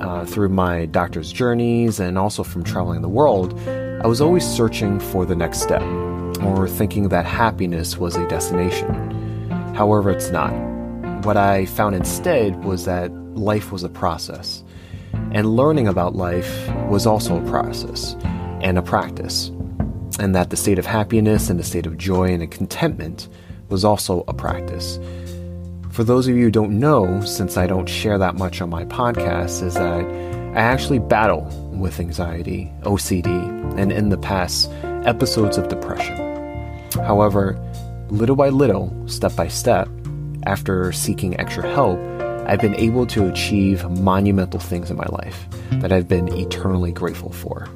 uh, 0.00 0.24
through 0.24 0.50
my 0.50 0.86
doctor's 0.86 1.32
journeys 1.32 1.98
and 1.98 2.16
also 2.16 2.44
from 2.44 2.62
traveling 2.62 3.02
the 3.02 3.08
world, 3.08 3.58
I 3.68 4.06
was 4.06 4.20
always 4.20 4.46
searching 4.46 5.00
for 5.00 5.26
the 5.26 5.34
next 5.34 5.62
step 5.62 5.82
or 6.44 6.68
thinking 6.68 7.08
that 7.08 7.26
happiness 7.26 7.98
was 7.98 8.14
a 8.14 8.26
destination. 8.28 9.10
However, 9.74 10.10
it's 10.10 10.30
not. 10.30 10.52
What 11.24 11.36
I 11.36 11.66
found 11.66 11.96
instead 11.96 12.62
was 12.64 12.84
that 12.84 13.10
life 13.34 13.72
was 13.72 13.82
a 13.82 13.88
process 13.88 14.63
and 15.34 15.56
learning 15.56 15.88
about 15.88 16.14
life 16.14 16.68
was 16.88 17.06
also 17.06 17.36
a 17.36 17.50
process 17.50 18.14
and 18.62 18.78
a 18.78 18.82
practice. 18.82 19.48
And 20.20 20.32
that 20.32 20.50
the 20.50 20.56
state 20.56 20.78
of 20.78 20.86
happiness 20.86 21.50
and 21.50 21.58
the 21.58 21.64
state 21.64 21.86
of 21.86 21.98
joy 21.98 22.32
and 22.32 22.48
contentment 22.52 23.28
was 23.68 23.84
also 23.84 24.22
a 24.28 24.32
practice. 24.32 25.00
For 25.90 26.04
those 26.04 26.28
of 26.28 26.36
you 26.36 26.44
who 26.44 26.50
don't 26.52 26.78
know, 26.78 27.20
since 27.22 27.56
I 27.56 27.66
don't 27.66 27.88
share 27.88 28.16
that 28.16 28.36
much 28.36 28.60
on 28.60 28.70
my 28.70 28.84
podcast, 28.84 29.64
is 29.64 29.74
that 29.74 30.04
I 30.04 30.60
actually 30.60 31.00
battle 31.00 31.42
with 31.72 31.98
anxiety, 31.98 32.70
OCD, 32.82 33.26
and 33.76 33.90
in 33.90 34.10
the 34.10 34.18
past, 34.18 34.70
episodes 35.04 35.58
of 35.58 35.66
depression. 35.66 36.16
However, 36.92 37.58
little 38.08 38.36
by 38.36 38.50
little, 38.50 38.94
step 39.08 39.34
by 39.34 39.48
step, 39.48 39.88
after 40.46 40.92
seeking 40.92 41.38
extra 41.40 41.68
help, 41.68 41.98
I've 42.46 42.60
been 42.60 42.74
able 42.76 43.06
to 43.06 43.26
achieve 43.28 43.88
monumental 43.90 44.60
things 44.60 44.90
in 44.90 44.96
my 44.96 45.06
life 45.06 45.46
that 45.80 45.92
I've 45.92 46.08
been 46.08 46.28
eternally 46.32 46.92
grateful 46.92 47.32
for. 47.32 47.68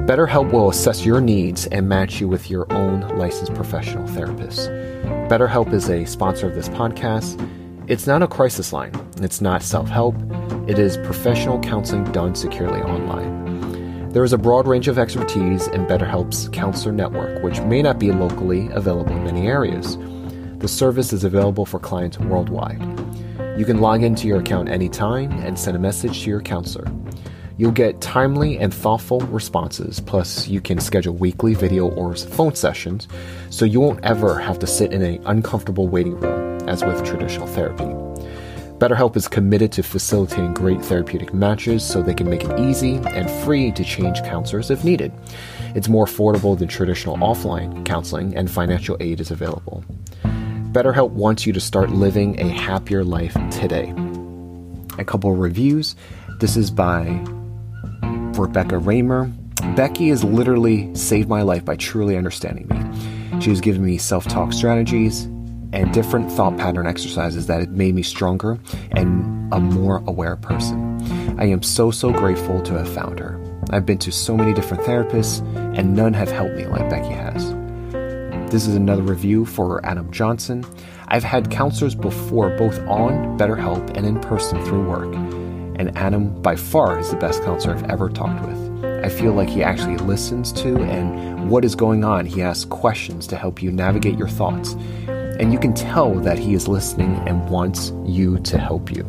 BetterHelp 0.00 0.52
will 0.52 0.70
assess 0.70 1.04
your 1.04 1.20
needs 1.20 1.66
and 1.66 1.88
match 1.88 2.20
you 2.20 2.28
with 2.28 2.50
your 2.50 2.70
own 2.72 3.00
licensed 3.18 3.54
professional 3.54 4.06
therapist. 4.08 4.68
BetterHelp 5.28 5.72
is 5.72 5.88
a 5.88 6.04
sponsor 6.04 6.48
of 6.48 6.54
this 6.54 6.68
podcast. 6.70 7.38
It's 7.88 8.06
not 8.06 8.22
a 8.22 8.26
crisis 8.26 8.72
line, 8.72 8.92
it's 9.20 9.40
not 9.40 9.62
self 9.62 9.88
help, 9.88 10.16
it 10.68 10.78
is 10.78 10.96
professional 10.98 11.60
counseling 11.60 12.04
done 12.12 12.34
securely 12.34 12.80
online. 12.80 14.10
There 14.10 14.24
is 14.24 14.32
a 14.32 14.38
broad 14.38 14.66
range 14.66 14.88
of 14.88 14.98
expertise 14.98 15.68
in 15.68 15.86
BetterHelp's 15.86 16.48
counselor 16.48 16.92
network, 16.92 17.42
which 17.42 17.60
may 17.60 17.80
not 17.80 17.98
be 17.98 18.10
locally 18.10 18.68
available 18.72 19.16
in 19.16 19.24
many 19.24 19.46
areas. 19.46 19.96
The 20.58 20.68
service 20.68 21.12
is 21.12 21.24
available 21.24 21.64
for 21.64 21.78
clients 21.78 22.18
worldwide. 22.18 22.80
You 23.56 23.64
can 23.66 23.80
log 23.80 24.02
into 24.02 24.26
your 24.26 24.40
account 24.40 24.68
anytime 24.68 25.32
and 25.32 25.58
send 25.58 25.76
a 25.76 25.80
message 25.80 26.22
to 26.22 26.30
your 26.30 26.40
counselor. 26.40 26.90
You'll 27.58 27.72
get 27.72 28.00
timely 28.00 28.58
and 28.58 28.72
thoughtful 28.72 29.20
responses, 29.20 30.00
plus, 30.00 30.48
you 30.48 30.62
can 30.62 30.80
schedule 30.80 31.14
weekly 31.14 31.52
video 31.52 31.88
or 31.90 32.16
phone 32.16 32.54
sessions 32.54 33.06
so 33.50 33.66
you 33.66 33.80
won't 33.80 34.02
ever 34.02 34.38
have 34.38 34.58
to 34.60 34.66
sit 34.66 34.92
in 34.94 35.02
an 35.02 35.22
uncomfortable 35.26 35.88
waiting 35.88 36.18
room 36.18 36.58
as 36.68 36.82
with 36.82 37.04
traditional 37.04 37.46
therapy. 37.48 37.84
BetterHelp 38.78 39.14
is 39.14 39.28
committed 39.28 39.72
to 39.72 39.82
facilitating 39.82 40.54
great 40.54 40.82
therapeutic 40.82 41.34
matches 41.34 41.84
so 41.84 42.00
they 42.00 42.14
can 42.14 42.30
make 42.30 42.44
it 42.44 42.58
easy 42.58 42.94
and 43.08 43.30
free 43.44 43.70
to 43.72 43.84
change 43.84 44.22
counselors 44.22 44.70
if 44.70 44.84
needed. 44.84 45.12
It's 45.74 45.86
more 45.86 46.06
affordable 46.06 46.58
than 46.58 46.68
traditional 46.68 47.18
offline 47.18 47.84
counseling, 47.84 48.34
and 48.34 48.50
financial 48.50 48.96
aid 49.00 49.20
is 49.20 49.30
available. 49.30 49.84
BetterHelp 50.72 51.10
wants 51.10 51.46
you 51.46 51.52
to 51.52 51.58
start 51.60 51.90
living 51.90 52.38
a 52.38 52.48
happier 52.48 53.02
life 53.02 53.34
today. 53.50 53.92
A 54.98 55.04
couple 55.04 55.34
reviews. 55.34 55.96
This 56.38 56.56
is 56.56 56.70
by 56.70 57.20
Rebecca 58.02 58.78
Raymer. 58.78 59.32
Becky 59.74 60.10
has 60.10 60.22
literally 60.22 60.94
saved 60.94 61.28
my 61.28 61.42
life 61.42 61.64
by 61.64 61.74
truly 61.74 62.16
understanding 62.16 62.68
me. 62.68 63.40
She 63.40 63.50
has 63.50 63.60
given 63.60 63.84
me 63.84 63.98
self 63.98 64.28
talk 64.28 64.52
strategies 64.52 65.24
and 65.72 65.92
different 65.92 66.30
thought 66.30 66.56
pattern 66.56 66.86
exercises 66.86 67.48
that 67.48 67.60
have 67.60 67.70
made 67.70 67.96
me 67.96 68.04
stronger 68.04 68.56
and 68.92 69.52
a 69.52 69.58
more 69.58 70.04
aware 70.06 70.36
person. 70.36 71.00
I 71.40 71.46
am 71.46 71.64
so, 71.64 71.90
so 71.90 72.12
grateful 72.12 72.62
to 72.62 72.74
have 72.74 72.88
found 72.88 73.18
her. 73.18 73.40
I've 73.70 73.86
been 73.86 73.98
to 73.98 74.12
so 74.12 74.36
many 74.36 74.54
different 74.54 74.84
therapists, 74.84 75.44
and 75.76 75.96
none 75.96 76.12
have 76.12 76.30
helped 76.30 76.54
me 76.54 76.66
like 76.66 76.88
Becky 76.88 77.12
has. 77.12 77.59
This 78.50 78.66
is 78.66 78.74
another 78.74 79.02
review 79.02 79.44
for 79.44 79.84
Adam 79.86 80.10
Johnson. 80.10 80.66
I've 81.06 81.22
had 81.22 81.52
counselors 81.52 81.94
before, 81.94 82.50
both 82.58 82.80
on 82.80 83.38
BetterHelp 83.38 83.96
and 83.96 84.04
in 84.04 84.18
person 84.18 84.60
through 84.64 84.88
work, 84.88 85.14
and 85.14 85.96
Adam 85.96 86.42
by 86.42 86.56
far 86.56 86.98
is 86.98 87.10
the 87.10 87.16
best 87.16 87.44
counselor 87.44 87.76
I've 87.76 87.88
ever 87.88 88.08
talked 88.08 88.44
with. 88.44 88.84
I 89.04 89.08
feel 89.08 89.34
like 89.34 89.48
he 89.48 89.62
actually 89.62 89.98
listens 89.98 90.50
to 90.54 90.76
and 90.82 91.48
what 91.48 91.64
is 91.64 91.76
going 91.76 92.04
on. 92.04 92.26
He 92.26 92.42
asks 92.42 92.64
questions 92.64 93.28
to 93.28 93.36
help 93.36 93.62
you 93.62 93.70
navigate 93.70 94.18
your 94.18 94.28
thoughts. 94.28 94.72
And 95.06 95.52
you 95.52 95.58
can 95.60 95.72
tell 95.72 96.14
that 96.16 96.38
he 96.38 96.52
is 96.52 96.66
listening 96.66 97.14
and 97.28 97.48
wants 97.48 97.92
you 98.04 98.40
to 98.40 98.58
help 98.58 98.90
you. 98.90 99.04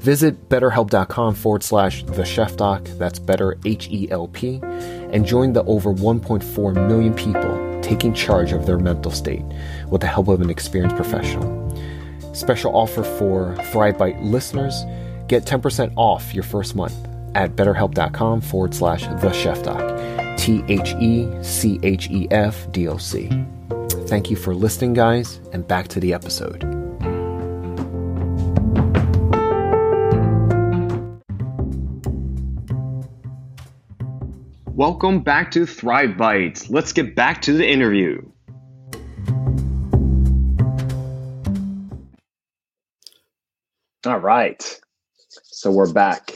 Visit 0.00 0.50
betterhelp.com 0.50 1.34
forward 1.34 1.62
slash 1.62 2.04
the 2.04 2.24
chef 2.24 2.56
doc, 2.56 2.84
that's 2.98 3.18
better 3.18 3.56
H 3.64 3.88
E 3.90 4.08
L 4.10 4.28
P, 4.28 4.60
and 5.14 5.24
join 5.24 5.54
the 5.54 5.64
over 5.64 5.94
1.4 5.94 6.88
million 6.88 7.14
people 7.14 7.80
taking 7.80 8.12
charge 8.12 8.52
of 8.52 8.66
their 8.66 8.78
mental 8.78 9.10
state 9.10 9.44
with 9.88 10.00
the 10.00 10.06
help 10.06 10.28
of 10.28 10.40
an 10.40 10.50
experienced 10.50 10.96
professional. 10.96 11.54
Special 12.34 12.76
offer 12.76 13.02
for 13.02 13.56
Thrive 13.72 13.96
Bite 13.96 14.20
listeners 14.20 14.84
get 15.28 15.44
10% 15.44 15.92
off 15.96 16.34
your 16.34 16.44
first 16.44 16.74
month 16.74 16.94
at 17.34 17.56
betterhelp.com 17.56 18.40
forward 18.40 18.74
slash 18.74 19.06
the 19.06 19.32
chef 19.32 19.62
doc, 19.62 19.78
T 20.36 20.64
H 20.68 20.94
E 21.00 21.28
C 21.42 21.78
H 21.82 22.10
E 22.10 22.26
F 22.30 22.70
D 22.72 22.88
O 22.88 22.96
C. 22.96 23.30
Thank 24.06 24.30
you 24.30 24.36
for 24.36 24.54
listening, 24.54 24.94
guys, 24.94 25.40
and 25.52 25.66
back 25.66 25.88
to 25.88 26.00
the 26.00 26.12
episode. 26.12 26.83
Welcome 34.76 35.20
back 35.20 35.52
to 35.52 35.66
Thrive 35.66 36.16
Bites. 36.16 36.68
Let's 36.68 36.92
get 36.92 37.14
back 37.14 37.40
to 37.42 37.52
the 37.52 37.64
interview. 37.64 38.20
All 44.04 44.18
right. 44.18 44.80
So 45.28 45.70
we're 45.70 45.92
back. 45.92 46.32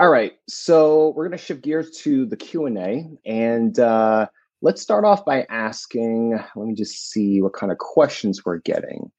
All 0.00 0.10
right. 0.10 0.32
So 0.48 1.10
we're 1.10 1.28
going 1.28 1.38
to 1.38 1.44
shift 1.44 1.62
gears 1.62 1.92
to 1.98 2.26
the 2.26 2.36
Q&A 2.36 3.08
and 3.24 3.78
uh, 3.78 4.26
let's 4.60 4.82
start 4.82 5.04
off 5.04 5.24
by 5.24 5.46
asking, 5.48 6.32
let 6.56 6.66
me 6.66 6.74
just 6.74 7.08
see 7.08 7.40
what 7.40 7.52
kind 7.52 7.70
of 7.70 7.78
questions 7.78 8.44
we're 8.44 8.58
getting. 8.58 9.12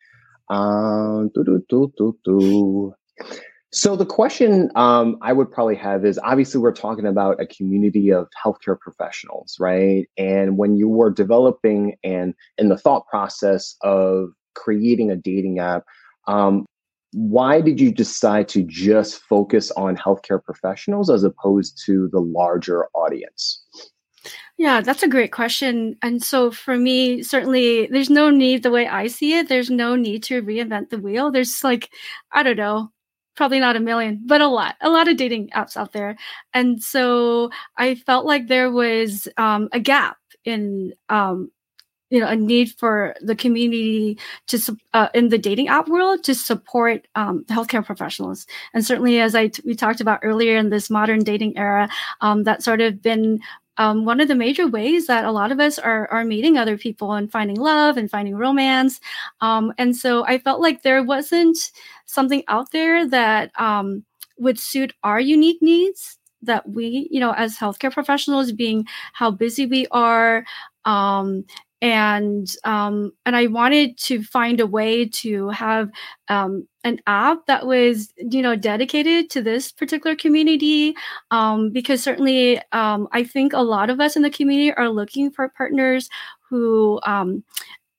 Um, 0.49 1.31
so 3.71 3.95
the 3.95 4.05
question 4.05 4.71
um, 4.75 5.17
I 5.21 5.31
would 5.31 5.51
probably 5.51 5.75
have 5.75 6.03
is 6.03 6.19
obviously 6.23 6.59
we're 6.59 6.71
talking 6.71 7.05
about 7.05 7.39
a 7.39 7.45
community 7.45 8.11
of 8.11 8.27
healthcare 8.43 8.79
professionals, 8.79 9.57
right? 9.59 10.09
And 10.17 10.57
when 10.57 10.75
you 10.75 10.89
were 10.89 11.11
developing 11.11 11.95
and 12.03 12.33
in 12.57 12.69
the 12.69 12.77
thought 12.77 13.05
process 13.07 13.75
of 13.81 14.29
creating 14.55 15.11
a 15.11 15.15
dating 15.15 15.59
app, 15.59 15.83
um, 16.27 16.65
why 17.13 17.61
did 17.61 17.79
you 17.79 17.91
decide 17.91 18.47
to 18.49 18.63
just 18.63 19.21
focus 19.21 19.71
on 19.71 19.95
healthcare 19.95 20.43
professionals 20.43 21.09
as 21.09 21.23
opposed 21.23 21.79
to 21.85 22.09
the 22.11 22.19
larger 22.19 22.87
audience? 22.95 23.63
Yeah, 24.57 24.81
that's 24.81 25.03
a 25.03 25.07
great 25.07 25.31
question. 25.31 25.95
And 26.01 26.21
so 26.21 26.51
for 26.51 26.75
me, 26.77 27.23
certainly 27.23 27.87
there's 27.87 28.09
no 28.09 28.29
need, 28.29 28.63
the 28.63 28.71
way 28.71 28.87
I 28.87 29.07
see 29.07 29.37
it, 29.37 29.47
there's 29.47 29.69
no 29.69 29.95
need 29.95 30.23
to 30.23 30.41
reinvent 30.41 30.89
the 30.89 30.99
wheel. 30.99 31.31
There's 31.31 31.63
like, 31.63 31.89
I 32.31 32.43
don't 32.43 32.57
know, 32.57 32.91
probably 33.39 33.61
not 33.61 33.77
a 33.77 33.79
million, 33.79 34.21
but 34.25 34.41
a 34.41 34.47
lot, 34.49 34.75
a 34.81 34.89
lot 34.89 35.07
of 35.07 35.15
dating 35.15 35.47
apps 35.55 35.77
out 35.77 35.93
there. 35.93 36.17
And 36.53 36.83
so 36.83 37.49
I 37.77 37.95
felt 37.95 38.25
like 38.25 38.49
there 38.49 38.69
was 38.69 39.29
um, 39.37 39.69
a 39.71 39.79
gap 39.79 40.17
in, 40.43 40.91
um, 41.07 41.49
you 42.09 42.19
know, 42.19 42.27
a 42.27 42.35
need 42.35 42.73
for 42.77 43.15
the 43.21 43.37
community 43.37 44.19
to, 44.47 44.75
uh, 44.93 45.07
in 45.13 45.29
the 45.29 45.37
dating 45.37 45.69
app 45.69 45.87
world 45.87 46.21
to 46.25 46.35
support 46.35 47.07
um, 47.15 47.45
healthcare 47.47 47.85
professionals. 47.85 48.45
And 48.73 48.85
certainly, 48.85 49.21
as 49.21 49.35
I 49.35 49.47
t- 49.47 49.63
we 49.65 49.73
talked 49.73 50.01
about 50.01 50.19
earlier 50.21 50.57
in 50.57 50.69
this 50.69 50.89
modern 50.89 51.23
dating 51.23 51.57
era, 51.57 51.87
um, 52.19 52.43
that 52.43 52.61
sort 52.61 52.81
of 52.81 53.01
been 53.01 53.39
um, 53.79 54.05
one 54.05 54.19
of 54.19 54.27
the 54.27 54.35
major 54.35 54.67
ways 54.67 55.07
that 55.07 55.23
a 55.25 55.31
lot 55.31 55.51
of 55.51 55.59
us 55.59 55.79
are, 55.79 56.07
are 56.11 56.25
meeting 56.25 56.57
other 56.57 56.77
people 56.77 57.13
and 57.13 57.31
finding 57.31 57.55
love 57.55 57.97
and 57.97 58.11
finding 58.11 58.35
romance. 58.35 58.99
Um, 59.39 59.73
and 59.77 59.95
so 59.95 60.25
I 60.25 60.37
felt 60.37 60.61
like 60.61 60.83
there 60.83 61.01
wasn't 61.01 61.57
something 62.05 62.43
out 62.49 62.71
there 62.71 63.07
that 63.07 63.51
um, 63.59 64.03
would 64.37 64.59
suit 64.59 64.93
our 65.03 65.19
unique 65.19 65.61
needs 65.61 66.17
that 66.41 66.67
we, 66.69 67.07
you 67.09 67.21
know, 67.21 67.31
as 67.31 67.57
healthcare 67.57 67.91
professionals, 67.91 68.51
being 68.51 68.85
how 69.13 69.31
busy 69.31 69.65
we 69.65 69.87
are, 69.91 70.45
um, 70.85 71.45
and 71.81 72.53
um, 72.65 73.11
and 73.25 73.35
I 73.35 73.47
wanted 73.47 73.97
to 73.99 74.23
find 74.23 74.59
a 74.59 74.67
way 74.67 75.05
to 75.05 75.49
have 75.49 75.89
um, 76.27 76.67
an 76.83 76.99
app 77.07 77.45
that 77.47 77.65
was 77.65 78.13
you 78.17 78.41
know 78.41 78.55
dedicated 78.55 79.29
to 79.31 79.41
this 79.41 79.71
particular 79.71 80.15
community 80.15 80.95
um, 81.31 81.69
because 81.71 82.03
certainly 82.03 82.61
um, 82.71 83.07
I 83.11 83.23
think 83.23 83.53
a 83.53 83.61
lot 83.61 83.89
of 83.89 83.99
us 83.99 84.15
in 84.15 84.23
the 84.23 84.29
community 84.29 84.73
are 84.73 84.89
looking 84.89 85.31
for 85.31 85.49
partners 85.49 86.09
who 86.49 86.99
um, 87.05 87.43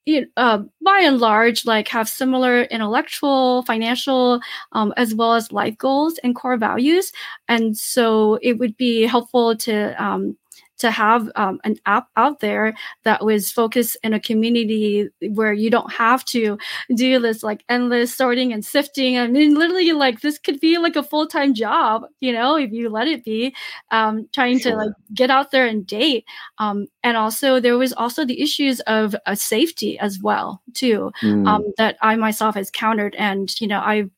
you 0.06 0.26
uh, 0.36 0.62
by 0.82 1.00
and 1.00 1.18
large, 1.18 1.64
like 1.64 1.88
have 1.88 2.08
similar 2.08 2.62
intellectual, 2.64 3.62
financial, 3.62 4.40
um, 4.72 4.92
as 4.96 5.14
well 5.14 5.34
as 5.34 5.52
life 5.52 5.76
goals 5.78 6.18
and 6.24 6.34
core 6.34 6.56
values. 6.56 7.12
And 7.48 7.76
so 7.76 8.38
it 8.42 8.58
would 8.58 8.76
be 8.76 9.06
helpful 9.06 9.56
to 9.58 10.02
um, 10.02 10.36
to 10.80 10.90
have 10.90 11.30
um, 11.36 11.60
an 11.64 11.76
app 11.86 12.08
out 12.16 12.40
there 12.40 12.74
that 13.04 13.24
was 13.24 13.50
focused 13.50 13.96
in 14.02 14.12
a 14.12 14.20
community 14.20 15.08
where 15.30 15.52
you 15.52 15.70
don't 15.70 15.92
have 15.92 16.24
to 16.24 16.58
do 16.94 17.18
this 17.18 17.42
like 17.42 17.64
endless 17.68 18.14
sorting 18.14 18.52
and 18.52 18.64
sifting. 18.64 19.18
I 19.18 19.26
mean, 19.26 19.54
literally, 19.54 19.92
like 19.92 20.20
this 20.20 20.38
could 20.38 20.60
be 20.60 20.78
like 20.78 20.96
a 20.96 21.02
full 21.02 21.26
time 21.26 21.54
job, 21.54 22.04
you 22.20 22.32
know, 22.32 22.56
if 22.56 22.72
you 22.72 22.88
let 22.88 23.08
it 23.08 23.24
be. 23.24 23.54
Um, 23.90 24.28
trying 24.32 24.58
sure. 24.58 24.72
to 24.72 24.78
like 24.78 24.92
get 25.14 25.30
out 25.30 25.50
there 25.50 25.66
and 25.66 25.86
date, 25.86 26.24
um, 26.58 26.86
and 27.02 27.16
also 27.16 27.60
there 27.60 27.78
was 27.78 27.92
also 27.92 28.24
the 28.24 28.40
issues 28.40 28.80
of 28.80 29.14
uh, 29.26 29.34
safety 29.34 29.98
as 29.98 30.20
well 30.20 30.62
too 30.74 31.10
mm. 31.22 31.46
um, 31.46 31.64
that 31.76 31.96
I 32.02 32.16
myself 32.16 32.54
has 32.54 32.70
countered, 32.70 33.14
and 33.16 33.48
you 33.60 33.68
know 33.68 33.80
I've 33.80 34.10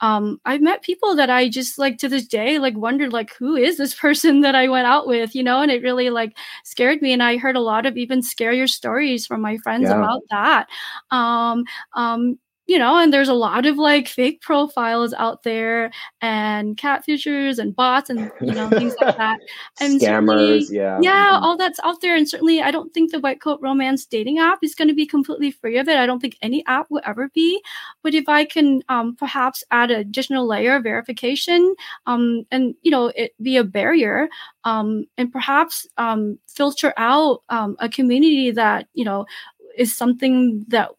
um, 0.00 0.40
I've 0.44 0.62
met 0.62 0.82
people 0.82 1.14
that 1.16 1.30
I 1.30 1.48
just 1.48 1.78
like 1.78 1.98
to 1.98 2.08
this 2.08 2.26
day 2.26 2.58
like 2.58 2.76
wondered 2.76 3.12
like 3.12 3.34
who 3.34 3.56
is 3.56 3.76
this 3.76 3.94
person 4.00 4.40
that 4.40 4.54
I 4.54 4.68
went 4.68 4.86
out 4.86 5.06
with, 5.06 5.34
you 5.34 5.42
know, 5.42 5.60
and 5.60 5.70
it 5.70 5.82
really 5.82 6.10
like 6.10 6.36
scared 6.64 7.02
me. 7.02 7.12
And 7.12 7.22
I 7.22 7.36
heard 7.36 7.56
a 7.56 7.60
lot 7.60 7.86
of 7.86 7.96
even 7.96 8.20
scarier 8.20 8.68
stories 8.68 9.26
from 9.26 9.40
my 9.40 9.58
friends 9.58 9.88
yeah. 9.88 9.96
about 9.96 10.22
that. 10.30 10.68
Um, 11.10 11.64
um, 11.94 12.38
you 12.70 12.78
know, 12.78 12.96
and 12.96 13.12
there's 13.12 13.28
a 13.28 13.34
lot 13.34 13.66
of 13.66 13.78
like 13.78 14.06
fake 14.06 14.40
profiles 14.42 15.12
out 15.14 15.42
there 15.42 15.90
and 16.22 16.76
cat 16.76 17.00
catfishers 17.00 17.58
and 17.58 17.74
bots 17.74 18.08
and 18.10 18.30
you 18.40 18.52
know 18.52 18.68
things 18.68 18.94
like 19.00 19.16
that. 19.16 19.40
And 19.80 20.00
scammers, 20.00 20.70
yeah, 20.70 21.00
yeah, 21.02 21.32
mm-hmm. 21.32 21.44
all 21.44 21.56
that's 21.56 21.80
out 21.82 22.00
there. 22.00 22.14
And 22.14 22.28
certainly, 22.28 22.62
I 22.62 22.70
don't 22.70 22.94
think 22.94 23.10
the 23.10 23.18
White 23.18 23.40
Coat 23.40 23.58
Romance 23.60 24.06
dating 24.06 24.38
app 24.38 24.60
is 24.62 24.76
going 24.76 24.86
to 24.86 24.94
be 24.94 25.04
completely 25.04 25.50
free 25.50 25.78
of 25.78 25.88
it. 25.88 25.96
I 25.96 26.06
don't 26.06 26.20
think 26.20 26.36
any 26.42 26.64
app 26.66 26.86
will 26.90 27.00
ever 27.04 27.28
be. 27.30 27.60
But 28.04 28.14
if 28.14 28.28
I 28.28 28.44
can 28.44 28.82
um, 28.88 29.16
perhaps 29.16 29.64
add 29.72 29.90
an 29.90 29.98
additional 29.98 30.46
layer 30.46 30.76
of 30.76 30.84
verification, 30.84 31.74
um, 32.06 32.44
and 32.52 32.76
you 32.82 32.92
know, 32.92 33.10
it 33.16 33.32
be 33.42 33.56
a 33.56 33.64
barrier, 33.64 34.28
um, 34.62 35.06
and 35.18 35.32
perhaps 35.32 35.88
um, 35.96 36.38
filter 36.46 36.94
out 36.96 37.42
um, 37.48 37.74
a 37.80 37.88
community 37.88 38.52
that 38.52 38.86
you 38.94 39.04
know 39.04 39.26
is 39.76 39.96
something 39.96 40.64
that 40.68 40.90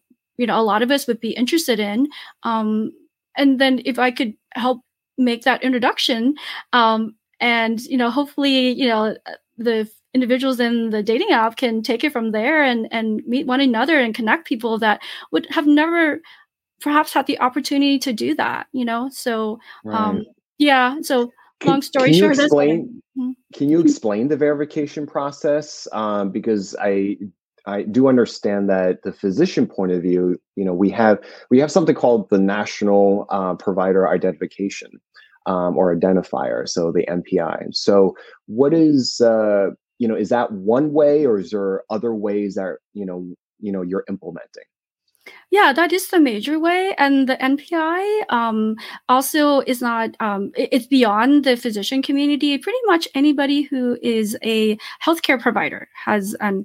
you 0.42 0.46
know 0.48 0.60
a 0.60 0.68
lot 0.72 0.82
of 0.82 0.90
us 0.90 1.06
would 1.06 1.20
be 1.20 1.30
interested 1.30 1.78
in 1.78 2.08
um, 2.42 2.92
and 3.36 3.60
then 3.60 3.80
if 3.84 3.98
i 3.98 4.10
could 4.10 4.34
help 4.54 4.80
make 5.16 5.44
that 5.44 5.62
introduction 5.62 6.34
um, 6.72 7.14
and 7.40 7.80
you 7.82 7.96
know 7.96 8.10
hopefully 8.10 8.72
you 8.72 8.88
know 8.88 9.16
the 9.56 9.88
individuals 10.14 10.58
in 10.58 10.90
the 10.90 11.02
dating 11.02 11.30
app 11.30 11.56
can 11.56 11.80
take 11.80 12.02
it 12.02 12.12
from 12.12 12.32
there 12.32 12.62
and 12.62 12.88
and 12.90 13.22
meet 13.24 13.46
one 13.46 13.60
another 13.60 14.00
and 14.00 14.16
connect 14.16 14.48
people 14.48 14.78
that 14.78 15.00
would 15.30 15.46
have 15.50 15.66
never 15.66 16.20
perhaps 16.80 17.12
had 17.12 17.26
the 17.26 17.38
opportunity 17.38 18.00
to 18.00 18.12
do 18.12 18.34
that 18.34 18.66
you 18.72 18.84
know 18.84 19.08
so 19.12 19.60
um, 19.86 19.92
right. 19.92 19.94
um 19.94 20.24
yeah 20.58 20.96
so 21.02 21.30
can, 21.60 21.70
long 21.70 21.82
story 21.82 22.10
can 22.10 22.18
short 22.18 22.38
explain, 22.38 23.00
mm-hmm. 23.16 23.30
can 23.54 23.68
you 23.68 23.80
explain 23.80 24.26
the 24.26 24.36
verification 24.36 25.06
process 25.06 25.86
um, 25.92 26.32
because 26.32 26.74
i 26.80 27.16
I 27.66 27.82
do 27.82 28.08
understand 28.08 28.68
that 28.70 29.02
the 29.02 29.12
physician 29.12 29.66
point 29.66 29.92
of 29.92 30.02
view, 30.02 30.38
you 30.56 30.64
know, 30.64 30.74
we 30.74 30.90
have 30.90 31.18
we 31.50 31.58
have 31.58 31.70
something 31.70 31.94
called 31.94 32.28
the 32.30 32.38
National 32.38 33.26
uh, 33.30 33.54
Provider 33.54 34.08
Identification 34.08 35.00
um, 35.46 35.76
or 35.76 35.94
Identifier, 35.94 36.68
so 36.68 36.92
the 36.92 37.06
NPI. 37.06 37.74
So, 37.74 38.16
what 38.46 38.74
is 38.74 39.20
uh, 39.20 39.70
you 39.98 40.08
know, 40.08 40.16
is 40.16 40.30
that 40.30 40.52
one 40.52 40.92
way, 40.92 41.24
or 41.24 41.38
is 41.38 41.50
there 41.50 41.82
other 41.90 42.14
ways 42.14 42.54
that 42.56 42.78
you 42.94 43.06
know, 43.06 43.32
you 43.60 43.72
know, 43.72 43.82
you're 43.82 44.04
implementing? 44.08 44.64
Yeah, 45.50 45.72
that 45.74 45.92
is 45.92 46.08
the 46.08 46.18
major 46.18 46.58
way, 46.58 46.94
and 46.98 47.28
the 47.28 47.36
NPI 47.36 48.22
um, 48.30 48.76
also 49.08 49.60
is 49.60 49.80
not. 49.80 50.16
Um, 50.18 50.50
it's 50.56 50.86
beyond 50.86 51.44
the 51.44 51.56
physician 51.56 52.02
community. 52.02 52.58
Pretty 52.58 52.78
much 52.86 53.06
anybody 53.14 53.62
who 53.62 53.98
is 54.02 54.36
a 54.42 54.76
healthcare 55.04 55.40
provider 55.40 55.88
has 56.04 56.34
an 56.40 56.64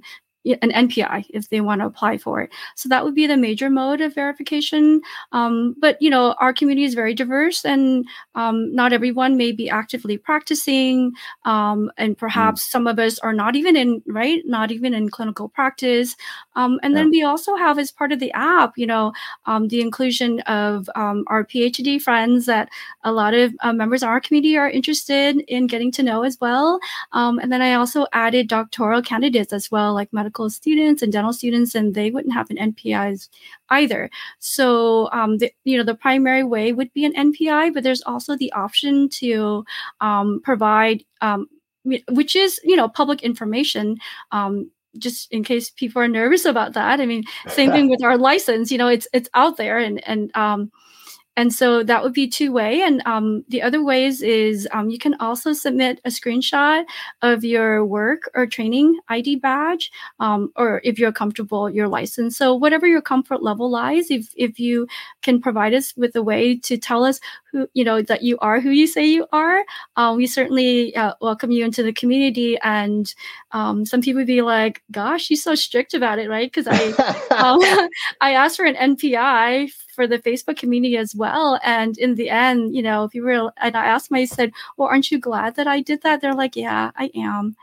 an 0.54 0.70
NPI 0.70 1.26
if 1.30 1.48
they 1.48 1.60
want 1.60 1.80
to 1.80 1.86
apply 1.86 2.18
for 2.18 2.40
it. 2.40 2.50
So 2.74 2.88
that 2.88 3.04
would 3.04 3.14
be 3.14 3.26
the 3.26 3.36
major 3.36 3.70
mode 3.70 4.00
of 4.00 4.14
verification. 4.14 5.00
Um, 5.32 5.74
but 5.78 6.00
you 6.00 6.10
know, 6.10 6.34
our 6.40 6.52
community 6.52 6.84
is 6.84 6.94
very 6.94 7.14
diverse, 7.14 7.64
and 7.64 8.06
um, 8.34 8.74
not 8.74 8.92
everyone 8.92 9.36
may 9.36 9.52
be 9.52 9.68
actively 9.68 10.18
practicing, 10.18 11.12
um, 11.44 11.90
and 11.96 12.16
mm. 12.16 12.18
perhaps 12.18 12.66
mm. 12.66 12.70
some 12.70 12.86
of 12.86 12.98
us 12.98 13.18
are 13.20 13.32
not 13.32 13.56
even 13.56 13.76
in 13.76 14.02
right, 14.06 14.42
not 14.44 14.70
even 14.70 14.94
in 14.94 15.08
clinical 15.08 15.48
practice. 15.48 16.16
Um, 16.56 16.80
and 16.82 16.92
yeah. 16.92 17.00
then 17.00 17.10
we 17.10 17.22
also 17.22 17.54
have, 17.56 17.78
as 17.78 17.92
part 17.92 18.12
of 18.12 18.18
the 18.18 18.32
app, 18.32 18.72
you 18.76 18.86
know, 18.86 19.12
um, 19.46 19.68
the 19.68 19.80
inclusion 19.80 20.40
of 20.40 20.88
um, 20.94 21.24
our 21.28 21.44
PhD 21.44 22.00
friends 22.00 22.46
that 22.46 22.68
a 23.04 23.12
lot 23.12 23.34
of 23.34 23.54
uh, 23.60 23.72
members 23.72 24.02
of 24.02 24.08
our 24.08 24.20
community 24.20 24.56
are 24.56 24.68
interested 24.68 25.40
in 25.48 25.66
getting 25.66 25.92
to 25.92 26.02
know 26.02 26.22
as 26.22 26.38
well. 26.40 26.80
and 27.12 27.52
then 27.52 27.62
I 27.62 27.74
also 27.74 28.06
added 28.12 28.48
doctoral 28.48 29.02
candidates 29.02 29.52
as 29.52 29.70
well, 29.70 29.94
like 29.94 30.12
medical 30.12 30.37
medical 30.38 30.50
students 30.50 31.02
and 31.02 31.12
dental 31.12 31.32
students, 31.32 31.74
and 31.74 31.94
they 31.94 32.10
wouldn't 32.10 32.34
have 32.34 32.50
an 32.50 32.56
NPIs 32.56 33.28
either. 33.70 34.10
So, 34.38 35.08
um, 35.12 35.38
the, 35.38 35.50
you 35.64 35.76
know, 35.76 35.84
the 35.84 35.94
primary 35.94 36.44
way 36.44 36.72
would 36.72 36.92
be 36.94 37.04
an 37.04 37.14
NPI, 37.14 37.74
but 37.74 37.82
there's 37.82 38.02
also 38.02 38.36
the 38.36 38.52
option 38.52 39.08
to 39.20 39.64
um, 40.00 40.40
provide, 40.44 41.02
um, 41.20 41.48
which 42.10 42.36
is, 42.36 42.60
you 42.64 42.76
know, 42.76 42.88
public 42.88 43.22
information. 43.22 43.96
Um, 44.32 44.70
just 44.96 45.30
in 45.30 45.44
case 45.44 45.70
people 45.70 46.02
are 46.02 46.08
nervous 46.08 46.44
about 46.44 46.72
that. 46.72 46.98
I 47.00 47.06
mean, 47.06 47.22
same 47.46 47.70
thing 47.70 47.88
with 47.90 48.02
our 48.02 48.16
license. 48.16 48.72
You 48.72 48.78
know, 48.78 48.88
it's 48.88 49.06
it's 49.12 49.28
out 49.34 49.56
there, 49.56 49.78
and 49.78 50.02
and 50.08 50.34
um, 50.34 50.72
and 51.38 51.54
so 51.54 51.84
that 51.84 52.02
would 52.02 52.12
be 52.12 52.26
two 52.26 52.50
way. 52.50 52.82
And 52.82 53.00
um, 53.06 53.44
the 53.48 53.62
other 53.62 53.80
ways 53.80 54.22
is 54.22 54.66
um, 54.72 54.90
you 54.90 54.98
can 54.98 55.14
also 55.20 55.52
submit 55.52 56.00
a 56.04 56.08
screenshot 56.08 56.84
of 57.22 57.44
your 57.44 57.86
work 57.86 58.28
or 58.34 58.44
training 58.44 58.98
ID 59.08 59.36
badge, 59.36 59.92
um, 60.18 60.50
or 60.56 60.80
if 60.82 60.98
you're 60.98 61.12
comfortable, 61.12 61.70
your 61.70 61.86
license. 61.86 62.36
So 62.36 62.56
whatever 62.56 62.88
your 62.88 63.00
comfort 63.00 63.40
level 63.40 63.70
lies, 63.70 64.10
if 64.10 64.34
if 64.36 64.58
you 64.58 64.88
can 65.22 65.40
provide 65.40 65.74
us 65.74 65.94
with 65.96 66.16
a 66.16 66.24
way 66.24 66.58
to 66.58 66.76
tell 66.76 67.04
us 67.04 67.20
who 67.52 67.68
you 67.72 67.84
know 67.84 68.02
that 68.02 68.22
you 68.22 68.36
are 68.40 68.60
who 68.60 68.70
you 68.70 68.88
say 68.88 69.06
you 69.06 69.24
are, 69.32 69.64
uh, 69.94 70.12
we 70.16 70.26
certainly 70.26 70.96
uh, 70.96 71.14
welcome 71.20 71.52
you 71.52 71.64
into 71.64 71.84
the 71.84 71.92
community. 71.92 72.58
And 72.64 73.14
um, 73.52 73.86
some 73.86 74.00
people 74.00 74.18
would 74.18 74.26
be 74.26 74.42
like, 74.42 74.82
"Gosh, 74.90 75.30
you're 75.30 75.36
so 75.36 75.54
strict 75.54 75.94
about 75.94 76.18
it, 76.18 76.28
right?" 76.28 76.50
Because 76.52 76.66
I 76.66 76.88
um, 77.30 77.88
I 78.20 78.32
asked 78.32 78.56
for 78.56 78.64
an 78.64 78.74
NPI 78.74 79.70
for 79.98 80.06
the 80.06 80.20
Facebook 80.20 80.56
community 80.56 80.96
as 80.96 81.12
well. 81.16 81.58
And 81.64 81.98
in 81.98 82.14
the 82.14 82.30
end, 82.30 82.72
you 82.72 82.82
know, 82.82 83.02
if 83.02 83.16
you 83.16 83.24
were, 83.24 83.52
and 83.56 83.76
I 83.76 83.86
asked 83.86 84.12
my, 84.12 84.20
I 84.20 84.26
said, 84.26 84.52
well, 84.76 84.86
aren't 84.86 85.10
you 85.10 85.18
glad 85.18 85.56
that 85.56 85.66
I 85.66 85.80
did 85.80 86.02
that? 86.02 86.20
They're 86.20 86.36
like, 86.36 86.54
yeah, 86.54 86.92
I 86.94 87.10
am. 87.16 87.56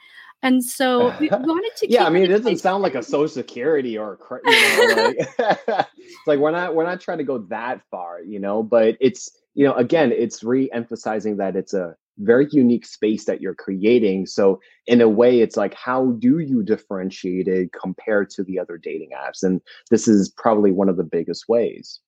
And 0.43 0.61
so 0.61 1.15
we 1.21 1.29
wanted 1.29 1.71
to. 1.77 1.89
yeah, 1.89 2.03
I 2.03 2.09
mean, 2.09 2.23
it 2.23 2.27
doesn't 2.27 2.57
sound 2.57 2.83
like 2.83 2.93
a 2.93 3.01
Social 3.01 3.29
Security 3.29 3.97
or 3.97 4.19
you 4.45 4.95
know, 4.95 5.13
like, 5.15 5.29
it's 5.95 6.27
like 6.27 6.39
we're 6.39 6.51
not 6.51 6.75
we're 6.75 6.83
not 6.83 6.99
trying 6.99 7.19
to 7.19 7.23
go 7.23 7.37
that 7.37 7.79
far, 7.89 8.19
you 8.19 8.41
know. 8.41 8.61
But 8.61 8.97
it's 8.99 9.31
you 9.53 9.65
know, 9.65 9.73
again, 9.75 10.11
it's 10.11 10.43
re-emphasizing 10.43 11.37
that 11.37 11.55
it's 11.55 11.73
a 11.73 11.95
very 12.19 12.47
unique 12.51 12.85
space 12.85 13.25
that 13.25 13.41
you're 13.41 13.55
creating. 13.55 14.25
So 14.25 14.59
in 14.87 15.01
a 15.01 15.09
way, 15.09 15.41
it's 15.41 15.57
like, 15.57 15.73
how 15.73 16.11
do 16.19 16.39
you 16.39 16.63
differentiate 16.63 17.47
it 17.47 17.71
compared 17.73 18.29
to 18.31 18.43
the 18.43 18.59
other 18.59 18.77
dating 18.77 19.09
apps? 19.15 19.43
And 19.43 19.61
this 19.89 20.07
is 20.07 20.29
probably 20.29 20.71
one 20.71 20.89
of 20.89 20.97
the 20.97 21.03
biggest 21.03 21.47
ways. 21.47 21.99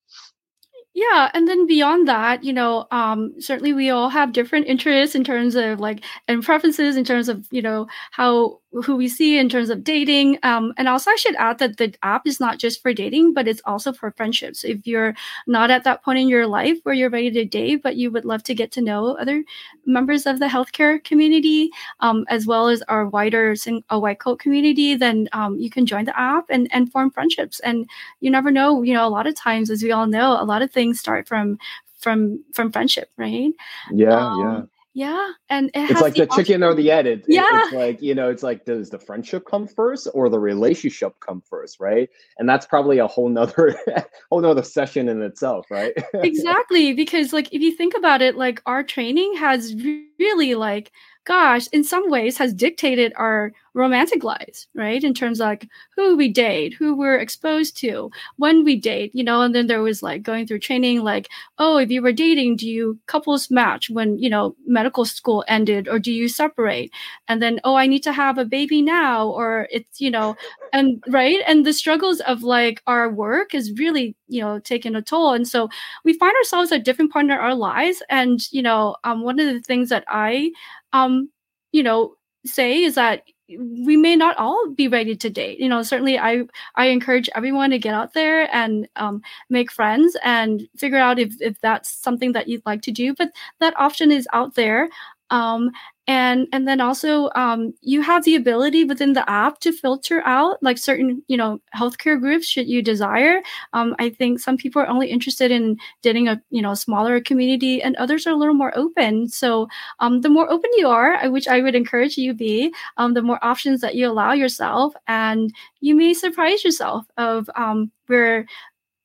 Yeah, 0.98 1.30
and 1.36 1.48
then 1.48 1.68
beyond 1.68 2.08
that, 2.08 2.44
you 2.44 2.52
know, 2.52 2.88
um, 2.90 3.36
certainly 3.38 3.72
we 3.72 3.92
all 3.92 4.10
have 4.10 4.34
different 4.34 4.66
interests 4.66 5.14
in 5.14 5.24
terms 5.24 5.54
of 5.54 5.80
like 5.80 6.04
and 6.28 6.44
preferences 6.44 6.98
in 6.98 7.04
terms 7.04 7.30
of 7.30 7.46
you 7.52 7.62
know 7.62 7.86
how 8.10 8.60
who 8.84 8.96
we 8.96 9.08
see 9.08 9.38
in 9.38 9.50
terms 9.50 9.70
of 9.70 9.84
dating. 9.84 10.40
Um, 10.44 10.74
and 10.78 10.88
also, 10.88 11.12
I 11.12 11.16
should 11.16 11.36
add 11.36 11.60
that 11.60 11.78
the 11.78 11.94
app 12.04 12.28
is 12.28 12.40
not 12.40 12.60
just 12.60 12.82
for 12.82 12.94
dating, 12.94 13.34
but 13.34 13.48
it's 13.48 13.62
also 13.66 13.94
for 13.94 14.12
friendships. 14.12 14.64
If 14.64 14.86
you're 14.86 15.16
not 15.48 15.72
at 15.72 15.84
that 15.84 16.04
point 16.04 16.20
in 16.20 16.28
your 16.28 16.48
life 16.48 16.78
where 16.84 16.96
you're 16.96 17.10
ready 17.10 17.32
to 17.32 17.46
date, 17.46 17.82
but 17.84 17.96
you 17.96 18.12
would 18.12 18.26
love 18.26 18.44
to 18.44 18.56
get 18.56 18.72
to 18.74 18.82
know 18.82 19.16
other 19.18 19.44
members 19.86 20.26
of 20.26 20.40
the 20.40 20.48
healthcare 20.48 21.04
community, 21.04 21.70
um, 22.00 22.26
as 22.30 22.46
well 22.46 22.68
as 22.68 22.82
our 22.84 23.08
wider 23.08 23.56
sing- 23.56 23.84
a 23.90 24.00
white 24.00 24.20
coat 24.20 24.40
community, 24.40 24.96
then 24.96 25.28
um, 25.34 25.58
you 25.58 25.70
can 25.70 25.86
join 25.86 26.06
the 26.06 26.20
app 26.20 26.46
and, 26.50 26.68
and 26.72 26.92
form 26.92 27.12
friendships. 27.12 27.60
And 27.62 27.90
you 28.20 28.30
never 28.30 28.52
know, 28.52 28.82
you 28.84 28.94
know, 28.94 29.08
a 29.08 29.10
lot 29.10 29.28
of 29.28 29.36
times, 29.36 29.70
as 29.70 29.84
we 29.84 29.92
all 29.92 30.08
know, 30.08 30.42
a 30.42 30.46
lot 30.46 30.62
of 30.62 30.72
things 30.72 31.00
start 31.00 31.28
from 31.28 31.58
from 32.00 32.44
from 32.54 32.72
friendship, 32.72 33.10
right? 33.18 33.52
Yeah, 33.92 34.16
um, 34.16 34.40
yeah 34.40 34.62
yeah, 34.98 35.34
and 35.52 35.68
it 35.76 35.92
it's 35.92 36.02
like 36.02 36.16
the, 36.16 36.26
the 36.26 36.36
chicken 36.36 36.64
or 36.64 36.74
the 36.74 36.90
egg. 36.90 37.06
It, 37.06 37.26
yeah, 37.28 37.46
it's 37.52 37.72
like 37.72 38.02
you 38.02 38.16
know, 38.16 38.32
it's 38.32 38.42
like 38.42 38.66
does 38.66 38.90
the 38.90 38.98
friendship 38.98 39.46
come 39.46 39.68
first 39.68 40.08
or 40.16 40.28
the 40.28 40.40
relationship 40.40 41.14
come 41.20 41.40
first, 41.48 41.80
right? 41.80 42.10
And 42.40 42.50
that's 42.50 42.66
probably 42.66 42.98
a 42.98 43.06
whole 43.06 43.30
nother 43.30 43.80
whole 44.32 44.42
nother 44.42 44.64
session 44.64 45.08
in 45.08 45.22
itself, 45.22 45.68
right? 45.70 45.94
exactly, 46.16 46.94
because 46.94 47.32
like 47.32 47.54
if 47.54 47.62
you 47.62 47.76
think 47.76 47.94
about 47.96 48.24
it, 48.24 48.38
like 48.38 48.60
our 48.66 48.82
training 48.82 49.36
has 49.36 49.76
really 50.18 50.56
like 50.56 50.92
gosh, 51.26 51.68
in 51.68 51.84
some 51.84 52.10
ways 52.10 52.40
has 52.40 52.52
dictated 52.52 53.14
our 53.18 53.52
romantic 53.78 54.24
lives, 54.24 54.68
right? 54.74 55.04
In 55.04 55.14
terms 55.14 55.40
of 55.40 55.46
like 55.46 55.68
who 55.96 56.18
we 56.18 56.28
date, 56.28 56.74
who 56.74 56.96
we're 56.96 57.18
exposed 57.18 57.78
to, 57.78 58.10
when 58.38 58.64
we 58.64 58.76
date, 58.76 59.12
you 59.14 59.24
know, 59.24 59.42
and 59.42 59.54
then 59.54 59.68
there 59.68 59.84
was 59.84 60.02
like 60.02 60.24
going 60.24 60.48
through 60.48 60.60
training, 60.60 61.04
like, 61.04 61.30
oh, 61.60 61.78
if 61.78 61.92
you 61.92 62.02
were 62.02 62.12
dating, 62.12 62.58
do 62.58 62.68
you 62.68 63.00
couples 63.06 63.52
match 63.52 63.90
when, 63.90 64.18
you 64.18 64.30
know, 64.30 64.56
medical 64.66 65.06
school 65.06 65.46
ended 65.48 65.88
or 65.88 66.00
do 66.00 66.12
you 66.12 66.28
separate? 66.28 66.92
And 67.28 67.42
then, 67.42 67.60
oh, 67.64 67.76
I 67.76 67.88
need 67.88 68.04
to 68.04 68.12
have 68.12 68.38
a 68.38 68.46
baby 68.46 68.82
now, 68.82 69.28
or 69.28 69.68
it's, 69.72 70.02
you 70.02 70.12
know, 70.12 70.36
and 70.74 71.04
right. 71.08 71.40
And 71.48 71.66
the 71.66 71.74
struggles 71.74 72.20
of 72.22 72.44
like 72.44 72.82
our 72.88 73.10
work 73.10 73.54
is 73.54 73.72
really, 73.78 74.16
you 74.28 74.42
know, 74.42 74.60
taking 74.60 74.96
a 74.96 75.02
toll. 75.02 75.34
And 75.34 75.48
so 75.48 75.70
we 76.04 76.14
find 76.14 76.36
ourselves 76.36 76.72
at 76.72 76.84
different 76.84 77.14
point 77.14 77.32
in 77.32 77.38
our 77.38 77.56
lives. 77.56 78.02
And, 78.10 78.42
you 78.52 78.62
know, 78.64 78.96
um, 79.04 79.22
one 79.24 79.40
of 79.40 79.46
the 79.54 79.62
things 79.62 79.90
that 79.90 80.04
I, 80.08 80.52
um, 80.94 81.30
you 81.72 81.84
know, 81.84 82.16
say 82.46 82.84
is 82.84 82.96
that 82.96 83.24
we 83.50 83.96
may 83.96 84.16
not 84.16 84.38
all 84.38 84.70
be 84.72 84.88
ready 84.88 85.16
to 85.16 85.30
date. 85.30 85.60
You 85.60 85.70
know 85.70 85.82
certainly 85.84 86.20
i 86.20 86.44
i 86.76 86.88
encourage 86.88 87.30
everyone 87.36 87.70
to 87.72 87.80
get 87.80 87.94
out 87.94 88.14
there 88.14 88.54
and 88.56 88.88
um, 88.96 89.22
make 89.50 89.72
friends 89.72 90.18
and 90.24 90.68
figure 90.76 90.98
out 90.98 91.20
if, 91.20 91.34
if 91.42 91.60
that's 91.62 91.90
something 91.90 92.34
that 92.34 92.48
you'd 92.48 92.66
like 92.66 92.82
to 92.84 92.92
do 92.92 93.14
but 93.14 93.32
that 93.60 93.80
option 93.80 94.12
is 94.12 94.28
out 94.34 94.56
there. 94.56 94.90
Um, 95.30 95.72
and 96.08 96.48
and 96.54 96.68
then 96.68 96.80
also 96.80 97.30
um, 97.36 97.74
you 97.82 98.02
have 98.02 98.24
the 98.24 98.36
ability 98.36 98.86
within 98.86 99.14
the 99.14 99.30
app 99.30 99.60
to 99.60 99.72
filter 99.74 100.22
out 100.26 100.62
like 100.64 100.78
certain 100.78 101.22
you 101.28 101.36
know 101.38 101.60
healthcare 101.76 102.20
groups 102.20 102.48
should 102.48 102.68
you 102.68 102.82
desire. 102.82 103.42
Um, 103.74 103.96
i 104.00 104.10
think 104.10 104.40
some 104.40 104.58
people 104.58 104.82
are 104.82 104.88
only 104.88 105.08
interested 105.10 105.52
in 105.52 105.78
dating 106.02 106.28
a 106.28 106.42
you 106.50 106.62
know 106.62 106.74
smaller 106.74 107.20
community 107.22 107.82
and 107.82 107.96
others 107.98 108.26
are 108.28 108.32
a 108.32 108.36
little 108.38 108.54
more 108.54 108.78
open. 108.78 109.28
So 109.28 109.68
um, 110.00 110.22
the 110.22 110.30
more 110.30 110.50
open 110.50 110.70
you 110.78 110.88
are 110.88 111.30
which 111.30 111.48
i 111.48 111.62
would 111.62 111.76
encourage 111.76 112.18
you 112.18 112.34
be 112.34 112.74
um, 112.98 113.14
the 113.14 113.22
more 113.22 113.40
options 113.44 113.82
that 113.82 113.96
you 113.96 114.08
allow 114.08 114.34
yourself. 114.34 114.94
And 115.08 115.54
you 115.82 115.96
may 115.96 116.14
surprise 116.14 116.64
yourself 116.64 117.06
of 117.18 117.50
um, 117.56 117.92
where 118.08 118.46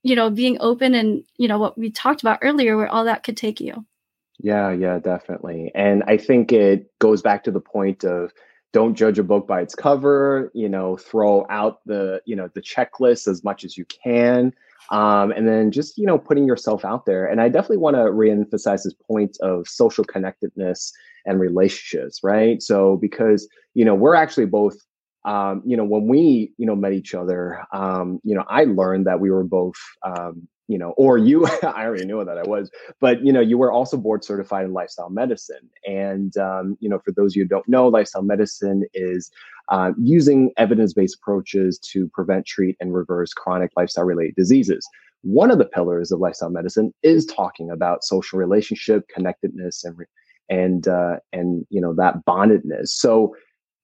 you 0.02 0.16
know 0.16 0.30
being 0.30 0.56
open 0.60 0.94
and 0.94 1.24
you 1.38 1.48
know 1.48 1.58
what 1.58 1.78
we 1.78 1.90
talked 1.90 2.22
about 2.22 2.38
earlier 2.42 2.76
where 2.76 2.88
all 2.88 3.04
that 3.04 3.22
could 3.24 3.36
take 3.36 3.60
you 3.60 3.84
yeah, 4.42 4.72
yeah, 4.72 4.98
definitely. 4.98 5.70
And 5.74 6.02
I 6.06 6.16
think 6.16 6.52
it 6.52 6.90
goes 6.98 7.22
back 7.22 7.44
to 7.44 7.50
the 7.50 7.60
point 7.60 8.04
of 8.04 8.32
don't 8.72 8.94
judge 8.94 9.18
a 9.18 9.22
book 9.22 9.46
by 9.46 9.60
its 9.60 9.74
cover, 9.74 10.50
you 10.54 10.68
know, 10.68 10.96
throw 10.96 11.46
out 11.50 11.80
the, 11.86 12.20
you 12.24 12.34
know, 12.34 12.48
the 12.54 12.62
checklist 12.62 13.28
as 13.28 13.44
much 13.44 13.64
as 13.64 13.76
you 13.76 13.84
can. 13.84 14.52
Um, 14.90 15.30
and 15.30 15.46
then 15.46 15.70
just, 15.70 15.96
you 15.96 16.06
know, 16.06 16.18
putting 16.18 16.46
yourself 16.46 16.84
out 16.84 17.06
there. 17.06 17.26
And 17.26 17.40
I 17.40 17.48
definitely 17.48 17.78
want 17.78 17.96
to 17.96 18.02
reemphasize 18.02 18.82
this 18.82 18.94
point 19.06 19.36
of 19.40 19.68
social 19.68 20.04
connectedness 20.04 20.92
and 21.24 21.38
relationships, 21.38 22.20
right? 22.22 22.60
So 22.62 22.96
because, 22.96 23.48
you 23.74 23.84
know, 23.84 23.94
we're 23.94 24.14
actually 24.14 24.46
both 24.46 24.76
um, 25.24 25.62
you 25.64 25.76
know, 25.76 25.84
when 25.84 26.08
we, 26.08 26.52
you 26.56 26.66
know, 26.66 26.74
met 26.74 26.92
each 26.92 27.14
other, 27.14 27.64
um, 27.72 28.20
you 28.24 28.34
know, 28.34 28.44
I 28.48 28.64
learned 28.64 29.06
that 29.06 29.20
we 29.20 29.30
were 29.30 29.44
both, 29.44 29.76
um, 30.04 30.48
you 30.68 30.78
know, 30.78 30.90
or 30.96 31.18
you, 31.18 31.46
I 31.62 31.84
already 31.84 32.04
knew 32.04 32.24
that 32.24 32.38
I 32.38 32.42
was, 32.42 32.70
but 33.00 33.24
you 33.24 33.32
know, 33.32 33.40
you 33.40 33.58
were 33.58 33.72
also 33.72 33.96
board 33.96 34.24
certified 34.24 34.64
in 34.64 34.72
lifestyle 34.72 35.10
medicine. 35.10 35.68
And, 35.86 36.36
um, 36.36 36.76
you 36.80 36.88
know, 36.88 36.98
for 36.98 37.12
those 37.12 37.32
of 37.32 37.36
you 37.36 37.42
who 37.44 37.48
don't 37.48 37.68
know, 37.68 37.88
lifestyle 37.88 38.22
medicine 38.22 38.84
is 38.94 39.30
uh, 39.68 39.92
using 40.00 40.50
evidence 40.56 40.92
based 40.92 41.16
approaches 41.16 41.78
to 41.78 42.08
prevent, 42.08 42.46
treat, 42.46 42.76
and 42.80 42.94
reverse 42.94 43.32
chronic 43.32 43.70
lifestyle 43.76 44.04
related 44.04 44.34
diseases. 44.36 44.86
One 45.22 45.50
of 45.50 45.58
the 45.58 45.64
pillars 45.64 46.10
of 46.10 46.20
lifestyle 46.20 46.50
medicine 46.50 46.92
is 47.02 47.26
talking 47.26 47.70
about 47.70 48.04
social 48.04 48.38
relationship, 48.38 49.06
connectedness, 49.08 49.84
and, 49.84 49.96
and, 50.48 50.88
uh, 50.88 51.16
and, 51.32 51.64
you 51.70 51.80
know, 51.80 51.94
that 51.94 52.24
bondedness. 52.24 52.88
So, 52.88 53.36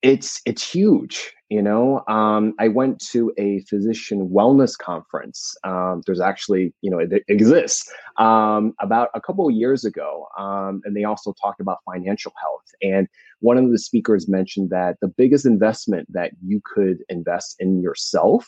it's 0.03 0.41
it's 0.47 0.69
huge 0.69 1.33
you 1.51 1.63
know? 1.63 2.05
Um, 2.09 2.55
i 2.59 2.69
went 2.69 3.01
to 3.11 3.33
a 3.39 3.61
physician 3.61 4.29
wellness 4.29 4.77
conference 4.77 5.57
um, 5.65 6.03
there's 6.07 6.21
actually 6.21 6.75
you 6.83 6.91
know 6.91 6.99
it, 6.99 7.25
exists 7.29 7.91
um, 8.17 8.75
about 8.81 9.09
a 9.15 9.21
couple 9.21 9.49
of 9.49 9.55
years 9.55 9.85
ago 9.85 10.27
um, 10.39 10.83
and 10.85 10.97
they 10.97 11.05
also 11.05 11.35
talked 11.41 11.61
about 11.61 11.79
financial 11.85 12.33
health 12.41 12.67
and 12.83 13.09
one 13.41 13.57
of 13.57 13.71
the 13.71 13.79
speakers 13.79 14.29
mentioned 14.29 14.71
that 14.71 14.97
the 15.01 15.09
biggest 15.09 15.47
investment 15.47 16.07
that 16.13 16.33
you 16.45 16.61
could 16.65 16.99
invest 17.09 17.57
in 17.59 17.81
yourself 17.81 18.47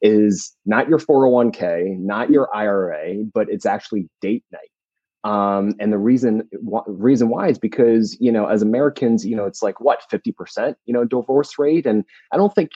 is 0.00 0.54
not 0.64 0.88
your 0.88 0.98
401k 0.98 1.98
not 1.98 2.30
your 2.30 2.48
ira 2.54 3.24
but 3.34 3.48
it's 3.50 3.66
actually 3.66 4.08
date 4.20 4.44
night 4.52 4.70
um, 5.26 5.74
and 5.80 5.92
the 5.92 5.98
reason 5.98 6.48
reason 6.86 7.28
why 7.28 7.48
is 7.48 7.58
because 7.58 8.16
you 8.20 8.30
know 8.30 8.46
as 8.46 8.62
Americans, 8.62 9.26
you 9.26 9.34
know 9.34 9.44
it's 9.44 9.60
like 9.60 9.80
what 9.80 10.04
fifty 10.08 10.30
percent 10.30 10.78
you 10.86 10.94
know 10.94 11.04
divorce 11.04 11.58
rate, 11.58 11.84
and 11.84 12.04
I 12.32 12.36
don't 12.36 12.54
think 12.54 12.70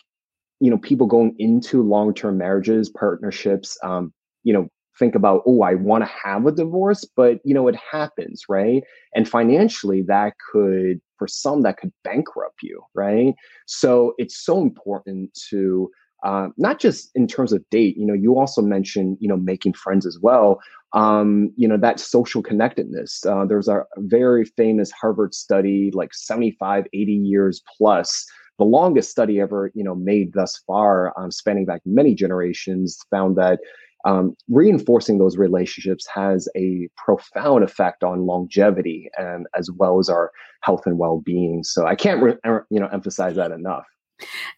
you 0.58 0.68
know 0.68 0.78
people 0.78 1.06
going 1.06 1.36
into 1.38 1.80
long 1.80 2.12
term 2.12 2.38
marriages, 2.38 2.88
partnerships, 2.88 3.78
um, 3.84 4.12
you 4.42 4.52
know 4.52 4.66
think 4.98 5.14
about 5.14 5.42
oh 5.46 5.62
I 5.62 5.74
want 5.74 6.02
to 6.02 6.10
have 6.24 6.44
a 6.44 6.50
divorce, 6.50 7.04
but 7.16 7.38
you 7.44 7.54
know 7.54 7.68
it 7.68 7.76
happens 7.76 8.42
right, 8.48 8.82
and 9.14 9.28
financially 9.28 10.02
that 10.08 10.32
could 10.50 11.00
for 11.18 11.28
some 11.28 11.62
that 11.62 11.76
could 11.76 11.92
bankrupt 12.02 12.64
you 12.64 12.82
right. 12.94 13.32
So 13.66 14.14
it's 14.18 14.36
so 14.36 14.60
important 14.60 15.38
to 15.50 15.88
uh, 16.24 16.48
not 16.56 16.80
just 16.80 17.10
in 17.14 17.26
terms 17.26 17.52
of 17.52 17.64
date 17.70 17.96
you 17.96 18.04
know 18.04 18.12
you 18.12 18.36
also 18.36 18.60
mentioned 18.60 19.16
you 19.20 19.28
know 19.28 19.36
making 19.36 19.72
friends 19.72 20.04
as 20.04 20.18
well 20.20 20.60
um, 20.92 21.52
you 21.56 21.68
know 21.68 21.76
that 21.76 22.00
social 22.00 22.42
connectedness. 22.42 23.24
Uh, 23.24 23.44
there's 23.44 23.68
a 23.68 23.84
very 23.98 24.44
famous 24.44 24.90
harvard 24.90 25.34
study 25.34 25.90
like 25.94 26.12
75 26.14 26.86
80 26.92 27.12
years 27.12 27.62
plus 27.78 28.26
the 28.58 28.64
longest 28.64 29.10
study 29.10 29.40
ever 29.40 29.70
you 29.74 29.84
know 29.84 29.94
made 29.94 30.32
thus 30.32 30.60
far 30.66 31.12
um, 31.18 31.30
spanning 31.30 31.64
back 31.64 31.80
many 31.84 32.14
generations 32.14 32.98
found 33.10 33.36
that 33.36 33.60
um, 34.06 34.34
reinforcing 34.48 35.18
those 35.18 35.36
relationships 35.36 36.06
has 36.06 36.48
a 36.56 36.88
profound 36.96 37.62
effect 37.62 38.02
on 38.02 38.24
longevity 38.24 39.10
and 39.18 39.46
as 39.54 39.70
well 39.70 39.98
as 39.98 40.08
our 40.08 40.32
health 40.62 40.86
and 40.86 40.98
well-being. 40.98 41.62
So 41.62 41.86
i 41.86 41.94
can't 41.94 42.22
re- 42.22 42.38
er, 42.44 42.66
you 42.70 42.80
know 42.80 42.88
emphasize 42.88 43.36
that 43.36 43.52
enough 43.52 43.86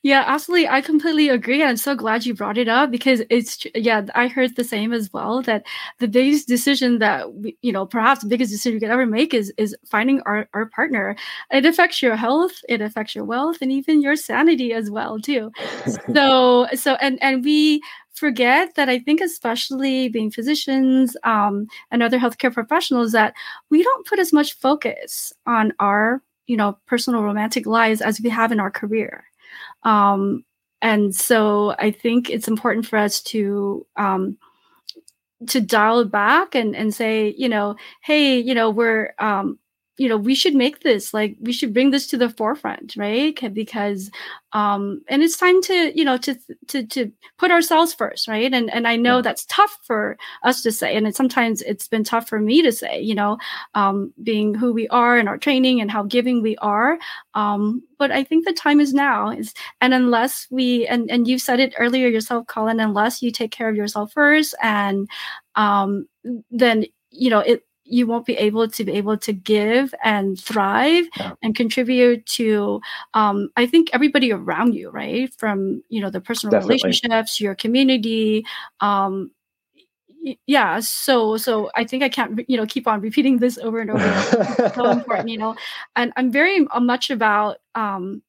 yeah, 0.02 0.24
absolutely. 0.26 0.68
I 0.68 0.80
completely 0.80 1.28
agree. 1.28 1.62
I'm 1.62 1.76
so 1.76 1.94
glad 1.94 2.26
you 2.26 2.34
brought 2.34 2.58
it 2.58 2.68
up 2.68 2.90
because 2.90 3.22
it's, 3.30 3.64
yeah, 3.74 4.06
I 4.14 4.28
heard 4.28 4.56
the 4.56 4.64
same 4.64 4.92
as 4.92 5.12
well 5.12 5.42
that 5.42 5.64
the 5.98 6.08
biggest 6.08 6.48
decision 6.48 6.98
that, 6.98 7.34
we, 7.34 7.56
you 7.62 7.72
know, 7.72 7.86
perhaps 7.86 8.22
the 8.22 8.28
biggest 8.28 8.50
decision 8.50 8.74
you 8.74 8.80
could 8.80 8.90
ever 8.90 9.06
make 9.06 9.34
is, 9.34 9.52
is 9.58 9.76
finding 9.86 10.20
our, 10.22 10.48
our 10.54 10.66
partner. 10.66 11.16
It 11.50 11.66
affects 11.66 12.02
your 12.02 12.16
health, 12.16 12.52
it 12.68 12.80
affects 12.80 13.14
your 13.14 13.24
wealth, 13.24 13.58
and 13.60 13.70
even 13.72 14.02
your 14.02 14.16
sanity 14.16 14.72
as 14.72 14.90
well, 14.90 15.18
too. 15.18 15.52
so, 16.14 16.66
so, 16.74 16.94
and, 16.94 17.22
and 17.22 17.44
we, 17.44 17.82
forget 18.12 18.74
that 18.76 18.88
I 18.88 18.98
think, 18.98 19.20
especially 19.20 20.08
being 20.08 20.30
physicians 20.30 21.16
um, 21.24 21.66
and 21.90 22.02
other 22.02 22.18
healthcare 22.18 22.52
professionals, 22.52 23.12
that 23.12 23.34
we 23.70 23.82
don't 23.82 24.06
put 24.06 24.18
as 24.18 24.32
much 24.32 24.54
focus 24.54 25.32
on 25.46 25.72
our, 25.80 26.22
you 26.46 26.56
know, 26.56 26.78
personal 26.86 27.22
romantic 27.22 27.66
lives 27.66 28.00
as 28.00 28.20
we 28.20 28.30
have 28.30 28.52
in 28.52 28.60
our 28.60 28.70
career. 28.70 29.24
Um, 29.84 30.44
and 30.80 31.14
so 31.14 31.74
I 31.78 31.90
think 31.90 32.30
it's 32.30 32.48
important 32.48 32.86
for 32.86 32.98
us 32.98 33.22
to 33.24 33.86
um, 33.96 34.38
to 35.48 35.60
dial 35.60 36.04
back 36.04 36.54
and 36.54 36.74
and 36.76 36.94
say, 36.94 37.34
you 37.36 37.48
know, 37.48 37.76
hey, 38.02 38.38
you 38.38 38.54
know, 38.54 38.70
we're 38.70 39.14
um, 39.18 39.58
you 39.98 40.08
know 40.08 40.16
we 40.16 40.34
should 40.34 40.54
make 40.54 40.80
this 40.80 41.12
like 41.12 41.36
we 41.40 41.52
should 41.52 41.74
bring 41.74 41.90
this 41.90 42.06
to 42.06 42.16
the 42.16 42.30
forefront 42.30 42.94
right? 42.96 43.38
Because 43.52 44.10
um 44.52 45.02
and 45.08 45.22
it's 45.22 45.36
time 45.36 45.60
to 45.62 45.92
you 45.98 46.04
know 46.04 46.16
to 46.16 46.34
to 46.68 46.86
to 46.86 47.12
put 47.38 47.50
ourselves 47.50 47.92
first 47.92 48.26
right? 48.28 48.52
And 48.52 48.72
and 48.72 48.86
i 48.88 48.96
know 48.96 49.16
yeah. 49.16 49.22
that's 49.22 49.44
tough 49.46 49.78
for 49.82 50.16
us 50.42 50.62
to 50.62 50.72
say 50.72 50.96
and 50.96 51.06
it, 51.06 51.16
sometimes 51.16 51.62
it's 51.62 51.88
been 51.88 52.04
tough 52.04 52.28
for 52.28 52.40
me 52.40 52.62
to 52.62 52.72
say 52.72 53.00
you 53.00 53.14
know 53.14 53.38
um 53.74 54.12
being 54.22 54.54
who 54.54 54.72
we 54.72 54.88
are 54.88 55.18
and 55.18 55.28
our 55.28 55.38
training 55.38 55.80
and 55.80 55.90
how 55.90 56.02
giving 56.02 56.42
we 56.42 56.56
are. 56.58 56.98
Um 57.34 57.82
but 57.98 58.10
i 58.10 58.24
think 58.24 58.44
the 58.44 58.52
time 58.52 58.80
is 58.80 58.94
now. 58.94 59.30
Is 59.30 59.54
and 59.80 59.92
unless 59.94 60.46
we 60.50 60.86
and 60.86 61.10
and 61.10 61.28
you 61.28 61.38
said 61.38 61.60
it 61.60 61.74
earlier 61.78 62.08
yourself 62.08 62.46
colin 62.46 62.80
unless 62.80 63.22
you 63.22 63.30
take 63.30 63.50
care 63.52 63.68
of 63.68 63.76
yourself 63.76 64.12
first 64.12 64.54
and 64.62 65.08
um 65.54 66.06
then 66.50 66.86
you 67.10 67.30
know 67.30 67.40
it 67.40 67.64
you 67.92 68.06
won't 68.06 68.24
be 68.24 68.36
able 68.36 68.66
to 68.66 68.84
be 68.84 68.92
able 68.92 69.18
to 69.18 69.32
give 69.32 69.94
and 70.02 70.40
thrive 70.40 71.04
yeah. 71.18 71.32
and 71.42 71.54
contribute 71.54 72.24
to 72.26 72.80
um, 73.14 73.50
i 73.56 73.66
think 73.66 73.90
everybody 73.92 74.32
around 74.32 74.74
you 74.74 74.90
right 74.90 75.32
from 75.34 75.82
you 75.88 76.00
know 76.00 76.10
the 76.10 76.20
personal 76.20 76.50
Definitely. 76.50 76.76
relationships 76.76 77.40
your 77.40 77.54
community 77.54 78.44
um, 78.80 79.30
yeah 80.46 80.80
so 80.80 81.36
so 81.36 81.70
i 81.74 81.84
think 81.84 82.02
i 82.02 82.08
can't 82.08 82.40
you 82.48 82.56
know 82.56 82.66
keep 82.66 82.86
on 82.86 83.00
repeating 83.00 83.38
this 83.38 83.58
over 83.58 83.80
and 83.80 83.90
over 83.90 84.70
so 84.74 84.90
important 84.90 85.28
you 85.28 85.38
know 85.38 85.54
and 85.96 86.12
i'm 86.16 86.30
very 86.30 86.66
uh, 86.70 86.80
much 86.80 87.10
about 87.10 87.58
um 87.74 88.22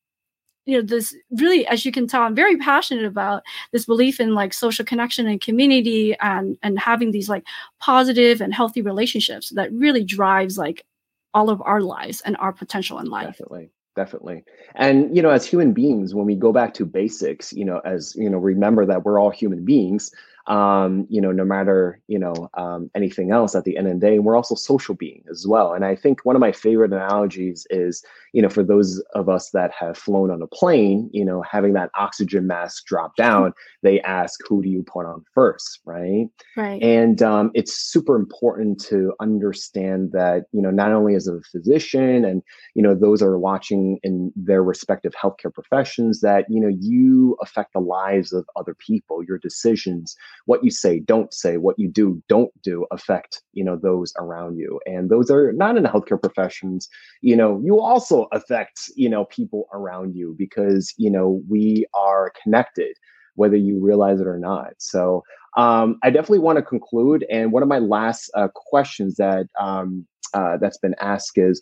you 0.65 0.77
know 0.77 0.81
this 0.81 1.15
really 1.31 1.65
as 1.67 1.85
you 1.85 1.91
can 1.91 2.07
tell 2.07 2.21
i'm 2.21 2.35
very 2.35 2.57
passionate 2.57 3.05
about 3.05 3.43
this 3.71 3.85
belief 3.85 4.19
in 4.19 4.33
like 4.33 4.53
social 4.53 4.85
connection 4.85 5.27
and 5.27 5.41
community 5.41 6.15
and 6.19 6.57
and 6.63 6.79
having 6.79 7.11
these 7.11 7.29
like 7.29 7.43
positive 7.79 8.41
and 8.41 8.53
healthy 8.53 8.81
relationships 8.81 9.49
that 9.49 9.71
really 9.73 10.03
drives 10.03 10.57
like 10.57 10.85
all 11.33 11.49
of 11.49 11.61
our 11.65 11.81
lives 11.81 12.21
and 12.21 12.37
our 12.37 12.53
potential 12.53 12.99
in 12.99 13.07
life 13.07 13.27
definitely 13.27 13.69
definitely. 13.95 14.43
And 14.75 15.15
you 15.15 15.21
know, 15.21 15.29
as 15.29 15.45
human 15.45 15.73
beings, 15.73 16.15
when 16.15 16.25
we 16.25 16.35
go 16.35 16.51
back 16.51 16.73
to 16.75 16.85
basics, 16.85 17.53
you 17.53 17.65
know, 17.65 17.79
as 17.85 18.15
you 18.15 18.29
know, 18.29 18.37
remember 18.37 18.85
that 18.85 19.03
we're 19.03 19.19
all 19.19 19.29
human 19.29 19.63
beings 19.63 20.11
um, 20.47 21.07
you 21.09 21.21
know, 21.21 21.31
no 21.31 21.45
matter, 21.45 22.01
you 22.07 22.19
know, 22.19 22.49
um, 22.55 22.89
anything 22.95 23.31
else 23.31 23.55
at 23.55 23.63
the 23.63 23.77
end 23.77 23.87
of 23.87 23.93
the 23.93 23.99
day. 23.99 24.19
We're 24.19 24.35
also 24.35 24.55
social 24.55 24.93
beings 24.95 25.25
as 25.29 25.47
well. 25.47 25.73
And 25.73 25.85
I 25.85 25.95
think 25.95 26.25
one 26.25 26.35
of 26.35 26.39
my 26.39 26.51
favorite 26.51 26.91
analogies 26.91 27.65
is, 27.69 28.03
you 28.33 28.41
know, 28.41 28.49
for 28.49 28.63
those 28.63 29.01
of 29.15 29.29
us 29.29 29.51
that 29.51 29.71
have 29.71 29.97
flown 29.97 30.31
on 30.31 30.41
a 30.41 30.47
plane, 30.47 31.09
you 31.13 31.23
know, 31.23 31.41
having 31.43 31.73
that 31.73 31.91
oxygen 31.97 32.47
mask 32.47 32.85
drop 32.85 33.15
down, 33.15 33.53
they 33.83 34.01
ask, 34.01 34.39
who 34.47 34.61
do 34.61 34.69
you 34.69 34.83
put 34.83 35.05
on 35.05 35.23
first? 35.33 35.79
Right. 35.85 36.27
Right. 36.57 36.81
And 36.81 37.21
um, 37.21 37.51
it's 37.53 37.73
super 37.73 38.15
important 38.15 38.81
to 38.85 39.13
understand 39.21 40.11
that, 40.11 40.45
you 40.51 40.61
know, 40.61 40.71
not 40.71 40.91
only 40.91 41.15
as 41.15 41.27
a 41.27 41.39
physician 41.51 42.25
and, 42.25 42.41
you 42.73 42.83
know, 42.83 42.95
those 42.95 43.21
are 43.21 43.37
watching 43.37 43.99
in 44.03 44.31
their 44.35 44.63
respective 44.63 45.13
healthcare 45.13 45.53
professions, 45.53 46.19
that, 46.21 46.45
you 46.49 46.59
know, 46.59 46.67
you 46.67 47.37
affect 47.41 47.73
the 47.73 47.79
lives 47.79 48.33
of 48.33 48.45
other 48.55 48.73
people, 48.73 49.23
your 49.23 49.37
decisions 49.37 50.17
what 50.45 50.63
you 50.63 50.71
say, 50.71 50.99
don't 50.99 51.33
say, 51.33 51.57
what 51.57 51.77
you 51.79 51.87
do, 51.87 52.21
don't 52.27 52.51
do 52.61 52.85
affect, 52.91 53.41
you 53.53 53.63
know, 53.63 53.75
those 53.75 54.13
around 54.17 54.57
you. 54.57 54.79
And 54.85 55.09
those 55.09 55.31
are 55.31 55.51
not 55.53 55.77
in 55.77 55.83
the 55.83 55.89
healthcare 55.89 56.21
professions, 56.21 56.89
you 57.21 57.35
know, 57.35 57.61
you 57.63 57.79
also 57.79 58.27
affect, 58.31 58.91
you 58.95 59.09
know, 59.09 59.25
people 59.25 59.67
around 59.73 60.15
you 60.15 60.35
because, 60.37 60.93
you 60.97 61.09
know, 61.09 61.41
we 61.49 61.85
are 61.93 62.31
connected, 62.41 62.97
whether 63.35 63.57
you 63.57 63.79
realize 63.79 64.19
it 64.19 64.27
or 64.27 64.39
not. 64.39 64.73
So 64.77 65.23
um, 65.57 65.99
I 66.03 66.09
definitely 66.09 66.39
want 66.39 66.57
to 66.57 66.63
conclude. 66.63 67.25
And 67.29 67.51
one 67.51 67.63
of 67.63 67.69
my 67.69 67.79
last 67.79 68.29
uh, 68.35 68.47
questions 68.53 69.15
that 69.15 69.47
um, 69.59 70.05
uh, 70.33 70.57
that's 70.57 70.77
been 70.77 70.95
asked 70.99 71.37
is, 71.37 71.61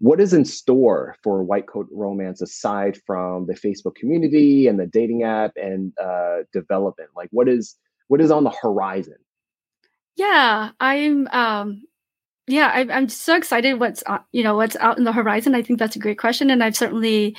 what 0.00 0.20
is 0.20 0.32
in 0.32 0.44
store 0.44 1.16
for 1.22 1.42
white 1.42 1.66
coat 1.66 1.88
romance 1.90 2.40
aside 2.40 2.98
from 3.06 3.46
the 3.46 3.54
facebook 3.54 3.94
community 3.96 4.66
and 4.68 4.78
the 4.78 4.86
dating 4.86 5.24
app 5.24 5.52
and 5.56 5.92
uh, 5.98 6.38
development 6.52 7.10
like 7.16 7.28
what 7.32 7.48
is 7.48 7.76
what 8.08 8.20
is 8.20 8.30
on 8.30 8.44
the 8.44 8.50
horizon? 8.50 9.16
Yeah, 10.16 10.70
I'm. 10.80 11.28
Um, 11.28 11.84
yeah, 12.46 12.70
I, 12.74 12.80
I'm 12.90 13.08
so 13.08 13.36
excited. 13.36 13.78
What's 13.78 14.02
you 14.32 14.42
know 14.42 14.56
what's 14.56 14.76
out 14.76 14.98
in 14.98 15.04
the 15.04 15.12
horizon? 15.12 15.54
I 15.54 15.62
think 15.62 15.78
that's 15.78 15.96
a 15.96 16.00
great 16.00 16.18
question, 16.18 16.50
and 16.50 16.64
I've 16.64 16.76
certainly 16.76 17.36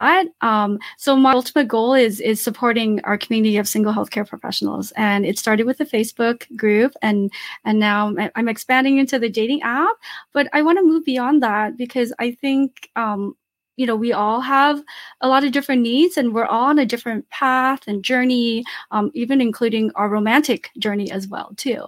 I, 0.00 0.26
um, 0.40 0.78
so 0.96 1.16
my 1.16 1.32
ultimate 1.32 1.68
goal 1.68 1.94
is 1.94 2.20
is 2.20 2.40
supporting 2.40 3.00
our 3.04 3.16
community 3.16 3.56
of 3.56 3.68
single 3.68 3.92
healthcare 3.92 4.26
professionals, 4.26 4.92
and 4.96 5.24
it 5.24 5.38
started 5.38 5.66
with 5.66 5.78
the 5.78 5.84
Facebook 5.84 6.44
group, 6.56 6.92
and 7.02 7.32
and 7.64 7.78
now 7.78 8.14
I'm 8.34 8.48
expanding 8.48 8.98
into 8.98 9.18
the 9.18 9.28
dating 9.28 9.62
app. 9.62 9.96
But 10.32 10.48
I 10.52 10.62
want 10.62 10.78
to 10.78 10.84
move 10.84 11.04
beyond 11.04 11.42
that 11.42 11.76
because 11.76 12.12
I 12.18 12.32
think 12.32 12.90
um, 12.96 13.36
you 13.80 13.86
know 13.86 13.96
we 13.96 14.12
all 14.12 14.40
have 14.40 14.82
a 15.22 15.28
lot 15.28 15.44
of 15.44 15.52
different 15.52 15.82
needs 15.82 16.16
and 16.18 16.34
we're 16.34 16.44
all 16.44 16.66
on 16.66 16.78
a 16.78 16.86
different 16.86 17.28
path 17.30 17.80
and 17.86 18.04
journey 18.04 18.64
um, 18.90 19.10
even 19.14 19.40
including 19.40 19.90
our 19.94 20.08
romantic 20.08 20.70
journey 20.78 21.10
as 21.10 21.26
well 21.28 21.52
too. 21.56 21.82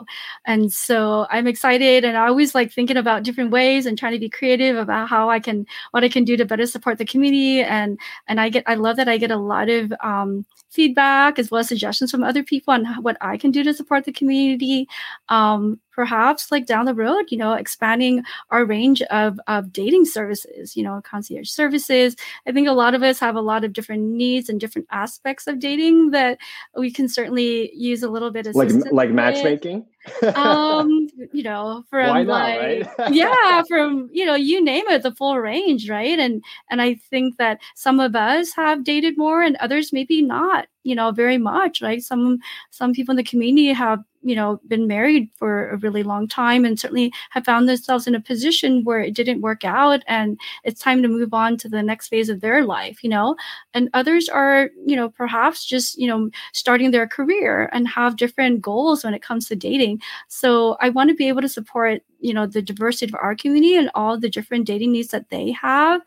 And 0.46 0.72
so 0.72 1.26
i'm 1.30 1.46
excited 1.46 2.04
and 2.04 2.16
i 2.16 2.26
always 2.26 2.54
like 2.54 2.72
thinking 2.72 2.96
about 2.96 3.22
different 3.24 3.50
ways 3.50 3.86
and 3.86 3.98
trying 3.98 4.12
to 4.12 4.18
be 4.18 4.28
creative 4.28 4.76
about 4.76 5.08
how 5.08 5.28
i 5.30 5.38
can 5.38 5.66
what 5.90 6.04
i 6.04 6.08
can 6.08 6.24
do 6.24 6.36
to 6.36 6.44
better 6.44 6.66
support 6.66 6.98
the 6.98 7.04
community 7.04 7.60
and 7.62 7.98
and 8.28 8.40
i 8.40 8.48
get 8.48 8.64
i 8.66 8.74
love 8.74 8.96
that 8.96 9.08
i 9.08 9.18
get 9.18 9.30
a 9.30 9.36
lot 9.36 9.68
of 9.68 9.92
um, 10.02 10.44
feedback 10.72 11.38
as 11.38 11.50
well 11.50 11.60
as 11.60 11.68
suggestions 11.68 12.10
from 12.10 12.24
other 12.24 12.42
people 12.42 12.72
on 12.72 12.84
what 13.02 13.16
i 13.20 13.36
can 13.36 13.50
do 13.50 13.62
to 13.62 13.74
support 13.74 14.04
the 14.04 14.12
community 14.12 14.88
um, 15.28 15.80
perhaps 15.92 16.50
like 16.50 16.66
down 16.66 16.86
the 16.86 16.94
road, 16.94 17.26
you 17.28 17.36
know, 17.36 17.52
expanding 17.52 18.24
our 18.50 18.64
range 18.64 19.02
of, 19.02 19.38
of 19.46 19.72
dating 19.72 20.06
services, 20.06 20.76
you 20.76 20.82
know, 20.82 21.00
concierge 21.04 21.48
services. 21.48 22.16
I 22.46 22.52
think 22.52 22.66
a 22.66 22.72
lot 22.72 22.94
of 22.94 23.02
us 23.02 23.20
have 23.20 23.36
a 23.36 23.40
lot 23.40 23.64
of 23.64 23.72
different 23.72 24.02
needs 24.02 24.48
and 24.48 24.58
different 24.58 24.88
aspects 24.90 25.46
of 25.46 25.58
dating 25.58 26.10
that 26.10 26.38
we 26.76 26.90
can 26.90 27.08
certainly 27.08 27.70
use 27.74 28.02
a 28.02 28.10
little 28.10 28.30
bit 28.30 28.46
of 28.46 28.56
like 28.56 28.70
like 28.90 29.10
matchmaking. 29.10 29.86
Um, 30.34 31.08
you 31.32 31.42
know, 31.42 31.84
from 31.88 32.26
not, 32.26 32.26
like 32.26 32.60
right? 32.60 32.88
yeah, 33.12 33.62
from 33.68 34.08
you 34.12 34.24
know, 34.24 34.34
you 34.34 34.62
name 34.62 34.86
it, 34.88 35.02
the 35.02 35.12
full 35.12 35.38
range, 35.38 35.88
right? 35.88 36.18
And 36.18 36.42
and 36.70 36.82
I 36.82 36.94
think 36.94 37.36
that 37.38 37.60
some 37.74 38.00
of 38.00 38.14
us 38.16 38.52
have 38.54 38.84
dated 38.84 39.16
more 39.16 39.42
and 39.42 39.56
others 39.56 39.92
maybe 39.92 40.22
not 40.22 40.66
you 40.84 40.94
know 40.94 41.12
very 41.12 41.38
much 41.38 41.80
right 41.80 42.02
some 42.02 42.38
some 42.70 42.92
people 42.92 43.12
in 43.12 43.16
the 43.16 43.22
community 43.22 43.72
have 43.72 44.02
you 44.22 44.34
know 44.34 44.60
been 44.68 44.86
married 44.86 45.28
for 45.36 45.70
a 45.70 45.76
really 45.78 46.02
long 46.02 46.26
time 46.28 46.64
and 46.64 46.78
certainly 46.78 47.12
have 47.30 47.44
found 47.44 47.68
themselves 47.68 48.06
in 48.06 48.14
a 48.14 48.20
position 48.20 48.84
where 48.84 49.00
it 49.00 49.14
didn't 49.14 49.40
work 49.40 49.64
out 49.64 50.02
and 50.06 50.38
it's 50.64 50.80
time 50.80 51.02
to 51.02 51.08
move 51.08 51.34
on 51.34 51.56
to 51.56 51.68
the 51.68 51.82
next 51.82 52.08
phase 52.08 52.28
of 52.28 52.40
their 52.40 52.64
life 52.64 53.02
you 53.02 53.10
know? 53.10 53.36
And 53.74 53.88
others 53.94 54.28
are 54.28 54.70
you 54.86 54.96
know 54.96 55.08
perhaps 55.10 55.64
just 55.64 55.98
you 55.98 56.06
know 56.06 56.30
starting 56.52 56.90
their 56.90 57.06
career 57.06 57.68
and 57.72 57.88
have 57.88 58.16
different 58.16 58.60
goals 58.62 59.04
when 59.04 59.14
it 59.14 59.22
comes 59.22 59.48
to 59.48 59.56
dating. 59.56 60.00
So 60.28 60.76
i 60.80 60.88
want 60.88 61.08
to 61.10 61.14
be 61.16 61.28
able 61.28 61.42
to 61.42 61.48
support 61.48 62.02
you 62.20 62.32
know 62.34 62.46
the 62.46 62.62
diversity 62.62 63.10
of 63.10 63.18
our 63.20 63.34
community 63.34 63.76
and 63.76 63.90
all 63.94 64.18
the 64.18 64.28
different 64.30 64.66
dating 64.66 64.92
needs 64.92 65.08
that 65.08 65.30
they 65.30 65.50
have. 65.52 66.00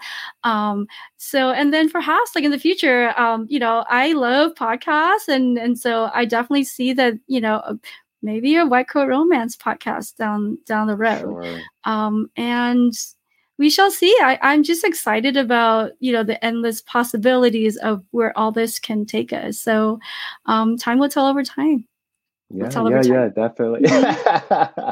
Um 0.43 0.87
so 1.17 1.51
and 1.51 1.73
then 1.73 1.89
perhaps 1.89 2.35
like 2.35 2.43
in 2.43 2.51
the 2.51 2.59
future 2.59 3.17
um 3.19 3.47
you 3.49 3.59
know 3.59 3.83
i 3.89 4.11
love 4.13 4.53
podcasts 4.55 5.27
and 5.27 5.57
and 5.57 5.77
so 5.79 6.09
i 6.13 6.25
definitely 6.25 6.63
see 6.63 6.93
that 6.93 7.13
you 7.27 7.41
know 7.41 7.79
maybe 8.25 8.55
a 8.55 8.65
white 8.65 8.89
coat 8.89 9.07
romance 9.07 9.55
podcast 9.55 10.17
down 10.17 10.57
down 10.65 10.87
the 10.87 10.97
road. 10.97 11.21
Sure. 11.21 11.59
um 11.85 12.29
and 12.35 12.93
we 13.57 13.69
shall 13.69 13.89
see. 13.89 14.13
I, 14.21 14.37
i'm 14.41 14.63
just 14.63 14.83
excited 14.83 15.37
about 15.37 15.91
you 15.99 16.11
know 16.11 16.23
the 16.23 16.43
endless 16.43 16.81
possibilities 16.81 17.77
of 17.77 18.03
where 18.11 18.37
all 18.37 18.51
this 18.51 18.79
can 18.79 19.05
take 19.05 19.31
us. 19.31 19.59
So 19.59 19.99
um 20.47 20.77
time 20.77 20.99
will 20.99 21.09
tell 21.09 21.27
over 21.27 21.43
time. 21.43 21.87
Yeah 22.49 22.69
yeah 22.89 23.01
yeah 23.03 23.29
definitely. 23.29 23.81
Mm-hmm. 23.87 24.89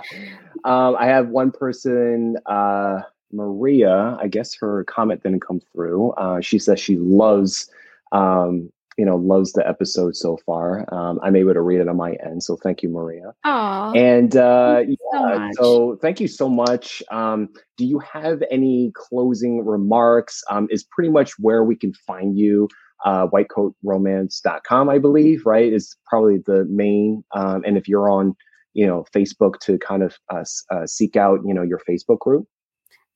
um 0.70 0.96
i 0.98 1.06
have 1.06 1.28
one 1.30 1.52
person 1.52 2.38
uh 2.46 3.02
maria 3.32 4.16
i 4.22 4.28
guess 4.28 4.56
her 4.56 4.84
comment 4.86 5.24
didn't 5.24 5.42
come 5.42 5.60
through. 5.74 6.12
Uh 6.12 6.40
she 6.40 6.60
says 6.60 6.80
she 6.80 6.98
loves 6.98 7.70
um 8.12 8.72
you 8.98 9.06
know 9.06 9.16
loves 9.16 9.54
the 9.54 9.68
episode 9.68 10.16
so 10.16 10.38
far. 10.46 10.86
Um, 10.94 11.20
I'm 11.24 11.36
able 11.36 11.54
to 11.54 11.62
read 11.62 11.82
it 11.82 11.88
on 11.88 11.98
my 11.98 12.16
end, 12.26 12.44
so 12.44 12.58
thank 12.58 12.84
you, 12.84 12.90
Maria. 12.90 13.34
Aww, 13.46 13.98
and 13.98 14.36
uh, 14.36 14.84
yeah, 14.88 15.50
so, 15.54 15.62
so, 15.64 16.00
thank 16.02 16.20
you 16.20 16.28
so 16.28 16.50
much. 16.50 17.02
Um, 17.12 17.50
do 17.78 17.86
you 17.86 18.00
have 18.00 18.44
any 18.52 18.92
closing 18.96 19.66
remarks? 19.66 20.44
Um, 20.50 20.68
is 20.70 20.84
pretty 20.84 21.10
much 21.10 21.34
where 21.40 21.64
we 21.64 21.76
can 21.76 21.94
find 21.94 22.38
you. 22.38 22.68
Uh, 23.06 23.28
whitecoatromance.com, 23.28 24.90
I 24.90 24.98
believe, 24.98 25.46
right, 25.46 25.74
is 25.74 25.98
probably 26.08 26.38
the 26.38 26.64
main. 26.70 27.22
Um, 27.36 27.62
and 27.66 27.78
if 27.78 27.86
you're 27.86 28.10
on, 28.10 28.34
you 28.74 28.88
know, 28.88 29.06
Facebook 29.14 29.60
to 29.62 29.78
kind 29.78 30.04
of 30.04 30.18
uh, 30.30 30.46
uh, 30.72 30.88
seek 30.88 31.18
out, 31.18 31.42
you 31.46 31.54
know, 31.54 31.64
your 31.64 31.80
Facebook 31.80 32.20
group. 32.20 32.48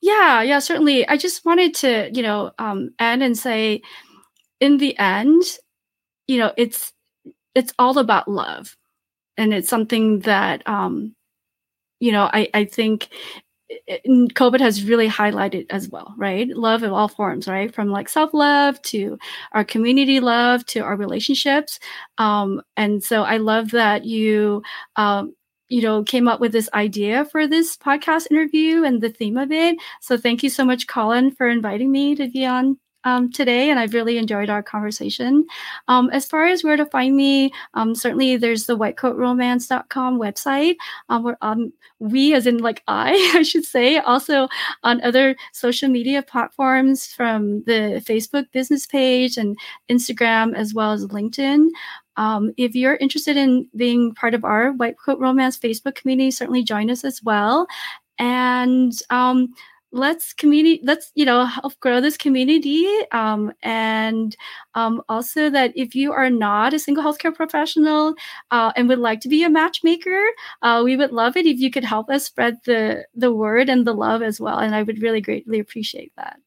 Yeah, 0.01 0.41
yeah, 0.41 0.59
certainly. 0.59 1.07
I 1.07 1.17
just 1.17 1.45
wanted 1.45 1.73
to, 1.75 2.09
you 2.13 2.21
know, 2.21 2.51
um, 2.59 2.89
end 2.99 3.23
and 3.23 3.38
say, 3.38 3.82
in 4.59 4.78
the 4.78 4.97
end, 4.97 5.43
you 6.28 6.38
know 6.38 6.53
it's 6.57 6.93
it's 7.55 7.73
all 7.80 7.97
about 7.99 8.28
love 8.28 8.75
and 9.38 9.53
it's 9.53 9.69
something 9.69 10.19
that 10.21 10.67
um 10.67 11.15
you 11.99 12.11
know 12.11 12.30
i 12.34 12.49
i 12.53 12.65
think 12.65 13.09
COVID 13.89 14.59
has 14.61 14.84
really 14.86 15.09
highlighted 15.09 15.65
as 15.69 15.89
well, 15.89 16.13
right? 16.17 16.47
Love 16.49 16.84
in 16.84 16.89
all 16.91 17.07
forms, 17.07 17.47
right? 17.47 17.73
From 17.73 17.89
like 17.89 18.07
self 18.09 18.34
love 18.34 18.82
to 18.84 19.17
our 19.53 19.63
community 19.63 20.19
love 20.19 20.65
to 20.67 20.80
our 20.80 20.95
relationships. 20.95 21.80
Um, 22.17 22.61
and 22.78 23.03
so 23.03 23.23
I 23.23 23.38
love 23.38 23.71
that 23.71 24.05
you, 24.05 24.61
um, 24.95 25.36
you 25.69 25.82
know, 25.82 26.03
came 26.03 26.28
up 26.30 26.39
with 26.39 26.53
this 26.53 26.69
idea 26.73 27.25
for 27.25 27.45
this 27.47 27.75
podcast 27.75 28.32
interview 28.32 28.84
and 28.84 29.01
the 29.01 29.09
theme 29.09 29.38
of 29.38 29.51
it. 29.51 29.78
So 30.01 30.17
thank 30.17 30.43
you 30.43 30.49
so 30.49 30.63
much, 30.63 30.88
Colin, 30.88 31.32
for 31.32 31.49
inviting 31.49 31.91
me 31.91 32.15
to 32.15 32.30
be 32.30 32.45
on 32.45 32.78
um, 33.08 33.32
today, 33.32 33.70
and 33.70 33.80
I've 33.80 33.93
really 33.93 34.18
enjoyed 34.18 34.49
our 34.49 34.62
conversation. 34.62 35.45
Um, 35.88 36.10
as 36.10 36.26
far 36.26 36.45
as 36.45 36.62
where 36.62 36.76
to 36.76 36.86
find 36.86 37.16
me, 37.16 37.53
um, 37.74 37.95
certainly 37.95 38.36
there's 38.36 38.66
the 38.66 38.78
whitecoatromance.com 38.78 40.20
website. 40.20 40.76
Um, 41.08 41.24
we're 41.24 41.38
on 41.41 41.72
we, 41.99 42.34
as 42.34 42.45
in 42.45 42.58
like 42.58 42.84
I, 42.89 43.14
I 43.36 43.43
should 43.43 43.64
say, 43.64 43.97
also 43.97 44.49
on 44.84 45.01
other 45.01 45.38
social 45.53 45.88
media 45.88 46.22
platforms 46.22 47.08
from 47.08 47.64
the 47.64 48.03
Facebook 48.05 48.51
business 48.51 48.86
page 48.86 49.38
and 49.38 49.58
Instagram, 49.89 50.53
as 50.53 50.74
well 50.74 50.91
as 50.91 51.05
LinkedIn. 51.08 51.70
Um, 52.18 52.51
if 52.58 52.76
you're 52.76 52.95
interested 52.95 53.38
in 53.38 53.70
being 53.76 54.14
part 54.16 54.34
of 54.34 54.43
our 54.43 54.74
White 54.74 54.97
Coat 54.97 55.20
Romance 55.20 55.58
Facebook 55.58 55.95
community, 55.95 56.32
certainly 56.32 56.64
join 56.64 56.89
us 56.89 57.05
as 57.05 57.24
well. 57.24 57.68
And 58.20 58.91
um, 59.12 59.53
let's 59.91 60.33
community 60.33 60.81
let's 60.83 61.11
you 61.15 61.25
know 61.25 61.45
help 61.45 61.79
grow 61.79 62.01
this 62.01 62.17
community 62.17 62.88
um, 63.11 63.53
and 63.63 64.35
um, 64.75 65.01
also 65.07 65.49
that 65.49 65.71
if 65.75 65.95
you 65.95 66.11
are 66.11 66.29
not 66.29 66.73
a 66.73 66.79
single 66.79 67.03
healthcare 67.03 67.33
professional 67.33 68.13
uh, 68.51 68.71
and 68.75 68.89
would 68.89 68.99
like 68.99 69.21
to 69.21 69.29
be 69.29 69.43
a 69.43 69.49
matchmaker 69.49 70.21
uh, 70.61 70.81
we 70.83 70.97
would 70.97 71.11
love 71.11 71.38
it 71.38 71.45
if 71.45 71.59
you 71.59 71.71
could 71.71 71.85
help 71.85 72.09
us 72.09 72.25
spread 72.25 72.57
the 72.65 73.05
the 73.15 73.33
word 73.33 73.69
and 73.69 73.88
the 73.88 73.93
love 73.93 74.21
as 74.21 74.39
well 74.39 74.59
and 74.59 74.75
i 74.75 74.83
would 74.83 75.01
really 75.01 75.21
greatly 75.21 75.59
appreciate 75.59 76.11
that 76.17 76.38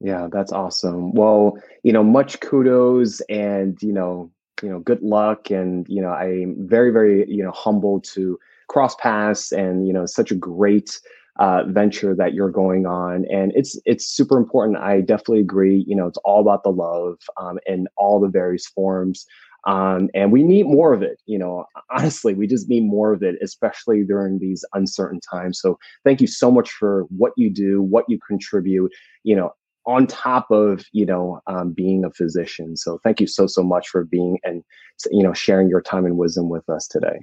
Yeah, 0.00 0.28
that's 0.30 0.52
awesome. 0.52 1.12
Well, 1.12 1.58
you 1.82 1.92
know, 1.92 2.04
much 2.04 2.40
kudos 2.40 3.20
and, 3.28 3.80
you 3.82 3.92
know, 3.92 4.30
you 4.62 4.68
know, 4.68 4.80
good 4.80 5.02
luck. 5.02 5.50
And, 5.50 5.86
you 5.88 6.02
know, 6.02 6.10
I'm 6.10 6.54
very, 6.68 6.90
very, 6.90 7.30
you 7.30 7.42
know, 7.42 7.50
humbled 7.52 8.04
to 8.14 8.38
cross 8.68 8.94
paths 8.96 9.52
and, 9.52 9.86
you 9.86 9.92
know, 9.92 10.06
such 10.06 10.30
a 10.30 10.34
great 10.34 11.00
uh, 11.38 11.64
venture 11.68 12.14
that 12.14 12.34
you're 12.34 12.50
going 12.50 12.86
on. 12.86 13.24
And 13.30 13.52
it's 13.54 13.78
it's 13.84 14.06
super 14.06 14.36
important. 14.36 14.78
I 14.78 15.00
definitely 15.00 15.40
agree. 15.40 15.84
You 15.86 15.96
know, 15.96 16.06
it's 16.06 16.18
all 16.18 16.40
about 16.40 16.62
the 16.62 16.70
love 16.70 17.18
um, 17.36 17.58
in 17.66 17.86
all 17.96 18.20
the 18.20 18.28
various 18.28 18.66
forms. 18.66 19.26
Um, 19.66 20.08
and 20.14 20.30
we 20.30 20.44
need 20.44 20.66
more 20.66 20.92
of 20.92 21.02
it. 21.02 21.20
You 21.26 21.38
know, 21.38 21.64
honestly, 21.90 22.34
we 22.34 22.46
just 22.46 22.68
need 22.68 22.84
more 22.84 23.12
of 23.12 23.22
it, 23.22 23.36
especially 23.42 24.04
during 24.04 24.38
these 24.38 24.64
uncertain 24.74 25.20
times. 25.20 25.60
So, 25.60 25.78
thank 26.04 26.20
you 26.20 26.26
so 26.26 26.50
much 26.50 26.70
for 26.70 27.02
what 27.10 27.32
you 27.36 27.50
do, 27.50 27.82
what 27.82 28.04
you 28.08 28.18
contribute. 28.26 28.92
You 29.24 29.36
know, 29.36 29.52
on 29.86 30.06
top 30.06 30.50
of 30.50 30.84
you 30.92 31.06
know 31.06 31.40
um, 31.46 31.72
being 31.72 32.04
a 32.04 32.10
physician. 32.10 32.76
So 32.76 33.00
thank 33.04 33.20
you 33.20 33.26
so 33.26 33.46
so 33.46 33.62
much 33.62 33.88
for 33.88 34.04
being 34.04 34.38
and 34.42 34.62
you 35.10 35.22
know 35.22 35.32
sharing 35.32 35.68
your 35.68 35.80
time 35.80 36.04
and 36.04 36.16
wisdom 36.16 36.48
with 36.48 36.68
us 36.68 36.86
today. 36.86 37.18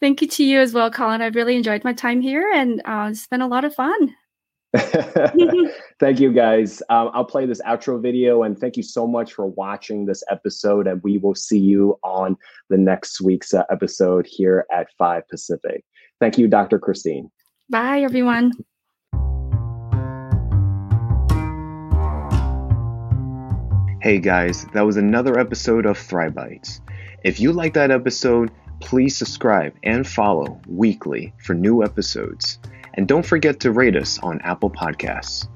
Thank 0.00 0.22
you 0.22 0.28
to 0.28 0.44
you 0.44 0.60
as 0.60 0.72
well, 0.72 0.90
Colin. 0.90 1.22
I've 1.22 1.34
really 1.34 1.56
enjoyed 1.56 1.84
my 1.84 1.92
time 1.92 2.20
here 2.20 2.50
and 2.52 2.80
uh, 2.84 3.08
it's 3.10 3.26
been 3.26 3.42
a 3.42 3.48
lot 3.48 3.64
of 3.64 3.74
fun. 3.74 4.14
thank 5.98 6.20
you 6.20 6.32
guys. 6.32 6.80
Um, 6.90 7.10
I'll 7.12 7.24
play 7.24 7.44
this 7.44 7.60
outro 7.62 8.00
video 8.00 8.44
and 8.44 8.58
thank 8.58 8.76
you 8.76 8.84
so 8.84 9.06
much 9.06 9.32
for 9.32 9.46
watching 9.46 10.06
this 10.06 10.22
episode. 10.30 10.86
And 10.86 11.02
we 11.02 11.18
will 11.18 11.34
see 11.34 11.58
you 11.58 11.98
on 12.04 12.36
the 12.68 12.78
next 12.78 13.20
week's 13.20 13.52
uh, 13.52 13.64
episode 13.70 14.26
here 14.28 14.66
at 14.72 14.88
5 14.96 15.28
Pacific. 15.28 15.84
Thank 16.20 16.38
you, 16.38 16.46
Dr. 16.46 16.78
Christine. 16.78 17.30
Bye, 17.68 18.02
everyone. 18.02 18.52
Hey 24.02 24.18
guys, 24.18 24.64
that 24.72 24.80
was 24.80 24.96
another 24.96 25.38
episode 25.38 25.84
of 25.84 25.98
Thrive 25.98 26.34
Bites. 26.34 26.80
If 27.22 27.38
you 27.38 27.52
like 27.52 27.74
that 27.74 27.90
episode, 27.90 28.50
please 28.80 29.16
subscribe 29.16 29.74
and 29.82 30.06
follow 30.06 30.60
weekly 30.66 31.32
for 31.38 31.54
new 31.54 31.84
episodes. 31.84 32.58
And 32.94 33.06
don't 33.06 33.24
forget 33.24 33.60
to 33.60 33.72
rate 33.72 33.96
us 33.96 34.18
on 34.18 34.40
Apple 34.40 34.70
Podcasts. 34.70 35.48